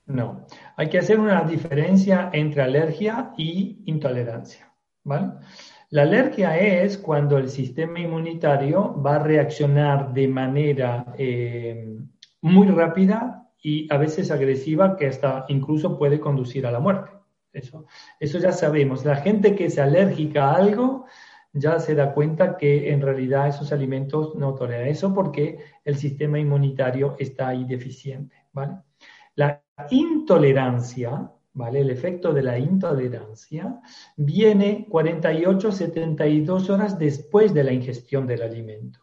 No, 0.07 0.47
hay 0.77 0.88
que 0.88 0.99
hacer 0.99 1.19
una 1.19 1.43
diferencia 1.45 2.31
entre 2.33 2.62
alergia 2.62 3.33
y 3.38 3.83
intolerancia. 3.87 4.71
¿vale? 5.03 5.33
La 5.90 6.03
alergia 6.03 6.59
es 6.59 6.99
cuando 6.99 7.38
el 7.38 7.49
sistema 7.49 8.01
inmunitario 8.01 9.01
va 9.01 9.17
a 9.17 9.19
reaccionar 9.21 10.12
de 10.12 10.29
manera 10.29 11.14
eh, 11.17 11.97
muy 12.43 12.69
rápida 12.69 13.49
y 13.62 13.87
a 13.93 13.97
veces 13.97 14.31
agresiva 14.31 14.97
que 14.97 15.07
hasta 15.07 15.47
incluso 15.49 15.97
puede 15.99 16.21
conducir 16.21 16.67
a 16.67 16.71
la 16.71 16.81
muerte. 16.81 17.11
Eso, 17.53 17.87
eso 18.21 18.38
ya 18.38 18.53
sabemos. 18.53 19.05
La 19.05 19.17
gente 19.17 19.55
que 19.55 19.67
es 19.67 19.79
alérgica 19.79 20.51
a 20.51 20.57
algo 20.57 21.07
ya 21.53 21.79
se 21.79 21.95
da 21.95 22.12
cuenta 22.12 22.57
que 22.57 22.93
en 22.93 23.01
realidad 23.01 23.49
esos 23.49 23.73
alimentos 23.73 24.35
no 24.35 24.55
toleran 24.55 24.88
eso 24.88 25.14
porque 25.14 25.59
el 25.85 25.97
sistema 25.97 26.38
inmunitario 26.38 27.14
está 27.19 27.49
ahí 27.49 27.64
deficiente. 27.64 28.35
¿vale? 28.53 28.79
La 29.37 29.62
intolerancia, 29.90 31.31
¿vale? 31.53 31.81
El 31.81 31.90
efecto 31.90 32.33
de 32.33 32.42
la 32.42 32.59
intolerancia 32.59 33.81
viene 34.16 34.87
48, 34.88 35.73
72 35.73 36.70
horas 36.70 36.99
después 36.99 37.53
de 37.55 37.64
la 37.64 37.73
ingestión 37.73 38.27
del 38.27 38.42
alimento. 38.42 39.01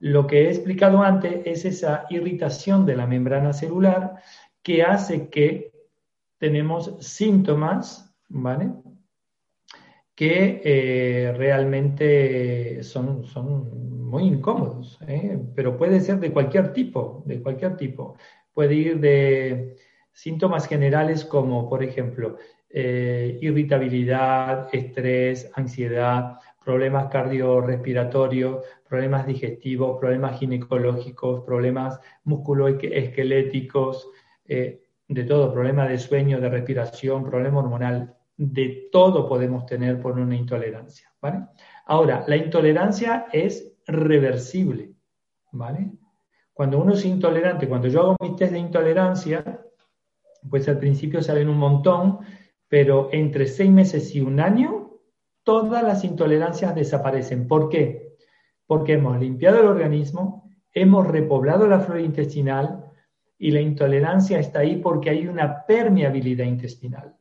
Lo 0.00 0.26
que 0.26 0.42
he 0.42 0.50
explicado 0.50 1.02
antes 1.02 1.42
es 1.44 1.64
esa 1.64 2.06
irritación 2.08 2.86
de 2.86 2.96
la 2.96 3.06
membrana 3.06 3.52
celular 3.52 4.22
que 4.62 4.82
hace 4.82 5.28
que 5.28 5.72
tenemos 6.38 6.94
síntomas, 7.00 8.14
¿vale? 8.28 8.70
que 10.18 10.60
eh, 10.64 11.32
realmente 11.36 12.82
son, 12.82 13.24
son, 13.24 13.86
muy 14.08 14.24
incómodos, 14.24 14.98
¿eh? 15.06 15.38
pero 15.54 15.76
puede 15.76 16.00
ser 16.00 16.18
de 16.18 16.32
cualquier 16.32 16.72
tipo, 16.72 17.22
de 17.24 17.40
cualquier 17.40 17.76
tipo. 17.76 18.16
Puede 18.58 18.74
ir 18.74 18.98
de 18.98 19.76
Síntomas 20.10 20.66
generales 20.66 21.24
como, 21.24 21.68
por 21.68 21.80
ejemplo, 21.80 22.38
eh, 22.68 23.38
irritabilidad, 23.40 24.68
estrés, 24.72 25.48
ansiedad, 25.54 26.40
problemas 26.64 27.06
cardiorrespiratorios, 27.06 28.64
problemas 28.88 29.28
digestivos, 29.28 30.00
problemas 30.00 30.40
ginecológicos, 30.40 31.44
problemas 31.44 32.00
musculoesqueléticos, 32.24 34.08
eh, 34.48 34.82
de 35.06 35.22
todo, 35.22 35.52
problemas 35.52 35.88
de 35.88 35.98
sueño, 35.98 36.40
de 36.40 36.48
respiración, 36.48 37.22
problema 37.22 37.60
hormonal, 37.60 38.16
de 38.36 38.88
todo 38.90 39.28
podemos 39.28 39.66
tener 39.66 40.00
por 40.00 40.18
una 40.18 40.34
intolerancia, 40.34 41.12
¿vale? 41.20 41.46
Ahora, 41.86 42.24
la 42.26 42.36
intolerancia 42.36 43.26
es 43.32 43.72
reversible, 43.86 44.94
¿vale? 45.52 45.92
Cuando 46.58 46.80
uno 46.80 46.94
es 46.94 47.04
intolerante, 47.04 47.68
cuando 47.68 47.86
yo 47.86 48.00
hago 48.00 48.16
mi 48.20 48.34
test 48.34 48.50
de 48.50 48.58
intolerancia, 48.58 49.60
pues 50.50 50.68
al 50.68 50.80
principio 50.80 51.22
salen 51.22 51.48
un 51.48 51.56
montón, 51.56 52.18
pero 52.66 53.10
entre 53.12 53.46
seis 53.46 53.70
meses 53.70 54.12
y 54.16 54.20
un 54.22 54.40
año, 54.40 54.90
todas 55.44 55.84
las 55.84 56.02
intolerancias 56.02 56.74
desaparecen. 56.74 57.46
¿Por 57.46 57.68
qué? 57.68 58.16
Porque 58.66 58.94
hemos 58.94 59.20
limpiado 59.20 59.60
el 59.60 59.66
organismo, 59.66 60.50
hemos 60.72 61.06
repoblado 61.06 61.68
la 61.68 61.78
flora 61.78 62.00
intestinal 62.02 62.86
y 63.38 63.52
la 63.52 63.60
intolerancia 63.60 64.40
está 64.40 64.58
ahí 64.58 64.78
porque 64.78 65.10
hay 65.10 65.28
una 65.28 65.64
permeabilidad 65.64 66.44
intestinal. 66.44 67.14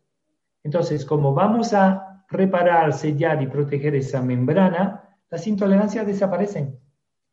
Entonces, 0.63 1.05
como 1.05 1.35
vamos 1.35 1.75
a 1.75 2.25
reparar, 2.27 2.91
sellar 2.91 3.39
y 3.43 3.45
proteger 3.45 3.93
esa 3.93 4.19
membrana, 4.19 5.15
las 5.29 5.45
intolerancias 5.45 6.07
desaparecen. 6.07 6.79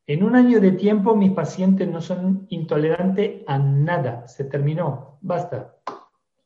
En 0.06 0.22
un 0.22 0.36
año 0.36 0.60
de 0.60 0.72
tiempo 0.72 1.16
mis 1.16 1.32
pacientes 1.32 1.88
no 1.88 2.00
son 2.00 2.46
intolerantes 2.50 3.42
a 3.46 3.58
nada. 3.58 4.28
Se 4.28 4.44
terminó. 4.44 5.18
Basta. 5.22 5.76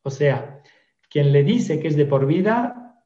O 0.02 0.10
sea, 0.10 0.62
quien 1.10 1.32
le 1.32 1.42
dice 1.42 1.80
que 1.80 1.88
es 1.88 1.96
de 1.96 2.06
por 2.06 2.26
vida 2.26 3.04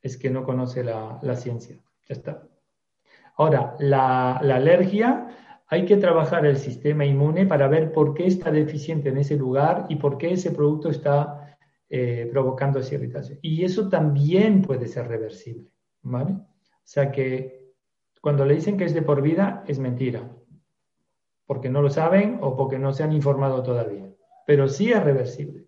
es 0.00 0.16
que 0.16 0.30
no 0.30 0.44
conoce 0.44 0.82
la, 0.82 1.36
ciencia. 1.36 1.76
Ya 2.08 2.14
está. 2.14 2.42
Ahora, 3.36 3.76
la, 3.78 4.36
alergia, 4.38 5.28
hay 5.66 5.84
que 5.84 5.96
trabajar 5.96 6.46
el 6.46 6.56
sistema 6.56 7.04
inmune 7.04 7.46
para 7.46 7.68
ver 7.68 7.92
por 7.92 8.14
qué 8.14 8.26
está 8.26 8.50
deficiente 8.50 9.10
en 9.10 9.18
ese 9.18 9.36
lugar 9.36 9.86
y 9.88 9.96
por 9.96 10.18
qué 10.18 10.32
ese 10.32 10.50
producto 10.50 10.90
está 10.90 11.56
eh, 11.88 12.28
provocando 12.32 12.78
esa 12.78 12.94
irritación. 12.94 13.38
Y 13.42 13.64
eso 13.64 13.88
también 13.88 14.62
puede 14.62 14.88
ser 14.88 15.06
reversible. 15.08 15.72
¿vale? 16.02 16.32
O 16.32 16.84
sea 16.84 17.10
que 17.12 17.61
cuando 18.22 18.44
le 18.44 18.54
dicen 18.54 18.78
que 18.78 18.84
es 18.84 18.94
de 18.94 19.02
por 19.02 19.20
vida, 19.20 19.64
es 19.66 19.80
mentira, 19.80 20.30
porque 21.44 21.68
no 21.68 21.82
lo 21.82 21.90
saben 21.90 22.38
o 22.40 22.56
porque 22.56 22.78
no 22.78 22.92
se 22.92 23.02
han 23.02 23.12
informado 23.12 23.64
todavía, 23.64 24.08
pero 24.46 24.68
sí 24.68 24.92
es 24.92 25.02
reversible. 25.02 25.66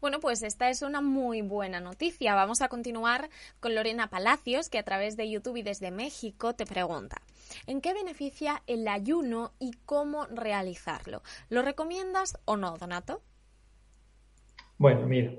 Bueno, 0.00 0.20
pues 0.20 0.44
esta 0.44 0.70
es 0.70 0.82
una 0.82 1.00
muy 1.00 1.42
buena 1.42 1.80
noticia. 1.80 2.36
Vamos 2.36 2.62
a 2.62 2.68
continuar 2.68 3.30
con 3.58 3.74
Lorena 3.74 4.10
Palacios, 4.10 4.68
que 4.68 4.78
a 4.78 4.84
través 4.84 5.16
de 5.16 5.28
YouTube 5.28 5.56
y 5.56 5.62
desde 5.62 5.90
México 5.90 6.54
te 6.54 6.66
pregunta, 6.66 7.20
¿en 7.66 7.80
qué 7.80 7.94
beneficia 7.94 8.62
el 8.68 8.86
ayuno 8.86 9.54
y 9.58 9.72
cómo 9.84 10.26
realizarlo? 10.26 11.22
¿Lo 11.48 11.62
recomiendas 11.62 12.38
o 12.44 12.56
no, 12.56 12.78
Donato? 12.78 13.22
Bueno, 14.78 15.06
mira, 15.08 15.32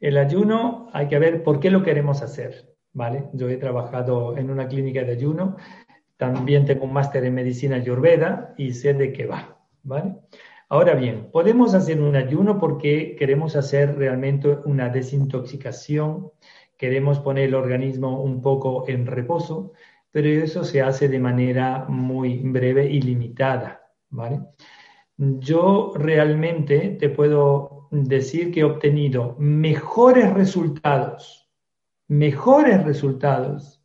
el 0.00 0.18
ayuno 0.18 0.90
hay 0.92 1.08
que 1.08 1.18
ver 1.18 1.42
por 1.42 1.60
qué 1.60 1.70
lo 1.70 1.82
queremos 1.82 2.20
hacer. 2.20 2.77
¿Vale? 2.98 3.28
Yo 3.32 3.48
he 3.48 3.56
trabajado 3.56 4.36
en 4.36 4.50
una 4.50 4.66
clínica 4.66 5.04
de 5.04 5.12
ayuno, 5.12 5.56
también 6.16 6.66
tengo 6.66 6.84
un 6.84 6.92
máster 6.92 7.24
en 7.24 7.34
medicina 7.34 7.76
ayurveda 7.76 8.54
y 8.58 8.72
sé 8.72 8.92
de 8.92 9.12
qué 9.12 9.24
va, 9.24 9.56
¿vale? 9.84 10.16
Ahora 10.68 10.94
bien, 10.94 11.30
podemos 11.30 11.74
hacer 11.74 12.00
un 12.02 12.16
ayuno 12.16 12.58
porque 12.58 13.14
queremos 13.16 13.54
hacer 13.54 13.96
realmente 13.96 14.48
una 14.64 14.88
desintoxicación, 14.88 16.32
queremos 16.76 17.20
poner 17.20 17.44
el 17.44 17.54
organismo 17.54 18.20
un 18.20 18.42
poco 18.42 18.84
en 18.88 19.06
reposo, 19.06 19.72
pero 20.10 20.28
eso 20.28 20.64
se 20.64 20.82
hace 20.82 21.08
de 21.08 21.20
manera 21.20 21.86
muy 21.88 22.38
breve 22.38 22.90
y 22.90 23.00
limitada, 23.00 23.92
¿vale? 24.10 24.40
Yo 25.16 25.92
realmente 25.94 26.96
te 26.98 27.10
puedo 27.10 27.86
decir 27.92 28.50
que 28.50 28.60
he 28.60 28.64
obtenido 28.64 29.36
mejores 29.38 30.34
resultados, 30.34 31.47
mejores 32.08 32.84
resultados 32.84 33.82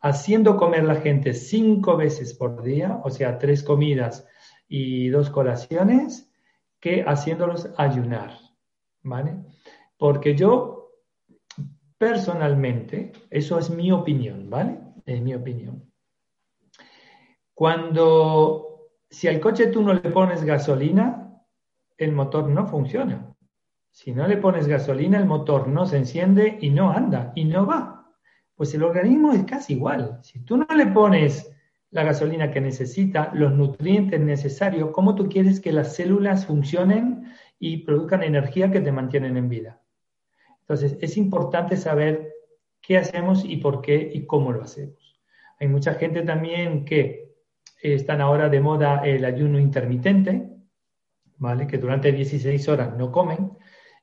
haciendo 0.00 0.56
comer 0.56 0.84
la 0.84 0.96
gente 0.96 1.34
cinco 1.34 1.96
veces 1.96 2.34
por 2.34 2.62
día, 2.62 3.00
o 3.04 3.10
sea, 3.10 3.38
tres 3.38 3.62
comidas 3.62 4.26
y 4.68 5.08
dos 5.08 5.28
colaciones, 5.28 6.32
que 6.80 7.02
haciéndolos 7.02 7.70
ayunar, 7.76 8.38
¿vale? 9.02 9.36
Porque 9.96 10.36
yo 10.36 10.92
personalmente, 11.98 13.12
eso 13.30 13.58
es 13.58 13.70
mi 13.70 13.90
opinión, 13.90 14.48
¿vale? 14.48 14.78
Es 15.04 15.20
mi 15.20 15.34
opinión. 15.34 15.90
Cuando, 17.52 18.92
si 19.10 19.26
al 19.26 19.40
coche 19.40 19.66
tú 19.66 19.82
no 19.82 19.92
le 19.92 20.10
pones 20.10 20.44
gasolina, 20.44 21.42
el 21.96 22.12
motor 22.12 22.48
no 22.48 22.68
funciona. 22.68 23.34
Si 23.90 24.12
no 24.12 24.26
le 24.26 24.36
pones 24.36 24.68
gasolina, 24.68 25.18
el 25.18 25.26
motor 25.26 25.68
no 25.68 25.86
se 25.86 25.96
enciende 25.96 26.58
y 26.60 26.70
no 26.70 26.90
anda 26.90 27.32
y 27.34 27.44
no 27.44 27.66
va. 27.66 28.12
Pues 28.54 28.74
el 28.74 28.82
organismo 28.82 29.32
es 29.32 29.44
casi 29.44 29.74
igual. 29.74 30.18
Si 30.22 30.40
tú 30.40 30.56
no 30.56 30.66
le 30.76 30.86
pones 30.86 31.50
la 31.90 32.04
gasolina 32.04 32.50
que 32.50 32.60
necesita, 32.60 33.30
los 33.34 33.52
nutrientes 33.52 34.20
necesarios, 34.20 34.90
¿cómo 34.92 35.14
tú 35.14 35.28
quieres 35.28 35.60
que 35.60 35.72
las 35.72 35.94
células 35.94 36.46
funcionen 36.46 37.32
y 37.58 37.78
produzcan 37.78 38.22
energía 38.22 38.70
que 38.70 38.80
te 38.80 38.92
mantienen 38.92 39.36
en 39.36 39.48
vida? 39.48 39.80
Entonces, 40.60 40.98
es 41.00 41.16
importante 41.16 41.76
saber 41.76 42.32
qué 42.80 42.98
hacemos 42.98 43.44
y 43.44 43.56
por 43.56 43.80
qué 43.80 44.10
y 44.12 44.26
cómo 44.26 44.52
lo 44.52 44.62
hacemos. 44.62 45.18
Hay 45.58 45.68
mucha 45.68 45.94
gente 45.94 46.22
también 46.22 46.84
que 46.84 47.34
están 47.82 48.20
ahora 48.20 48.48
de 48.48 48.60
moda 48.60 49.02
el 49.04 49.24
ayuno 49.24 49.58
intermitente, 49.58 50.50
¿vale? 51.36 51.66
Que 51.66 51.78
durante 51.78 52.12
16 52.12 52.68
horas 52.68 52.96
no 52.96 53.10
comen 53.10 53.52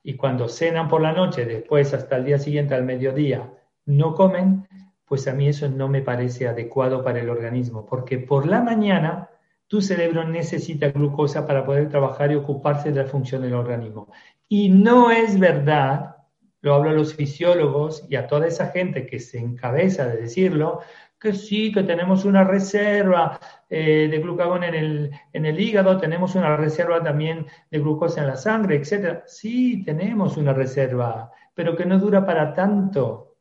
y 0.08 0.14
cuando 0.18 0.48
cenan 0.48 0.88
por 0.88 1.02
la 1.02 1.14
noche, 1.14 1.46
después 1.46 1.92
hasta 1.96 2.18
el 2.18 2.26
día 2.26 2.38
siguiente 2.38 2.76
al 2.76 2.84
mediodía, 2.84 3.52
no 3.88 4.14
comen, 4.14 4.68
pues 5.04 5.28
a 5.28 5.34
mí 5.34 5.48
eso 5.48 5.68
no 5.68 5.88
me 5.88 6.04
parece 6.04 6.48
adecuado 6.48 7.04
para 7.04 7.20
el 7.20 7.30
organismo, 7.30 7.88
porque 7.88 8.20
por 8.20 8.46
la 8.46 8.62
mañana 8.62 9.32
tu 9.66 9.82
cerebro 9.82 10.24
necesita 10.24 10.92
glucosa 10.92 11.48
para 11.48 11.66
poder 11.66 11.90
trabajar 11.90 12.32
y 12.32 12.36
ocuparse 12.36 12.92
de 12.92 13.02
la 13.02 13.10
función 13.10 13.42
del 13.42 13.56
organismo. 13.56 14.12
Y 14.48 14.70
no 14.70 15.10
es 15.10 15.40
verdad, 15.40 16.18
lo 16.62 16.76
hablo 16.76 16.92
a 16.92 16.94
los 16.94 17.16
fisiólogos 17.16 18.06
y 18.08 18.16
a 18.16 18.28
toda 18.28 18.46
esa 18.46 18.68
gente 18.68 19.08
que 19.08 19.20
se 19.20 19.40
encabeza 19.40 20.06
de 20.06 20.18
decirlo, 20.18 20.82
que 21.20 21.34
sí, 21.34 21.72
que 21.72 21.84
tenemos 21.84 22.26
una 22.26 22.44
reserva 22.44 23.40
eh, 23.70 24.08
de 24.10 24.20
glucagón 24.20 24.64
en 24.64 24.76
el, 24.76 25.12
en 25.34 25.46
el 25.46 25.60
hígado, 25.60 25.98
tenemos 25.98 26.36
una 26.36 26.56
reserva 26.58 27.02
también 27.02 27.48
de 27.72 27.80
glucosa 27.80 28.22
en 28.22 28.28
la 28.28 28.36
sangre, 28.36 28.76
etc. 28.76 29.24
Sí, 29.26 29.84
tenemos 29.84 30.38
una 30.38 30.54
reserva, 30.54 31.32
pero 31.54 31.76
que 31.76 31.86
no 31.86 31.98
dura 32.00 32.26
para 32.26 32.54
tanto. 32.54 33.38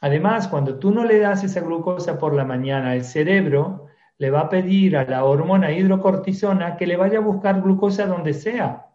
Además, 0.00 0.48
cuando 0.48 0.78
tú 0.78 0.90
no 0.90 1.04
le 1.04 1.18
das 1.18 1.44
esa 1.44 1.60
glucosa 1.60 2.18
por 2.18 2.34
la 2.34 2.44
mañana, 2.44 2.94
el 2.94 3.04
cerebro 3.04 3.86
le 4.18 4.30
va 4.30 4.40
a 4.40 4.48
pedir 4.48 4.96
a 4.96 5.04
la 5.04 5.24
hormona 5.24 5.72
hidrocortisona 5.72 6.76
que 6.76 6.86
le 6.86 6.96
vaya 6.96 7.18
a 7.18 7.22
buscar 7.22 7.62
glucosa 7.62 8.06
donde 8.06 8.34
sea. 8.34 8.86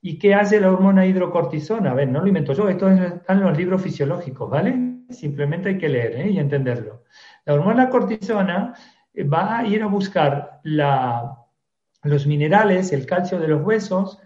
¿Y 0.00 0.18
qué 0.18 0.34
hace 0.34 0.60
la 0.60 0.70
hormona 0.70 1.06
hidrocortisona? 1.06 1.90
A 1.90 1.94
ver, 1.94 2.08
no 2.08 2.20
lo 2.20 2.28
invento 2.28 2.52
yo, 2.52 2.68
esto 2.68 2.88
está 2.90 3.32
en 3.32 3.40
los 3.40 3.56
libros 3.56 3.82
fisiológicos, 3.82 4.50
¿vale? 4.50 4.93
Simplemente 5.10 5.70
hay 5.70 5.78
que 5.78 5.88
leer 5.88 6.16
¿eh? 6.16 6.30
y 6.30 6.38
entenderlo. 6.38 7.04
La 7.44 7.54
hormona 7.54 7.88
cortisona 7.88 8.74
eh, 9.12 9.24
va 9.24 9.58
a 9.58 9.66
ir 9.66 9.82
a 9.82 9.86
buscar 9.86 10.60
los 10.64 12.26
minerales, 12.26 12.92
el 12.92 13.06
calcio 13.06 13.38
de 13.38 13.48
los 13.48 13.62
huesos, 13.62 14.18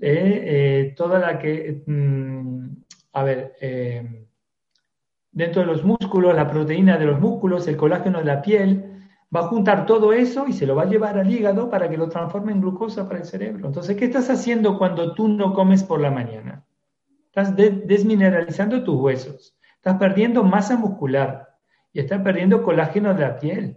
eh, 0.00 0.94
toda 0.96 1.18
la 1.18 1.38
que, 1.38 1.82
mm, 1.86 2.68
a 3.12 3.22
ver, 3.22 3.54
dentro 5.32 5.62
de 5.62 5.66
los 5.66 5.84
músculos, 5.84 6.34
la 6.34 6.50
proteína 6.50 6.98
de 6.98 7.06
los 7.06 7.20
músculos, 7.20 7.66
el 7.66 7.76
colágeno 7.76 8.18
de 8.18 8.24
la 8.24 8.42
piel, 8.42 8.96
va 9.34 9.40
a 9.40 9.48
juntar 9.48 9.86
todo 9.86 10.12
eso 10.12 10.46
y 10.46 10.52
se 10.52 10.66
lo 10.66 10.76
va 10.76 10.82
a 10.82 10.86
llevar 10.86 11.18
al 11.18 11.30
hígado 11.30 11.68
para 11.68 11.88
que 11.88 11.96
lo 11.96 12.08
transforme 12.08 12.52
en 12.52 12.60
glucosa 12.60 13.08
para 13.08 13.20
el 13.20 13.26
cerebro. 13.26 13.66
Entonces, 13.66 13.96
¿qué 13.96 14.06
estás 14.06 14.30
haciendo 14.30 14.78
cuando 14.78 15.14
tú 15.14 15.28
no 15.28 15.52
comes 15.54 15.82
por 15.82 16.00
la 16.00 16.10
mañana? 16.10 16.64
Estás 17.26 17.54
desmineralizando 17.54 18.82
tus 18.82 18.96
huesos, 18.96 19.56
estás 19.86 20.00
perdiendo 20.00 20.42
masa 20.42 20.76
muscular 20.76 21.54
y 21.92 22.00
estás 22.00 22.20
perdiendo 22.20 22.64
colágeno 22.64 23.14
de 23.14 23.20
la 23.20 23.38
piel. 23.38 23.76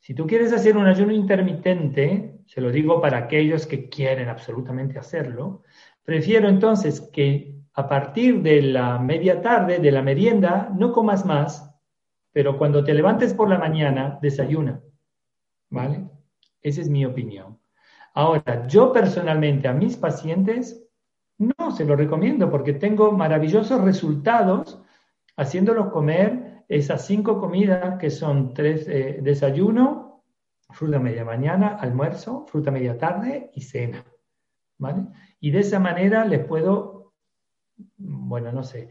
Si 0.00 0.14
tú 0.14 0.26
quieres 0.26 0.50
hacer 0.54 0.78
un 0.78 0.86
ayuno 0.86 1.12
intermitente, 1.12 2.40
se 2.46 2.62
lo 2.62 2.70
digo 2.70 2.98
para 2.98 3.18
aquellos 3.18 3.66
que 3.66 3.90
quieren 3.90 4.30
absolutamente 4.30 4.98
hacerlo, 4.98 5.62
prefiero 6.04 6.48
entonces 6.48 7.02
que 7.02 7.54
a 7.74 7.86
partir 7.86 8.40
de 8.40 8.62
la 8.62 8.98
media 8.98 9.42
tarde, 9.42 9.78
de 9.78 9.92
la 9.92 10.00
merienda, 10.00 10.72
no 10.74 10.92
comas 10.92 11.26
más, 11.26 11.70
pero 12.32 12.56
cuando 12.56 12.82
te 12.82 12.94
levantes 12.94 13.34
por 13.34 13.50
la 13.50 13.58
mañana, 13.58 14.18
desayuna. 14.22 14.80
¿Vale? 15.68 16.08
Esa 16.62 16.80
es 16.80 16.88
mi 16.88 17.04
opinión. 17.04 17.60
Ahora, 18.14 18.66
yo 18.66 18.90
personalmente 18.90 19.68
a 19.68 19.74
mis 19.74 19.98
pacientes 19.98 20.87
no 21.38 21.70
se 21.70 21.84
lo 21.84 21.96
recomiendo 21.96 22.50
porque 22.50 22.74
tengo 22.74 23.12
maravillosos 23.12 23.80
resultados 23.82 24.82
haciéndolos 25.36 25.92
comer 25.92 26.64
esas 26.68 27.06
cinco 27.06 27.38
comidas 27.38 27.98
que 27.98 28.10
son 28.10 28.52
tres 28.52 28.86
eh, 28.88 29.20
desayuno, 29.22 30.24
fruta 30.70 30.98
media 30.98 31.24
mañana, 31.24 31.76
almuerzo, 31.80 32.44
fruta 32.46 32.70
media 32.70 32.98
tarde 32.98 33.50
y 33.54 33.62
cena. 33.62 34.04
¿Vale? 34.78 35.06
Y 35.40 35.50
de 35.50 35.60
esa 35.60 35.80
manera 35.80 36.24
les 36.24 36.44
puedo 36.44 36.98
bueno, 37.96 38.52
no 38.52 38.62
sé. 38.62 38.90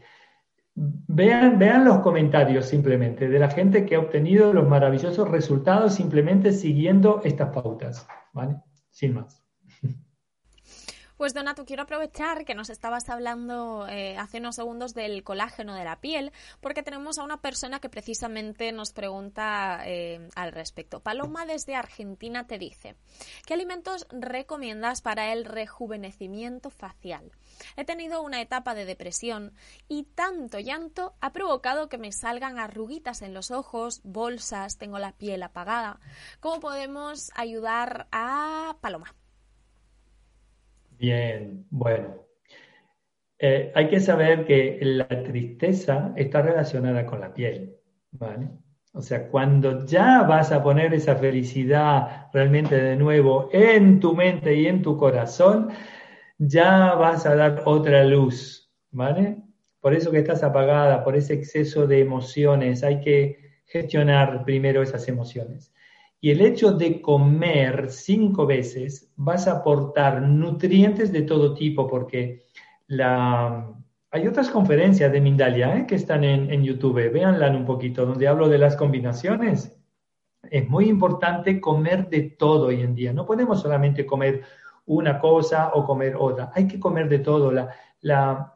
Vean, 0.74 1.58
vean 1.58 1.84
los 1.84 1.98
comentarios 2.00 2.66
simplemente 2.66 3.28
de 3.28 3.38
la 3.38 3.50
gente 3.50 3.84
que 3.84 3.96
ha 3.96 4.00
obtenido 4.00 4.52
los 4.52 4.68
maravillosos 4.68 5.28
resultados 5.28 5.94
simplemente 5.94 6.52
siguiendo 6.52 7.20
estas 7.24 7.50
pautas, 7.50 8.06
¿vale? 8.32 8.56
Sin 8.90 9.14
más. 9.14 9.47
Pues 11.18 11.34
Donato, 11.34 11.64
quiero 11.64 11.82
aprovechar 11.82 12.44
que 12.44 12.54
nos 12.54 12.70
estabas 12.70 13.08
hablando 13.08 13.88
eh, 13.88 14.16
hace 14.16 14.38
unos 14.38 14.54
segundos 14.54 14.94
del 14.94 15.24
colágeno 15.24 15.74
de 15.74 15.82
la 15.82 16.00
piel, 16.00 16.30
porque 16.60 16.84
tenemos 16.84 17.18
a 17.18 17.24
una 17.24 17.40
persona 17.40 17.80
que 17.80 17.88
precisamente 17.88 18.70
nos 18.70 18.92
pregunta 18.92 19.80
eh, 19.84 20.28
al 20.36 20.52
respecto. 20.52 21.00
Paloma 21.00 21.44
desde 21.44 21.74
Argentina 21.74 22.46
te 22.46 22.56
dice, 22.56 22.94
¿qué 23.44 23.54
alimentos 23.54 24.06
recomiendas 24.12 25.02
para 25.02 25.32
el 25.32 25.44
rejuvenecimiento 25.44 26.70
facial? 26.70 27.32
He 27.76 27.84
tenido 27.84 28.22
una 28.22 28.40
etapa 28.40 28.76
de 28.76 28.84
depresión 28.84 29.54
y 29.88 30.04
tanto 30.04 30.60
llanto 30.60 31.16
ha 31.20 31.32
provocado 31.32 31.88
que 31.88 31.98
me 31.98 32.12
salgan 32.12 32.60
arruguitas 32.60 33.22
en 33.22 33.34
los 33.34 33.50
ojos, 33.50 34.02
bolsas, 34.04 34.78
tengo 34.78 35.00
la 35.00 35.10
piel 35.10 35.42
apagada. 35.42 35.98
¿Cómo 36.38 36.60
podemos 36.60 37.32
ayudar 37.34 38.06
a 38.12 38.76
Paloma? 38.80 39.17
Bien, 40.98 41.64
bueno. 41.70 42.26
Eh, 43.38 43.70
hay 43.74 43.88
que 43.88 44.00
saber 44.00 44.44
que 44.44 44.78
la 44.82 45.06
tristeza 45.06 46.12
está 46.16 46.42
relacionada 46.42 47.06
con 47.06 47.20
la 47.20 47.32
piel, 47.32 47.76
¿vale? 48.10 48.48
O 48.92 49.00
sea, 49.00 49.28
cuando 49.28 49.86
ya 49.86 50.22
vas 50.22 50.50
a 50.50 50.62
poner 50.62 50.92
esa 50.92 51.14
felicidad 51.16 52.26
realmente 52.32 52.74
de 52.74 52.96
nuevo 52.96 53.48
en 53.52 54.00
tu 54.00 54.14
mente 54.14 54.54
y 54.56 54.66
en 54.66 54.82
tu 54.82 54.96
corazón, 54.96 55.68
ya 56.38 56.94
vas 56.94 57.26
a 57.26 57.36
dar 57.36 57.62
otra 57.64 58.04
luz, 58.04 58.72
¿vale? 58.90 59.36
Por 59.80 59.94
eso 59.94 60.10
que 60.10 60.18
estás 60.18 60.42
apagada, 60.42 61.04
por 61.04 61.14
ese 61.16 61.34
exceso 61.34 61.86
de 61.86 62.00
emociones, 62.00 62.82
hay 62.82 63.00
que 63.00 63.38
gestionar 63.66 64.44
primero 64.44 64.82
esas 64.82 65.06
emociones. 65.08 65.72
Y 66.20 66.30
el 66.30 66.40
hecho 66.40 66.72
de 66.72 67.00
comer 67.00 67.90
cinco 67.90 68.44
veces 68.44 69.12
vas 69.16 69.46
a 69.46 69.58
aportar 69.58 70.22
nutrientes 70.22 71.12
de 71.12 71.22
todo 71.22 71.54
tipo, 71.54 71.86
porque 71.86 72.44
hay 74.10 74.26
otras 74.26 74.50
conferencias 74.50 75.12
de 75.12 75.20
Mindalia 75.20 75.76
¿eh? 75.76 75.86
que 75.86 75.94
están 75.94 76.24
en, 76.24 76.62
YouTube, 76.62 77.12
véanlas 77.12 77.54
un 77.54 77.64
poquito, 77.64 78.04
donde 78.04 78.26
hablo 78.26 78.48
de 78.48 78.58
las 78.58 78.74
combinaciones. 78.74 79.76
Es 80.42 80.68
muy 80.68 80.88
importante 80.88 81.60
comer 81.60 82.08
de 82.08 82.22
todo 82.30 82.66
hoy 82.66 82.80
en 82.80 82.94
día. 82.94 83.12
No 83.12 83.24
podemos 83.24 83.60
solamente 83.60 84.04
comer 84.04 84.42
una 84.86 85.20
cosa 85.20 85.70
o 85.74 85.84
comer 85.84 86.16
otra. 86.18 86.50
Hay 86.54 86.66
que 86.66 86.80
comer 86.80 87.08
de 87.08 87.20
todo. 87.20 87.52
La, 87.52 88.54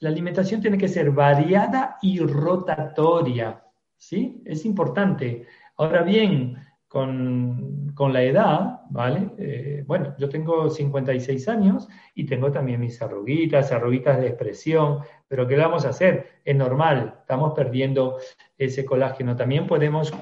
la 0.00 0.08
alimentación 0.08 0.60
tiene 0.60 0.76
que 0.76 0.88
ser 0.88 1.10
variada 1.10 1.96
y 2.02 2.18
rotatoria. 2.18 3.62
¿Sí? 3.96 4.42
Es 4.44 4.64
importante. 4.64 5.46
Ahora 5.76 6.02
bien, 6.02 6.56
con, 6.88 7.92
con 7.94 8.14
la 8.14 8.22
edad, 8.22 8.80
¿vale? 8.88 9.30
Eh, 9.38 9.84
bueno, 9.86 10.14
yo 10.18 10.28
tengo 10.28 10.70
56 10.70 11.46
años 11.48 11.86
y 12.14 12.24
tengo 12.24 12.50
también 12.50 12.80
mis 12.80 13.00
arruguitas, 13.02 13.70
arruguitas 13.70 14.18
de 14.18 14.28
expresión, 14.28 15.00
pero 15.28 15.46
¿qué 15.46 15.56
vamos 15.56 15.84
a 15.84 15.90
hacer? 15.90 16.40
Es 16.44 16.56
normal, 16.56 17.16
estamos 17.20 17.52
perdiendo 17.54 18.18
ese 18.56 18.86
colágeno. 18.86 19.36
También 19.36 19.66
podemos, 19.66 20.14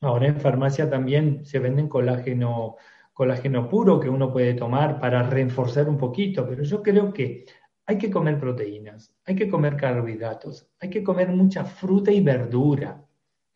ahora 0.00 0.28
en 0.28 0.40
farmacia 0.40 0.88
también 0.88 1.44
se 1.44 1.58
venden 1.58 1.88
colágeno, 1.88 2.76
colágeno 3.12 3.68
puro 3.68 3.98
que 3.98 4.08
uno 4.08 4.32
puede 4.32 4.54
tomar 4.54 5.00
para 5.00 5.24
reforzar 5.24 5.88
un 5.88 5.98
poquito, 5.98 6.46
pero 6.48 6.62
yo 6.62 6.82
creo 6.82 7.12
que 7.12 7.46
hay 7.86 7.98
que 7.98 8.10
comer 8.10 8.38
proteínas, 8.38 9.12
hay 9.26 9.34
que 9.34 9.48
comer 9.48 9.76
carbohidratos, 9.76 10.70
hay 10.78 10.88
que 10.88 11.02
comer 11.02 11.30
mucha 11.30 11.64
fruta 11.64 12.12
y 12.12 12.20
verdura 12.20 13.03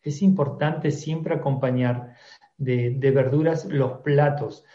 es 0.09 0.21
importante 0.21 0.91
siempre 0.91 1.35
acompañar 1.35 2.13
de, 2.57 3.11
verduras 3.11 3.65
los 3.65 3.99
platos. 4.01 4.65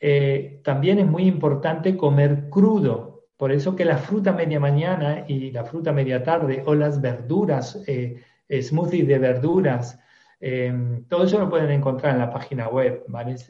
Eh, 0.00 0.60
también 0.62 0.98
es 0.98 1.06
muy 1.06 1.24
importante 1.24 1.96
comer 1.96 2.48
crudo, 2.48 3.24
por 3.36 3.52
eso 3.52 3.76
que 3.76 3.84
la 3.84 3.98
fruta 3.98 4.32
media 4.32 4.60
mañana 4.60 5.24
y 5.28 5.50
la 5.50 5.64
fruta 5.64 5.92
media 5.92 6.22
tarde 6.22 6.62
o 6.64 6.74
las 6.74 7.00
verduras, 7.00 7.82
eh, 7.86 8.22
smoothies 8.48 9.06
de 9.06 9.18
verduras, 9.18 10.00
eh, 10.40 11.02
todo 11.08 11.24
eso 11.24 11.38
lo 11.38 11.50
pueden 11.50 11.70
encontrar 11.70 12.14
en 12.14 12.20
la 12.20 12.30
página 12.30 12.68
web. 12.68 13.04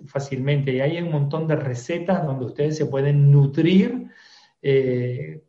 Fácilmente. 0.06 0.72
Y 0.72 0.80
hay 0.80 1.00
un 1.00 1.12
montón 1.12 1.46
de 1.46 1.56
recetas 1.56 2.24
donde 2.24 2.46
ustedes 2.46 2.76
se 2.76 2.86
pueden 2.86 3.30
nutrir 3.30 4.08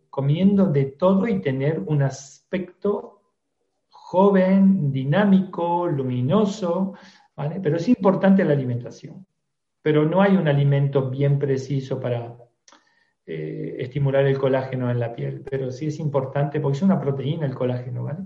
comiendo 0.09 0.65
de 0.65 0.85
todo 0.85 1.27
y 1.27 1.41
tener 1.41 1.79
un 1.79 2.01
aspecto 2.01 3.16
joven, 4.07 4.89
dinámico, 4.89 5.85
luminoso, 5.85 6.93
¿vale? 7.35 7.59
Pero 7.61 7.75
es 7.75 7.89
importante 7.89 8.45
la 8.45 8.53
alimentación. 8.53 9.27
Pero 9.81 10.05
no 10.05 10.21
hay 10.21 10.37
un 10.37 10.47
alimento 10.47 11.09
bien 11.09 11.37
preciso 11.37 11.99
para 11.99 12.37
eh, 13.25 13.75
estimular 13.79 14.25
el 14.25 14.37
colágeno 14.37 14.89
en 14.89 15.01
la 15.01 15.13
piel, 15.13 15.43
pero 15.49 15.71
sí 15.71 15.87
es 15.87 15.99
importante 15.99 16.61
porque 16.61 16.77
es 16.77 16.83
una 16.83 17.01
proteína 17.01 17.45
el 17.45 17.53
colágeno, 17.53 18.05
¿vale? 18.05 18.19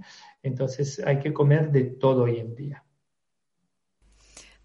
Entonces 0.44 1.02
hay 1.04 1.18
que 1.18 1.34
comer 1.34 1.72
de 1.72 1.86
todo 1.86 2.26
hoy 2.26 2.38
en 2.38 2.54
día. 2.54 2.84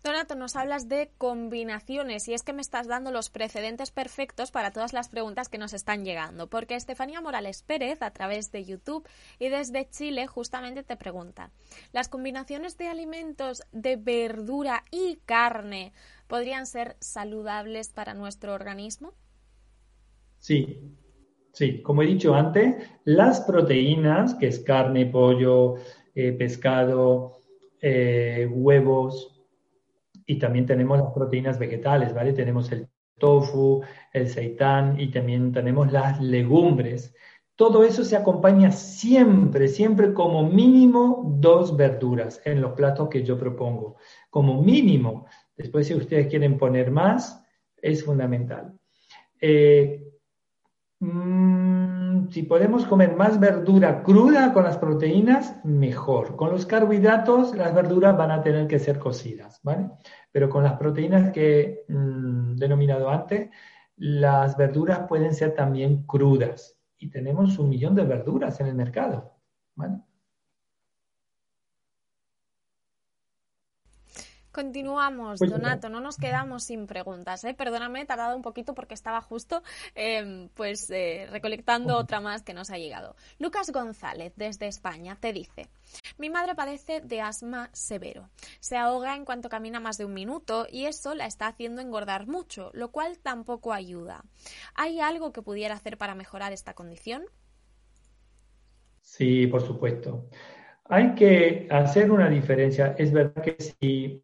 Donato, 0.06 0.36
nos 0.36 0.54
hablas 0.54 0.88
de 0.88 1.10
combinaciones 1.18 2.28
y 2.28 2.34
es 2.34 2.44
que 2.44 2.52
me 2.52 2.62
estás 2.62 2.86
dando 2.86 3.10
los 3.10 3.28
precedentes 3.28 3.90
perfectos 3.90 4.52
para 4.52 4.70
todas 4.70 4.92
las 4.92 5.08
preguntas 5.08 5.48
que 5.48 5.58
nos 5.58 5.72
están 5.72 6.04
llegando, 6.04 6.46
porque 6.46 6.76
Estefanía 6.76 7.20
Morales 7.20 7.64
Pérez, 7.64 8.00
a 8.02 8.12
través 8.12 8.52
de 8.52 8.64
YouTube 8.64 9.04
y 9.40 9.48
desde 9.48 9.90
Chile, 9.90 10.28
justamente 10.28 10.84
te 10.84 10.96
pregunta, 10.96 11.50
¿las 11.92 12.06
combinaciones 12.06 12.78
de 12.78 12.86
alimentos 12.86 13.64
de 13.72 13.96
verdura 13.96 14.84
y 14.92 15.18
carne 15.26 15.92
podrían 16.28 16.66
ser 16.66 16.94
saludables 17.00 17.88
para 17.88 18.14
nuestro 18.14 18.54
organismo? 18.54 19.12
Sí, 20.38 20.78
sí, 21.52 21.82
como 21.82 22.02
he 22.02 22.06
dicho 22.06 22.32
antes, 22.32 22.76
las 23.02 23.40
proteínas, 23.40 24.34
que 24.36 24.46
es 24.46 24.60
carne, 24.60 25.06
pollo, 25.06 25.74
eh, 26.14 26.30
pescado, 26.30 27.40
eh, 27.80 28.48
huevos, 28.48 29.35
y 30.26 30.38
también 30.38 30.66
tenemos 30.66 30.98
las 30.98 31.12
proteínas 31.12 31.58
vegetales, 31.58 32.12
¿vale? 32.12 32.32
Tenemos 32.32 32.70
el 32.72 32.88
tofu, 33.18 33.82
el 34.12 34.28
seitán 34.28 35.00
y 35.00 35.10
también 35.10 35.52
tenemos 35.52 35.90
las 35.92 36.20
legumbres. 36.20 37.14
Todo 37.54 37.84
eso 37.84 38.04
se 38.04 38.16
acompaña 38.16 38.70
siempre, 38.70 39.68
siempre 39.68 40.12
como 40.12 40.48
mínimo 40.48 41.22
dos 41.38 41.76
verduras 41.76 42.42
en 42.44 42.60
los 42.60 42.72
platos 42.72 43.08
que 43.08 43.22
yo 43.22 43.38
propongo. 43.38 43.96
Como 44.28 44.62
mínimo. 44.62 45.26
Después, 45.56 45.86
si 45.86 45.94
ustedes 45.94 46.26
quieren 46.26 46.58
poner 46.58 46.90
más, 46.90 47.42
es 47.80 48.04
fundamental. 48.04 48.78
Eh, 49.40 50.04
mm, 51.00 51.65
si 52.30 52.42
podemos 52.42 52.86
comer 52.86 53.14
más 53.14 53.38
verdura 53.40 54.02
cruda 54.02 54.52
con 54.52 54.64
las 54.64 54.78
proteínas, 54.78 55.64
mejor. 55.64 56.36
Con 56.36 56.50
los 56.50 56.66
carbohidratos, 56.66 57.54
las 57.54 57.74
verduras 57.74 58.16
van 58.16 58.30
a 58.30 58.42
tener 58.42 58.66
que 58.66 58.78
ser 58.78 58.98
cocidas, 58.98 59.60
¿vale? 59.62 59.90
pero 60.32 60.48
con 60.48 60.62
las 60.62 60.74
proteínas 60.74 61.32
que 61.32 61.84
he 61.88 61.92
mm, 61.92 62.56
denominado 62.56 63.08
antes, 63.08 63.50
las 63.96 64.56
verduras 64.56 65.00
pueden 65.08 65.34
ser 65.34 65.54
también 65.54 66.04
crudas 66.04 66.78
y 66.98 67.10
tenemos 67.10 67.58
un 67.58 67.68
millón 67.68 67.94
de 67.94 68.04
verduras 68.04 68.60
en 68.60 68.66
el 68.66 68.74
mercado. 68.74 69.32
¿vale? 69.74 70.00
Continuamos, 74.56 75.38
Donato, 75.38 75.90
no 75.90 76.00
nos 76.00 76.16
quedamos 76.16 76.64
sin 76.64 76.86
preguntas. 76.86 77.44
¿eh? 77.44 77.52
Perdóname, 77.52 78.00
he 78.00 78.06
tardado 78.06 78.34
un 78.34 78.40
poquito 78.40 78.72
porque 78.72 78.94
estaba 78.94 79.20
justo 79.20 79.62
em, 79.94 80.48
pues 80.54 80.90
eh, 80.90 81.28
recolectando 81.30 81.94
otra 81.94 82.20
más 82.20 82.42
que 82.42 82.54
nos 82.54 82.70
ha 82.70 82.78
llegado. 82.78 83.16
Lucas 83.38 83.70
González, 83.70 84.32
desde 84.34 84.66
España, 84.66 85.18
te 85.20 85.34
dice, 85.34 85.68
mi 86.16 86.30
madre 86.30 86.54
padece 86.54 87.02
de 87.02 87.20
asma 87.20 87.68
severo. 87.74 88.30
Se 88.58 88.78
ahoga 88.78 89.14
en 89.14 89.26
cuanto 89.26 89.50
camina 89.50 89.78
más 89.78 89.98
de 89.98 90.06
un 90.06 90.14
minuto 90.14 90.66
y 90.72 90.86
eso 90.86 91.14
la 91.14 91.26
está 91.26 91.48
haciendo 91.48 91.82
engordar 91.82 92.26
mucho, 92.26 92.70
lo 92.72 92.90
cual 92.90 93.18
tampoco 93.18 93.74
ayuda. 93.74 94.24
¿Hay 94.74 95.00
algo 95.00 95.34
que 95.34 95.42
pudiera 95.42 95.74
hacer 95.74 95.98
para 95.98 96.14
mejorar 96.14 96.54
esta 96.54 96.72
condición? 96.72 97.24
Sí, 99.02 99.48
por 99.48 99.60
supuesto. 99.60 100.30
Hay 100.88 101.14
que 101.14 101.68
hacer 101.70 102.10
una 102.10 102.30
diferencia. 102.30 102.94
Es 102.96 103.12
verdad 103.12 103.42
que 103.42 103.56
si 103.60 104.22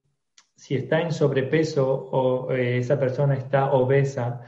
si 0.62 0.76
está 0.76 1.00
en 1.00 1.10
sobrepeso 1.10 1.84
o 2.12 2.52
eh, 2.52 2.78
esa 2.78 2.96
persona 2.96 3.34
está 3.34 3.72
obesa, 3.72 4.42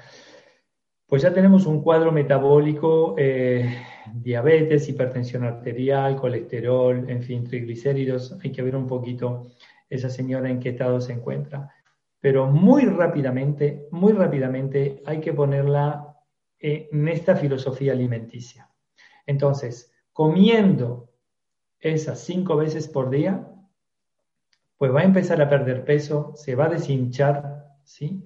pues 1.09 1.23
ya 1.23 1.35
tenemos 1.35 1.67
un 1.67 1.83
cuadro 1.83 2.13
metabólico, 2.13 3.17
eh, 3.19 3.79
diabetes, 4.15 4.89
hipertensión 4.89 5.43
arterial, 5.43 6.15
colesterol, 6.15 7.11
en 7.11 7.21
fin, 7.21 7.43
triglicéridos. 7.43 8.39
Hay 8.45 8.53
que 8.53 8.63
ver 8.63 8.77
un 8.77 8.87
poquito 8.87 9.49
esa 9.91 10.09
señora 10.09 10.49
en 10.49 10.61
qué 10.61 10.69
estado 10.69 11.01
se 11.01 11.15
encuentra. 11.15 11.75
Pero 12.21 12.47
muy 12.47 12.85
rápidamente, 12.85 13.89
muy 13.91 14.13
rápidamente 14.13 15.03
hay 15.07 15.19
que 15.19 15.33
ponerla 15.33 16.17
en 16.61 17.09
esta 17.09 17.35
filosofía 17.35 17.93
alimenticia. 17.93 18.71
Entonces, 19.27 19.93
comiendo 20.13 21.11
esas 21.81 22.21
cinco 22.21 22.55
veces 22.55 22.87
por 22.87 23.11
día, 23.11 23.49
pues 24.85 24.95
va 24.95 25.01
a 25.01 25.05
empezar 25.05 25.41
a 25.41 25.49
perder 25.49 25.83
peso, 25.83 26.35
se 26.37 26.55
va 26.55 26.67
a 26.67 26.69
deshinchar, 26.69 27.69
¿sí? 27.85 28.23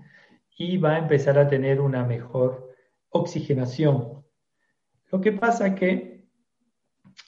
Y 0.56 0.76
va 0.76 0.96
a 0.96 0.98
empezar 0.98 1.38
a 1.38 1.46
tener 1.46 1.80
una 1.80 2.02
mejor 2.02 2.74
oxigenación. 3.10 4.24
Lo 5.12 5.20
que 5.20 5.30
pasa 5.30 5.68
es 5.68 5.74
que 5.76 6.28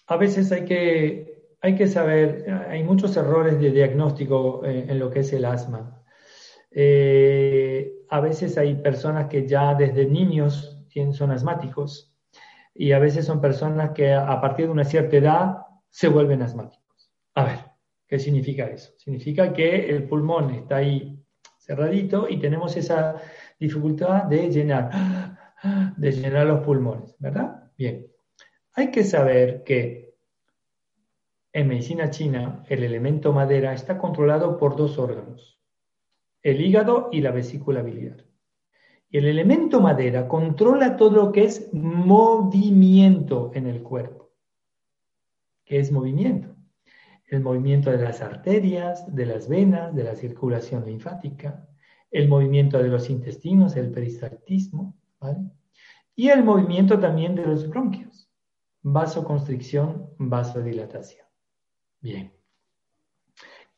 a 0.08 0.16
veces 0.16 0.50
hay 0.50 0.64
que, 0.64 1.44
hay 1.60 1.76
que 1.76 1.86
saber, 1.86 2.44
hay 2.68 2.82
muchos 2.82 3.16
errores 3.16 3.60
de 3.60 3.70
diagnóstico 3.70 4.64
en, 4.64 4.98
lo 4.98 5.12
que 5.12 5.20
es 5.20 5.32
el 5.32 5.44
asma. 5.44 6.02
Eh, 6.72 8.00
a 8.08 8.18
veces 8.18 8.58
hay 8.58 8.74
personas 8.74 9.28
que 9.28 9.46
ya 9.46 9.76
desde 9.76 10.06
niños 10.06 10.76
son 11.12 11.30
asmáticos 11.30 12.12
y 12.74 12.90
a 12.90 12.98
veces 12.98 13.26
son 13.26 13.40
personas 13.40 13.90
que 13.90 14.12
a 14.12 14.40
partir 14.40 14.66
de 14.66 14.72
una 14.72 14.82
cierta 14.82 15.16
edad 15.16 15.58
se 15.88 16.08
vuelven 16.08 16.42
asmáticos. 16.42 17.12
A 17.36 17.44
ver, 17.44 17.69
¿Qué 18.10 18.18
significa 18.18 18.66
eso? 18.66 18.92
Significa 18.96 19.52
que 19.52 19.88
el 19.88 20.02
pulmón 20.08 20.50
está 20.50 20.78
ahí 20.78 21.16
cerradito 21.60 22.28
y 22.28 22.40
tenemos 22.40 22.76
esa 22.76 23.22
dificultad 23.56 24.24
de 24.24 24.50
llenar, 24.50 24.90
de 25.96 26.10
llenar 26.10 26.48
los 26.48 26.64
pulmones, 26.64 27.14
¿verdad? 27.20 27.70
Bien. 27.78 28.08
Hay 28.72 28.90
que 28.90 29.04
saber 29.04 29.62
que 29.62 30.16
en 31.52 31.68
medicina 31.68 32.10
china 32.10 32.64
el 32.68 32.82
elemento 32.82 33.32
madera 33.32 33.72
está 33.74 33.96
controlado 33.96 34.58
por 34.58 34.74
dos 34.74 34.98
órganos, 34.98 35.60
el 36.42 36.60
hígado 36.60 37.10
y 37.12 37.20
la 37.20 37.30
vesícula 37.30 37.80
biliar. 37.80 38.24
Y 39.08 39.18
el 39.18 39.26
elemento 39.26 39.80
madera 39.80 40.26
controla 40.26 40.96
todo 40.96 41.26
lo 41.26 41.30
que 41.30 41.44
es 41.44 41.72
movimiento 41.72 43.52
en 43.54 43.68
el 43.68 43.84
cuerpo. 43.84 44.32
¿Qué 45.64 45.78
es 45.78 45.92
movimiento? 45.92 46.56
El 47.30 47.40
movimiento 47.42 47.90
de 47.90 47.98
las 47.98 48.20
arterias, 48.22 49.14
de 49.14 49.24
las 49.24 49.48
venas, 49.48 49.94
de 49.94 50.02
la 50.02 50.16
circulación 50.16 50.84
linfática, 50.84 51.64
el 52.10 52.28
movimiento 52.28 52.78
de 52.78 52.88
los 52.88 53.08
intestinos, 53.08 53.76
el 53.76 53.92
peristaltismo, 53.92 54.96
¿vale? 55.20 55.38
Y 56.16 56.28
el 56.28 56.42
movimiento 56.42 56.98
también 56.98 57.36
de 57.36 57.46
los 57.46 57.68
bronquios, 57.68 58.28
vasoconstricción, 58.82 60.10
vasodilatación. 60.18 61.24
Bien. 62.00 62.32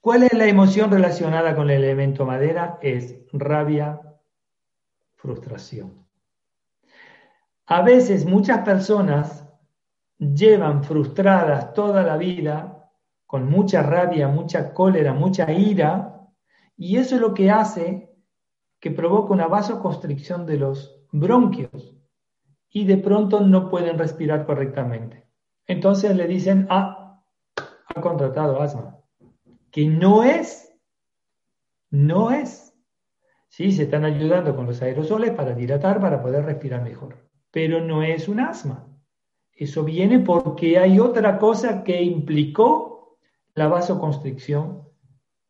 ¿Cuál 0.00 0.22
es 0.22 0.32
la 0.32 0.46
emoción 0.46 0.90
relacionada 0.90 1.54
con 1.54 1.68
el 1.68 1.84
elemento 1.84 2.24
madera? 2.24 2.78
Es 2.80 3.16
rabia, 3.34 4.00
frustración. 5.14 6.06
A 7.66 7.82
veces 7.82 8.24
muchas 8.24 8.64
personas 8.64 9.46
llevan 10.18 10.82
frustradas 10.82 11.74
toda 11.74 12.02
la 12.02 12.16
vida 12.16 12.71
con 13.32 13.48
mucha 13.48 13.82
rabia, 13.82 14.28
mucha 14.28 14.74
cólera, 14.74 15.14
mucha 15.14 15.50
ira, 15.50 16.20
Y 16.76 16.98
eso 16.98 17.14
es 17.14 17.20
lo 17.22 17.32
que 17.32 17.50
hace 17.50 18.14
que 18.78 18.90
provoca 18.90 19.32
una 19.32 19.46
vasoconstricción 19.46 20.44
de 20.44 20.58
los 20.58 21.02
bronquios 21.12 21.96
y 22.68 22.84
de 22.84 22.98
pronto 22.98 23.40
no 23.40 23.70
pueden 23.70 23.96
respirar 23.98 24.44
correctamente. 24.44 25.26
Entonces 25.66 26.14
le 26.14 26.26
dicen, 26.26 26.66
ah, 26.68 27.24
ha 27.86 28.00
contratado 28.02 28.60
asma, 28.60 28.98
que 29.70 29.86
no 29.86 30.24
es, 30.24 30.70
no 31.88 32.32
es. 32.32 32.76
Sí, 33.48 33.72
se 33.72 33.84
están 33.84 34.04
ayudando 34.04 34.54
con 34.54 34.66
los 34.66 34.82
aerosoles 34.82 35.30
para 35.30 35.54
dilatar, 35.54 36.02
para 36.02 36.20
poder 36.20 36.44
respirar 36.44 36.82
mejor, 36.82 37.16
pero 37.50 37.80
no 37.80 38.02
es 38.02 38.28
un 38.28 38.40
asma. 38.40 38.86
Eso 39.54 39.84
viene 39.84 40.18
porque 40.18 40.78
hay 40.78 41.00
otra 41.00 41.38
cosa 41.38 41.82
que 41.82 42.02
implicó 42.02 42.91
la 43.54 43.68
vasoconstricción 43.68 44.88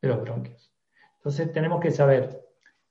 de 0.00 0.08
los 0.08 0.22
bronquios. 0.22 0.72
Entonces 1.16 1.52
tenemos 1.52 1.80
que 1.80 1.90
saber 1.90 2.42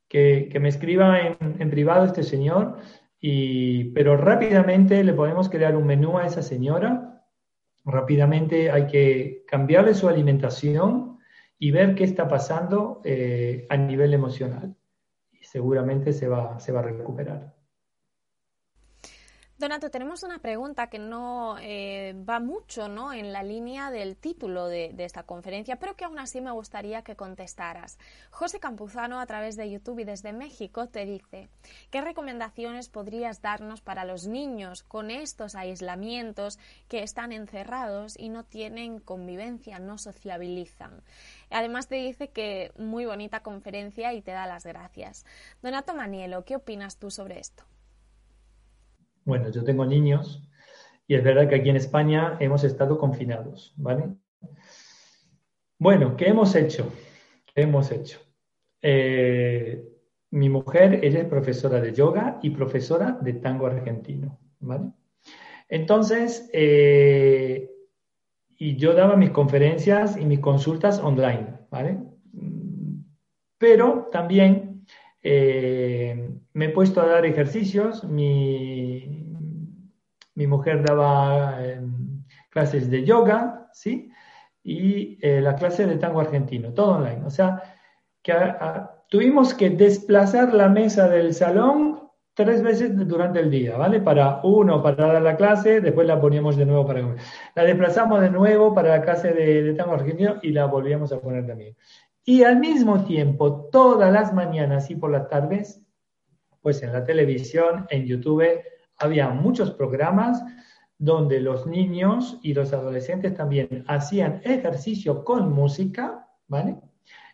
que, 0.07 0.57
me 0.59 0.69
escriba 0.69 1.19
en, 1.19 1.69
privado 1.69 2.05
este 2.05 2.23
señor, 2.23 2.77
y, 3.19 3.91
pero 3.91 4.17
rápidamente 4.17 5.03
le 5.03 5.13
podemos 5.13 5.49
crear 5.49 5.75
un 5.75 5.85
menú 5.85 6.17
a 6.17 6.25
esa 6.25 6.41
señora. 6.41 7.25
Rápidamente 7.85 8.71
hay 8.71 8.87
que 8.87 9.43
cambiarle 9.47 9.93
su 9.93 10.07
alimentación 10.07 11.19
y 11.57 11.71
ver 11.71 11.95
qué 11.95 12.03
está 12.03 12.27
pasando 12.27 13.01
eh, 13.03 13.67
a 13.69 13.77
nivel 13.77 14.13
emocional. 14.13 14.75
Y 15.31 15.43
seguramente 15.43 16.13
se 16.13 16.27
va, 16.27 16.59
se 16.59 16.71
va 16.71 16.79
a 16.79 16.83
recuperar. 16.83 17.53
Donato, 19.61 19.91
tenemos 19.91 20.23
una 20.23 20.39
pregunta 20.39 20.87
que 20.87 20.97
no 20.97 21.55
eh, 21.61 22.15
va 22.27 22.39
mucho 22.39 22.87
¿no? 22.87 23.13
en 23.13 23.31
la 23.31 23.43
línea 23.43 23.91
del 23.91 24.17
título 24.17 24.65
de, 24.65 24.91
esta 24.97 25.21
conferencia, 25.21 25.75
pero 25.75 25.95
que 25.95 26.03
aún 26.03 26.17
así 26.17 26.41
me 26.41 26.49
gustaría 26.49 27.03
que 27.03 27.15
contestaras. 27.15 27.99
José 28.31 28.59
Campuzano, 28.59 29.19
a 29.19 29.25
través 29.27 29.57
de 29.57 29.69
YouTube 29.69 29.99
y 29.99 30.03
desde 30.03 30.33
México, 30.33 30.87
te 30.87 31.05
dice, 31.05 31.47
¿qué 31.91 32.01
recomendaciones 32.01 32.89
podrías 32.89 33.43
darnos 33.43 33.81
para 33.81 34.03
los 34.03 34.25
niños 34.25 34.81
con 34.81 35.11
estos 35.11 35.53
aislamientos 35.53 36.57
que 36.87 37.03
están 37.03 37.31
encerrados 37.31 38.17
y 38.17 38.29
no 38.29 38.43
tienen 38.43 38.99
convivencia, 38.99 39.77
no 39.77 39.99
sociabilizan? 39.99 41.03
Además 41.51 41.87
te 41.87 41.97
dice 41.97 42.29
que 42.29 42.71
muy 42.79 43.05
bonita 43.05 43.41
conferencia 43.41 44.11
y 44.13 44.23
te 44.23 44.31
da 44.31 44.47
las 44.47 44.65
gracias. 44.65 45.23
Donato 45.61 45.93
Manielo, 45.93 46.45
¿qué 46.45 46.55
opinas 46.55 46.97
tú 46.97 47.11
sobre 47.11 47.39
esto? 47.39 47.70
Bueno, 49.25 49.49
yo 49.49 49.63
tengo 49.63 49.85
niños 49.85 50.47
y 51.07 51.15
es 51.15 51.23
verdad 51.23 51.47
que 51.49 51.55
aquí 51.55 51.69
en 51.69 51.75
España 51.75 52.37
hemos 52.39 52.63
estado 52.63 52.97
confinados, 52.97 53.73
¿vale? 53.77 54.15
Bueno, 55.77 56.15
¿qué 56.15 56.27
hemos 56.29 56.55
hecho? 56.55 56.91
¿Qué 57.45 57.63
hemos 57.63 57.91
hecho? 57.91 58.19
Eh, 58.81 59.83
mi 60.31 60.47
mujer, 60.47 61.03
es 61.03 61.25
profesora 61.25 61.81
de 61.81 61.93
yoga 61.93 62.39
y 62.41 62.51
profesora 62.51 63.17
de 63.21 63.33
tango 63.33 63.67
argentino, 63.67 64.39
¿vale? 64.59 64.91
Entonces, 65.67 66.49
eh, 66.53 67.69
y 68.57 68.75
yo 68.77 68.93
daba 68.93 69.15
mis 69.15 69.31
conferencias 69.31 70.17
y 70.17 70.25
mis 70.25 70.39
consultas 70.39 70.99
online, 70.99 71.59
¿vale? 71.69 71.99
Pero 73.57 74.07
también 74.11 74.70
eh, 75.23 76.29
me 76.53 76.65
he 76.65 76.69
puesto 76.69 77.01
a 77.01 77.07
dar 77.07 77.25
ejercicios, 77.25 78.03
mi, 78.03 79.35
mi 80.35 80.47
mujer 80.47 80.83
daba 80.83 81.63
em, 81.63 82.23
clases 82.49 82.89
de 82.89 83.03
yoga, 83.03 83.69
¿sí? 83.73 84.11
Y 84.63 85.17
eh, 85.21 85.41
la 85.41 85.55
clase 85.55 85.85
de 85.85 85.97
tango 85.97 86.21
argentino, 86.21 86.73
todo 86.73 86.97
online. 86.97 87.23
O 87.25 87.29
sea, 87.29 87.61
que 88.21 88.33
tuvimos 89.09 89.53
que 89.53 89.69
desplazar 89.69 90.53
la 90.53 90.69
mesa 90.69 91.07
del 91.09 91.33
salón 91.33 92.09
tres 92.33 92.61
veces 92.63 92.91
durante 93.07 93.39
el 93.39 93.51
día, 93.51 93.77
¿vale? 93.77 93.99
Para 93.99 94.41
uno, 94.43 94.81
para 94.81 95.13
dar 95.13 95.21
la 95.21 95.35
clase, 95.35 95.81
después 95.81 96.07
la 96.07 96.19
poníamos 96.21 96.55
de 96.57 96.65
nuevo 96.65 96.85
para 96.85 97.01
comer. 97.01 97.17
La 97.55 97.63
desplazamos 97.63 98.21
de 98.21 98.29
nuevo 98.29 98.73
para 98.73 98.89
la 98.97 99.01
clase 99.01 99.33
de, 99.33 99.63
de 99.63 99.73
tango 99.73 99.93
argentino 99.93 100.37
y 100.41 100.51
la 100.51 100.65
volvíamos 100.65 101.11
a 101.11 101.19
poner 101.19 101.45
también. 101.45 101.75
Y 102.23 102.43
al 102.43 102.59
mismo 102.59 103.03
tiempo, 103.03 103.69
todas 103.71 104.11
las 104.11 104.33
mañanas 104.33 104.91
y 104.91 104.95
por 104.95 105.11
las 105.11 105.27
tardes, 105.27 105.81
pues 106.61 106.83
en 106.83 106.93
la 106.93 107.03
televisión, 107.03 107.87
en 107.89 108.05
YouTube, 108.05 108.61
había 108.97 109.29
muchos 109.29 109.71
programas 109.71 110.43
donde 110.99 111.39
los 111.39 111.65
niños 111.65 112.37
y 112.43 112.53
los 112.53 112.73
adolescentes 112.73 113.33
también 113.33 113.83
hacían 113.87 114.39
ejercicio 114.43 115.23
con 115.23 115.51
música, 115.51 116.27
¿vale? 116.47 116.79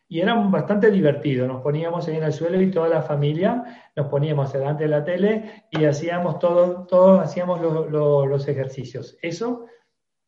Y 0.08 0.22
era 0.22 0.36
bastante 0.36 0.90
divertido. 0.90 1.48
Nos 1.48 1.62
poníamos 1.62 2.08
ahí 2.08 2.16
en 2.16 2.24
el 2.24 2.32
suelo 2.32 2.62
y 2.62 2.72
toda 2.72 2.88
la 2.88 3.02
familia 3.02 3.90
nos 3.94 4.08
poníamos 4.08 4.54
delante 4.54 4.84
de 4.84 4.90
la 4.90 5.04
tele 5.04 5.66
y 5.70 5.84
hacíamos 5.84 6.40
todo, 6.40 6.86
todos 6.88 7.20
hacíamos 7.20 7.60
los 7.92 8.48
ejercicios. 8.48 9.18
Eso, 9.22 9.66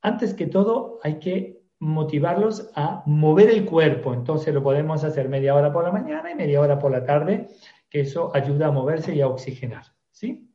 antes 0.02 0.34
que 0.34 0.48
todo, 0.48 1.00
hay 1.02 1.20
que 1.20 1.59
motivarlos 1.80 2.70
a 2.76 3.04
mover 3.06 3.50
el 3.50 3.66
cuerpo. 3.66 4.14
Entonces 4.14 4.54
lo 4.54 4.62
podemos 4.62 5.04
hacer 5.04 5.30
media 5.30 5.56
hora 5.56 5.72
por 5.72 5.84
la 5.84 5.92
mañana 5.92 6.32
y 6.32 6.36
media 6.36 6.62
hora 6.62 6.78
por 6.78 6.92
la 6.92 7.06
tarde, 7.06 7.48
que 7.90 8.02
eso 8.02 8.32
ayuda 8.36 8.68
a 8.68 8.72
moverse 8.72 9.16
y 9.16 9.22
a 9.22 9.28
oxigenar, 9.28 9.86
¿sí? 10.12 10.50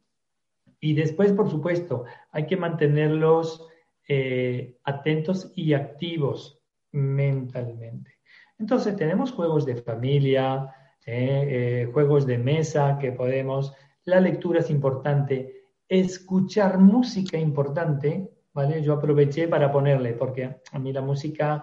Y 0.80 0.92
después, 0.92 1.32
por 1.32 1.50
supuesto, 1.50 2.04
hay 2.30 2.46
que 2.46 2.58
mantenerlos 2.58 3.66
eh, 4.06 4.76
atentos 4.84 5.50
y 5.56 5.72
activos 5.72 6.60
mentalmente. 6.92 8.18
Entonces, 8.58 8.94
tenemos 8.94 9.32
juegos 9.32 9.64
de 9.64 9.76
familia, 9.76 10.74
eh, 11.06 11.88
juegos 11.92 12.26
de 12.26 12.38
mesa 12.38 12.98
que 12.98 13.12
podemos, 13.12 13.72
la 14.04 14.20
lectura 14.20 14.60
es 14.60 14.70
importante, 14.70 15.64
escuchar 15.88 16.78
música 16.78 17.38
importante, 17.38 18.30
¿vale? 18.54 18.82
Yo 18.82 18.94
aproveché 18.94 19.48
para 19.48 19.70
ponerle, 19.70 20.14
porque 20.14 20.60
a 20.72 20.78
mí 20.78 20.92
la 20.92 21.02
música, 21.02 21.62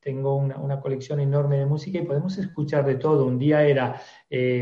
tengo 0.00 0.34
una, 0.36 0.58
una, 0.58 0.80
colección 0.80 1.20
enorme 1.20 1.58
de 1.58 1.66
música 1.66 1.98
y 1.98 2.02
podemos 2.02 2.36
escuchar 2.36 2.84
de 2.84 2.96
todo. 2.96 3.24
Un 3.24 3.38
día 3.38 3.62
era 3.62 4.02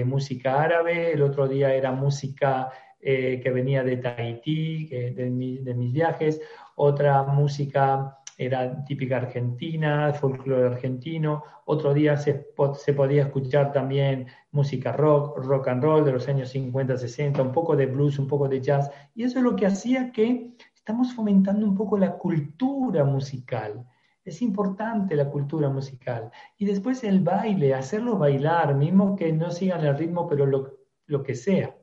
música 0.05 0.63
árabe, 0.63 1.13
el 1.13 1.23
otro 1.23 1.49
día 1.49 1.75
era 1.75 1.93
música 1.93 2.71
eh, 3.03 3.41
que 3.43 3.51
venía 3.51 3.83
de 3.83 3.97
Tahití, 3.97 4.85
de, 4.87 5.31
mis 5.31 5.91
viajes, 5.91 6.39
otra 6.75 7.23
música 7.23 8.19
era 8.37 8.85
típica 8.85 9.17
argentina, 9.17 10.13
folclore 10.13 10.67
argentino, 10.67 11.43
otro 11.65 11.95
día 11.95 12.19
se, 12.19 12.49
se, 12.75 12.93
podía 12.93 13.23
escuchar 13.23 13.73
también 13.73 14.27
música 14.53 14.93
rock, 14.93 15.39
rock 15.39 15.69
and 15.69 15.83
roll 15.83 16.05
de 16.05 16.13
los 16.13 16.29
años 16.29 16.51
50, 16.51 16.99
60, 16.99 17.41
un 17.41 17.53
poco 17.53 17.75
de 17.75 17.87
blues, 17.87 18.19
un 18.19 18.27
poco 18.27 18.49
de 18.49 18.61
jazz, 18.61 18.91
y 19.15 19.23
eso 19.23 19.39
es 19.39 19.45
lo 19.45 19.57
que 19.57 19.65
hacía 19.65 20.13
que 20.13 20.51
estamos 20.91 21.15
fomentando 21.15 21.65
un 21.65 21.77
poco 21.77 21.97
la 21.97 22.19
cultura 22.19 23.05
musical. 23.05 23.87
Es 24.25 24.43
importante 24.43 25.15
la 25.15 25.31
cultura 25.31 25.69
musical. 25.69 26.33
Y 26.59 26.65
después 26.65 27.05
el 27.05 27.21
baile, 27.21 27.75
hacerlo 27.75 28.19
bailar, 28.19 28.75
mismo 28.75 29.15
que 29.15 29.33
no 29.33 29.53
sigan 29.53 29.85
el 29.85 29.97
ritmo, 29.97 30.29
pero 30.29 30.47
lo, 30.47 30.79
lo 31.07 31.23
que 31.23 31.37
sea. 31.37 31.77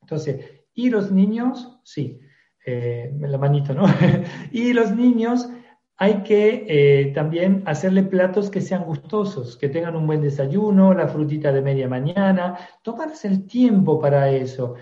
Entonces, 0.00 0.64
y 0.74 0.90
los 0.90 1.12
niños, 1.12 1.78
sí, 1.84 2.18
eh, 2.66 3.14
la 3.20 3.38
manito, 3.38 3.72
¿no? 3.72 3.84
y 4.50 4.72
los 4.72 4.90
niños 4.96 5.48
hay 5.96 6.24
que 6.24 6.66
eh, 6.68 7.12
también 7.14 7.62
hacerle 7.66 8.02
platos 8.02 8.50
que 8.50 8.60
sean 8.60 8.82
gustosos, 8.82 9.56
que 9.56 9.68
tengan 9.68 9.94
un 9.94 10.08
buen 10.08 10.22
desayuno, 10.22 10.92
la 10.92 11.06
frutita 11.06 11.52
de 11.52 11.62
media 11.62 11.86
mañana, 11.86 12.58
tomarse 12.82 13.28
el 13.28 13.46
tiempo 13.46 14.00
para 14.00 14.28
eso. 14.28 14.74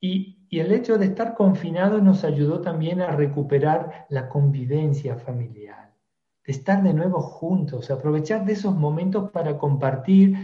Y, 0.00 0.33
y 0.48 0.60
el 0.60 0.72
hecho 0.72 0.98
de 0.98 1.06
estar 1.06 1.34
confinados 1.34 2.02
nos 2.02 2.24
ayudó 2.24 2.60
también 2.60 3.00
a 3.00 3.10
recuperar 3.12 4.06
la 4.08 4.28
convivencia 4.28 5.16
familiar, 5.16 5.92
de 6.44 6.52
estar 6.52 6.82
de 6.82 6.94
nuevo 6.94 7.20
juntos, 7.20 7.90
aprovechar 7.90 8.44
de 8.44 8.52
esos 8.52 8.74
momentos 8.74 9.30
para 9.30 9.58
compartir 9.58 10.36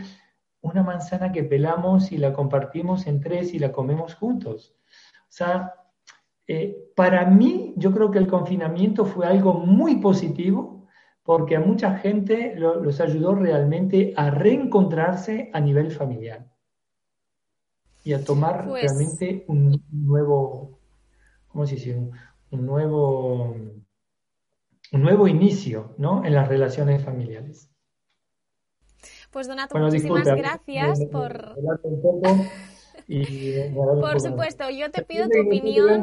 una 0.63 0.83
manzana 0.83 1.33
que 1.33 1.45
pelamos 1.45 2.13
y 2.13 2.19
la 2.19 2.33
compartimos 2.33 3.07
en 3.07 3.21
tres 3.21 3.55
y 3.55 3.59
la 3.59 3.73
comemos 3.73 4.15
juntos. 4.15 4.75
O 5.23 5.33
sea, 5.33 5.75
eh, 6.47 6.91
para 6.97 7.25
mí 7.27 7.75
yo 7.77 7.93
creo 7.93 8.11
que 8.11 8.19
el 8.19 8.27
confinamiento 8.27 9.05
fue 9.05 9.27
algo 9.27 9.55
muy 9.55 9.97
positivo 9.97 10.87
porque 11.23 11.57
a 11.57 11.61
mucha 11.61 11.97
gente 11.99 12.55
los 12.57 13.01
ayudó 13.01 13.35
realmente 13.35 14.13
a 14.17 14.31
reencontrarse 14.31 15.51
a 15.53 15.61
nivel 15.61 15.91
familiar 15.91 16.51
y 18.05 18.13
a 18.13 18.25
tomar 18.25 18.67
pues 18.67 18.85
realmente 18.85 19.45
un 19.49 19.83
nuevo, 19.91 20.79
¿cómo 21.49 21.67
se 21.67 21.75
dice? 21.75 21.99
Un, 22.51 22.67
nuevo, 22.67 23.55
un 24.93 25.03
nuevo 25.03 25.29
inicio 25.29 25.95
¿no? 25.99 26.25
en 26.25 26.35
las 26.35 26.49
relaciones 26.49 27.05
familiares. 27.05 27.71
Pues 29.31 29.47
Donato, 29.47 29.79
muchísimas 29.79 30.27
gracias 30.27 31.05
por... 31.13 31.55
por 34.01 34.21
supuesto, 34.21 34.71
yo 34.71 34.91
te 34.91 35.03
pido 35.03 35.29
tu 35.29 35.47
opinión. 35.47 36.03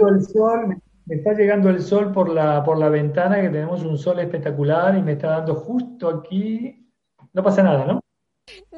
me 1.05 1.15
está 1.15 1.33
llegando 1.33 1.69
el 1.69 1.81
sol 1.81 2.11
por 2.11 2.29
la, 2.29 2.63
por 2.63 2.77
la 2.77 2.89
ventana, 2.89 3.41
que 3.41 3.49
tenemos 3.49 3.83
un 3.83 3.97
sol 3.97 4.19
espectacular 4.19 4.97
y 4.97 5.01
me 5.01 5.13
está 5.13 5.29
dando 5.29 5.55
justo 5.55 6.09
aquí. 6.09 6.87
No 7.33 7.43
pasa 7.43 7.63
nada, 7.63 7.85
¿no? 7.85 7.99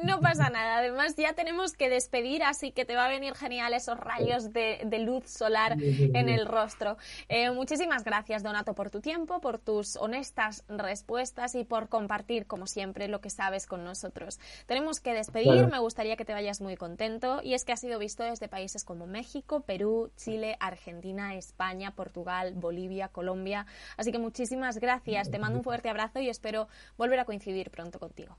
No 0.02 0.20
pasa 0.20 0.50
nada, 0.50 0.78
además 0.78 1.14
ya 1.16 1.34
tenemos 1.34 1.72
que 1.72 1.88
despedir, 1.88 2.42
así 2.42 2.72
que 2.72 2.84
te 2.84 2.96
va 2.96 3.06
a 3.06 3.08
venir 3.08 3.34
genial 3.34 3.72
esos 3.72 3.98
rayos 3.98 4.52
de, 4.52 4.80
luz 5.00 5.26
solar 5.26 5.76
en 5.80 6.28
el 6.28 6.46
rostro. 6.46 6.96
Eh, 7.28 7.50
muchísimas 7.50 8.04
gracias, 8.04 8.42
Donato, 8.42 8.74
por 8.74 8.90
tu 8.90 9.00
tiempo, 9.00 9.40
por 9.40 9.58
tus 9.58 9.96
honestas 9.96 10.64
respuestas 10.68 11.54
y 11.54 11.64
por 11.64 11.88
compartir, 11.88 12.46
como 12.46 12.66
siempre, 12.66 13.08
lo 13.08 13.20
que 13.20 13.30
sabes 13.30 13.66
con 13.66 13.84
nosotros. 13.84 14.40
Tenemos 14.66 15.00
que 15.00 15.14
despedir, 15.14 15.66
me 15.66 15.78
gustaría 15.78 16.16
que 16.16 16.24
te 16.24 16.32
vayas 16.32 16.60
muy 16.60 16.76
contento, 16.76 17.40
y 17.42 17.54
es 17.54 17.64
que 17.64 17.72
ha 17.72 17.76
sido 17.76 17.98
visto 17.98 18.22
desde 18.22 18.48
países 18.48 18.84
como 18.84 19.06
México, 19.06 19.60
Perú, 19.60 20.10
Chile, 20.16 20.56
Argentina, 20.60 21.34
España, 21.34 21.94
Portugal, 21.94 22.54
Bolivia, 22.54 23.08
Colombia. 23.08 23.66
Así 23.96 24.12
que 24.12 24.18
muchísimas 24.18 24.78
gracias, 24.78 25.30
te 25.30 25.38
mando 25.38 25.58
un 25.58 25.64
fuerte 25.64 25.88
abrazo 25.88 26.20
y 26.20 26.28
espero 26.28 26.68
volver 26.96 27.20
a 27.20 27.24
coincidir 27.24 27.70
pronto 27.70 27.98
contigo. 27.98 28.36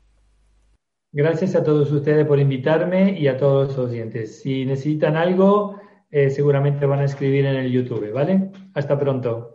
Gracias 1.13 1.55
a 1.55 1.63
todos 1.63 1.91
ustedes 1.91 2.25
por 2.25 2.39
invitarme 2.39 3.19
y 3.19 3.27
a 3.27 3.37
todos 3.37 3.75
los 3.75 3.89
oyentes. 3.89 4.41
Si 4.41 4.65
necesitan 4.65 5.17
algo, 5.17 5.77
eh, 6.09 6.29
seguramente 6.29 6.85
van 6.85 6.99
a 6.99 7.05
escribir 7.05 7.45
en 7.45 7.57
el 7.57 7.71
YouTube, 7.71 8.11
¿vale? 8.13 8.49
Hasta 8.73 8.97
pronto. 8.97 9.50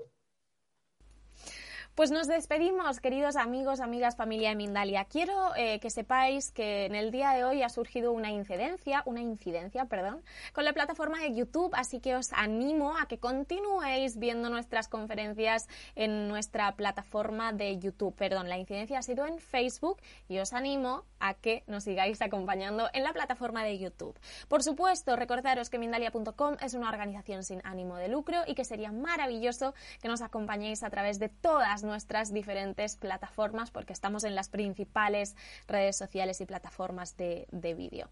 Pues 1.97 2.11
nos 2.11 2.27
despedimos, 2.27 3.01
queridos 3.01 3.37
amigos, 3.37 3.81
amigas, 3.81 4.17
familia 4.17 4.51
de 4.51 4.55
Mindalia. 4.55 5.07
Quiero 5.07 5.57
eh, 5.57 5.81
que 5.81 5.89
sepáis 5.89 6.53
que 6.53 6.85
en 6.85 6.95
el 6.95 7.11
día 7.11 7.31
de 7.31 7.45
hoy 7.45 7.63
ha 7.63 7.71
surgido 7.71 8.13
una 8.13 8.31
incidencia, 8.31 9.03
una 9.07 9.23
incidencia, 9.23 9.87
perdón, 9.87 10.23
con 10.53 10.67
la 10.67 10.75
plataforma 10.75 11.23
de 11.23 11.35
YouTube, 11.35 11.71
así 11.73 12.01
que 12.01 12.15
os 12.15 12.35
animo 12.35 12.99
a 12.99 13.09
que 13.09 13.17
continuéis 13.17 14.19
viendo 14.19 14.51
nuestras 14.51 14.89
conferencias 14.89 15.69
en 15.95 16.29
nuestra 16.29 16.77
plataforma 16.77 17.55
de 17.55 17.79
YouTube. 17.79 18.15
Perdón, 18.15 18.51
la 18.51 18.59
incidencia 18.59 18.99
ha 18.99 19.03
sido 19.03 19.25
en 19.25 19.39
Facebook 19.39 19.97
y 20.29 20.39
os 20.39 20.53
animo 20.53 21.07
a 21.19 21.33
que 21.33 21.65
nos 21.67 21.85
sigáis 21.85 22.21
acompañando 22.21 22.91
en 22.93 23.05
la 23.05 23.15
plataforma 23.15 23.65
de 23.65 23.79
YouTube. 23.79 24.21
Por 24.49 24.63
supuesto, 24.63 25.17
recordaros 25.17 25.71
que 25.71 25.79
Mindalia.com 25.79 26.57
es 26.61 26.75
una 26.75 26.91
organización 26.91 27.43
sin 27.43 27.63
ánimo 27.65 27.97
de 27.97 28.09
lucro 28.09 28.43
y 28.47 28.55
que 28.55 28.67
sería 28.67 28.93
maravilloso 28.93 29.73
que 30.03 30.09
nos 30.09 30.21
acompañéis 30.21 30.83
a 30.83 30.91
través 30.91 31.19
de 31.19 31.31
todas 31.31 31.86
nuestras 31.87 32.33
diferentes 32.33 32.97
plataformas 32.97 33.71
porque 33.71 33.93
estamos 33.93 34.25
en 34.25 34.35
las 34.35 34.49
principales 34.49 35.37
redes 35.67 35.97
sociales 35.97 36.41
y 36.41 36.47
plataformas 36.47 37.17
de, 37.17 37.47
de 37.51 37.75
vídeo. 37.75 38.09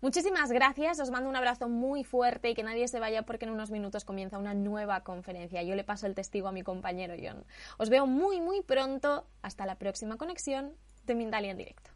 Muchísimas 0.00 0.52
gracias, 0.52 1.00
os 1.00 1.10
mando 1.10 1.30
un 1.30 1.36
abrazo 1.36 1.68
muy 1.68 2.04
fuerte 2.04 2.50
y 2.50 2.54
que 2.54 2.62
nadie 2.62 2.88
se 2.88 3.00
vaya 3.00 3.22
porque 3.22 3.46
en 3.46 3.52
unos 3.52 3.70
minutos 3.70 4.04
comienza 4.04 4.36
una 4.36 4.52
nueva 4.52 5.02
conferencia. 5.02 5.62
Yo 5.62 5.74
le 5.74 5.84
paso 5.84 6.06
el 6.06 6.14
testigo 6.14 6.48
a 6.48 6.52
mi 6.52 6.62
compañero 6.62 7.14
John. 7.18 7.44
Os 7.78 7.88
veo 7.88 8.06
muy 8.06 8.40
muy 8.40 8.60
pronto. 8.60 9.26
Hasta 9.40 9.64
la 9.64 9.76
próxima 9.76 10.16
conexión 10.16 10.74
de 11.06 11.14
Mindalia 11.14 11.52
en 11.52 11.58
directo. 11.58 11.90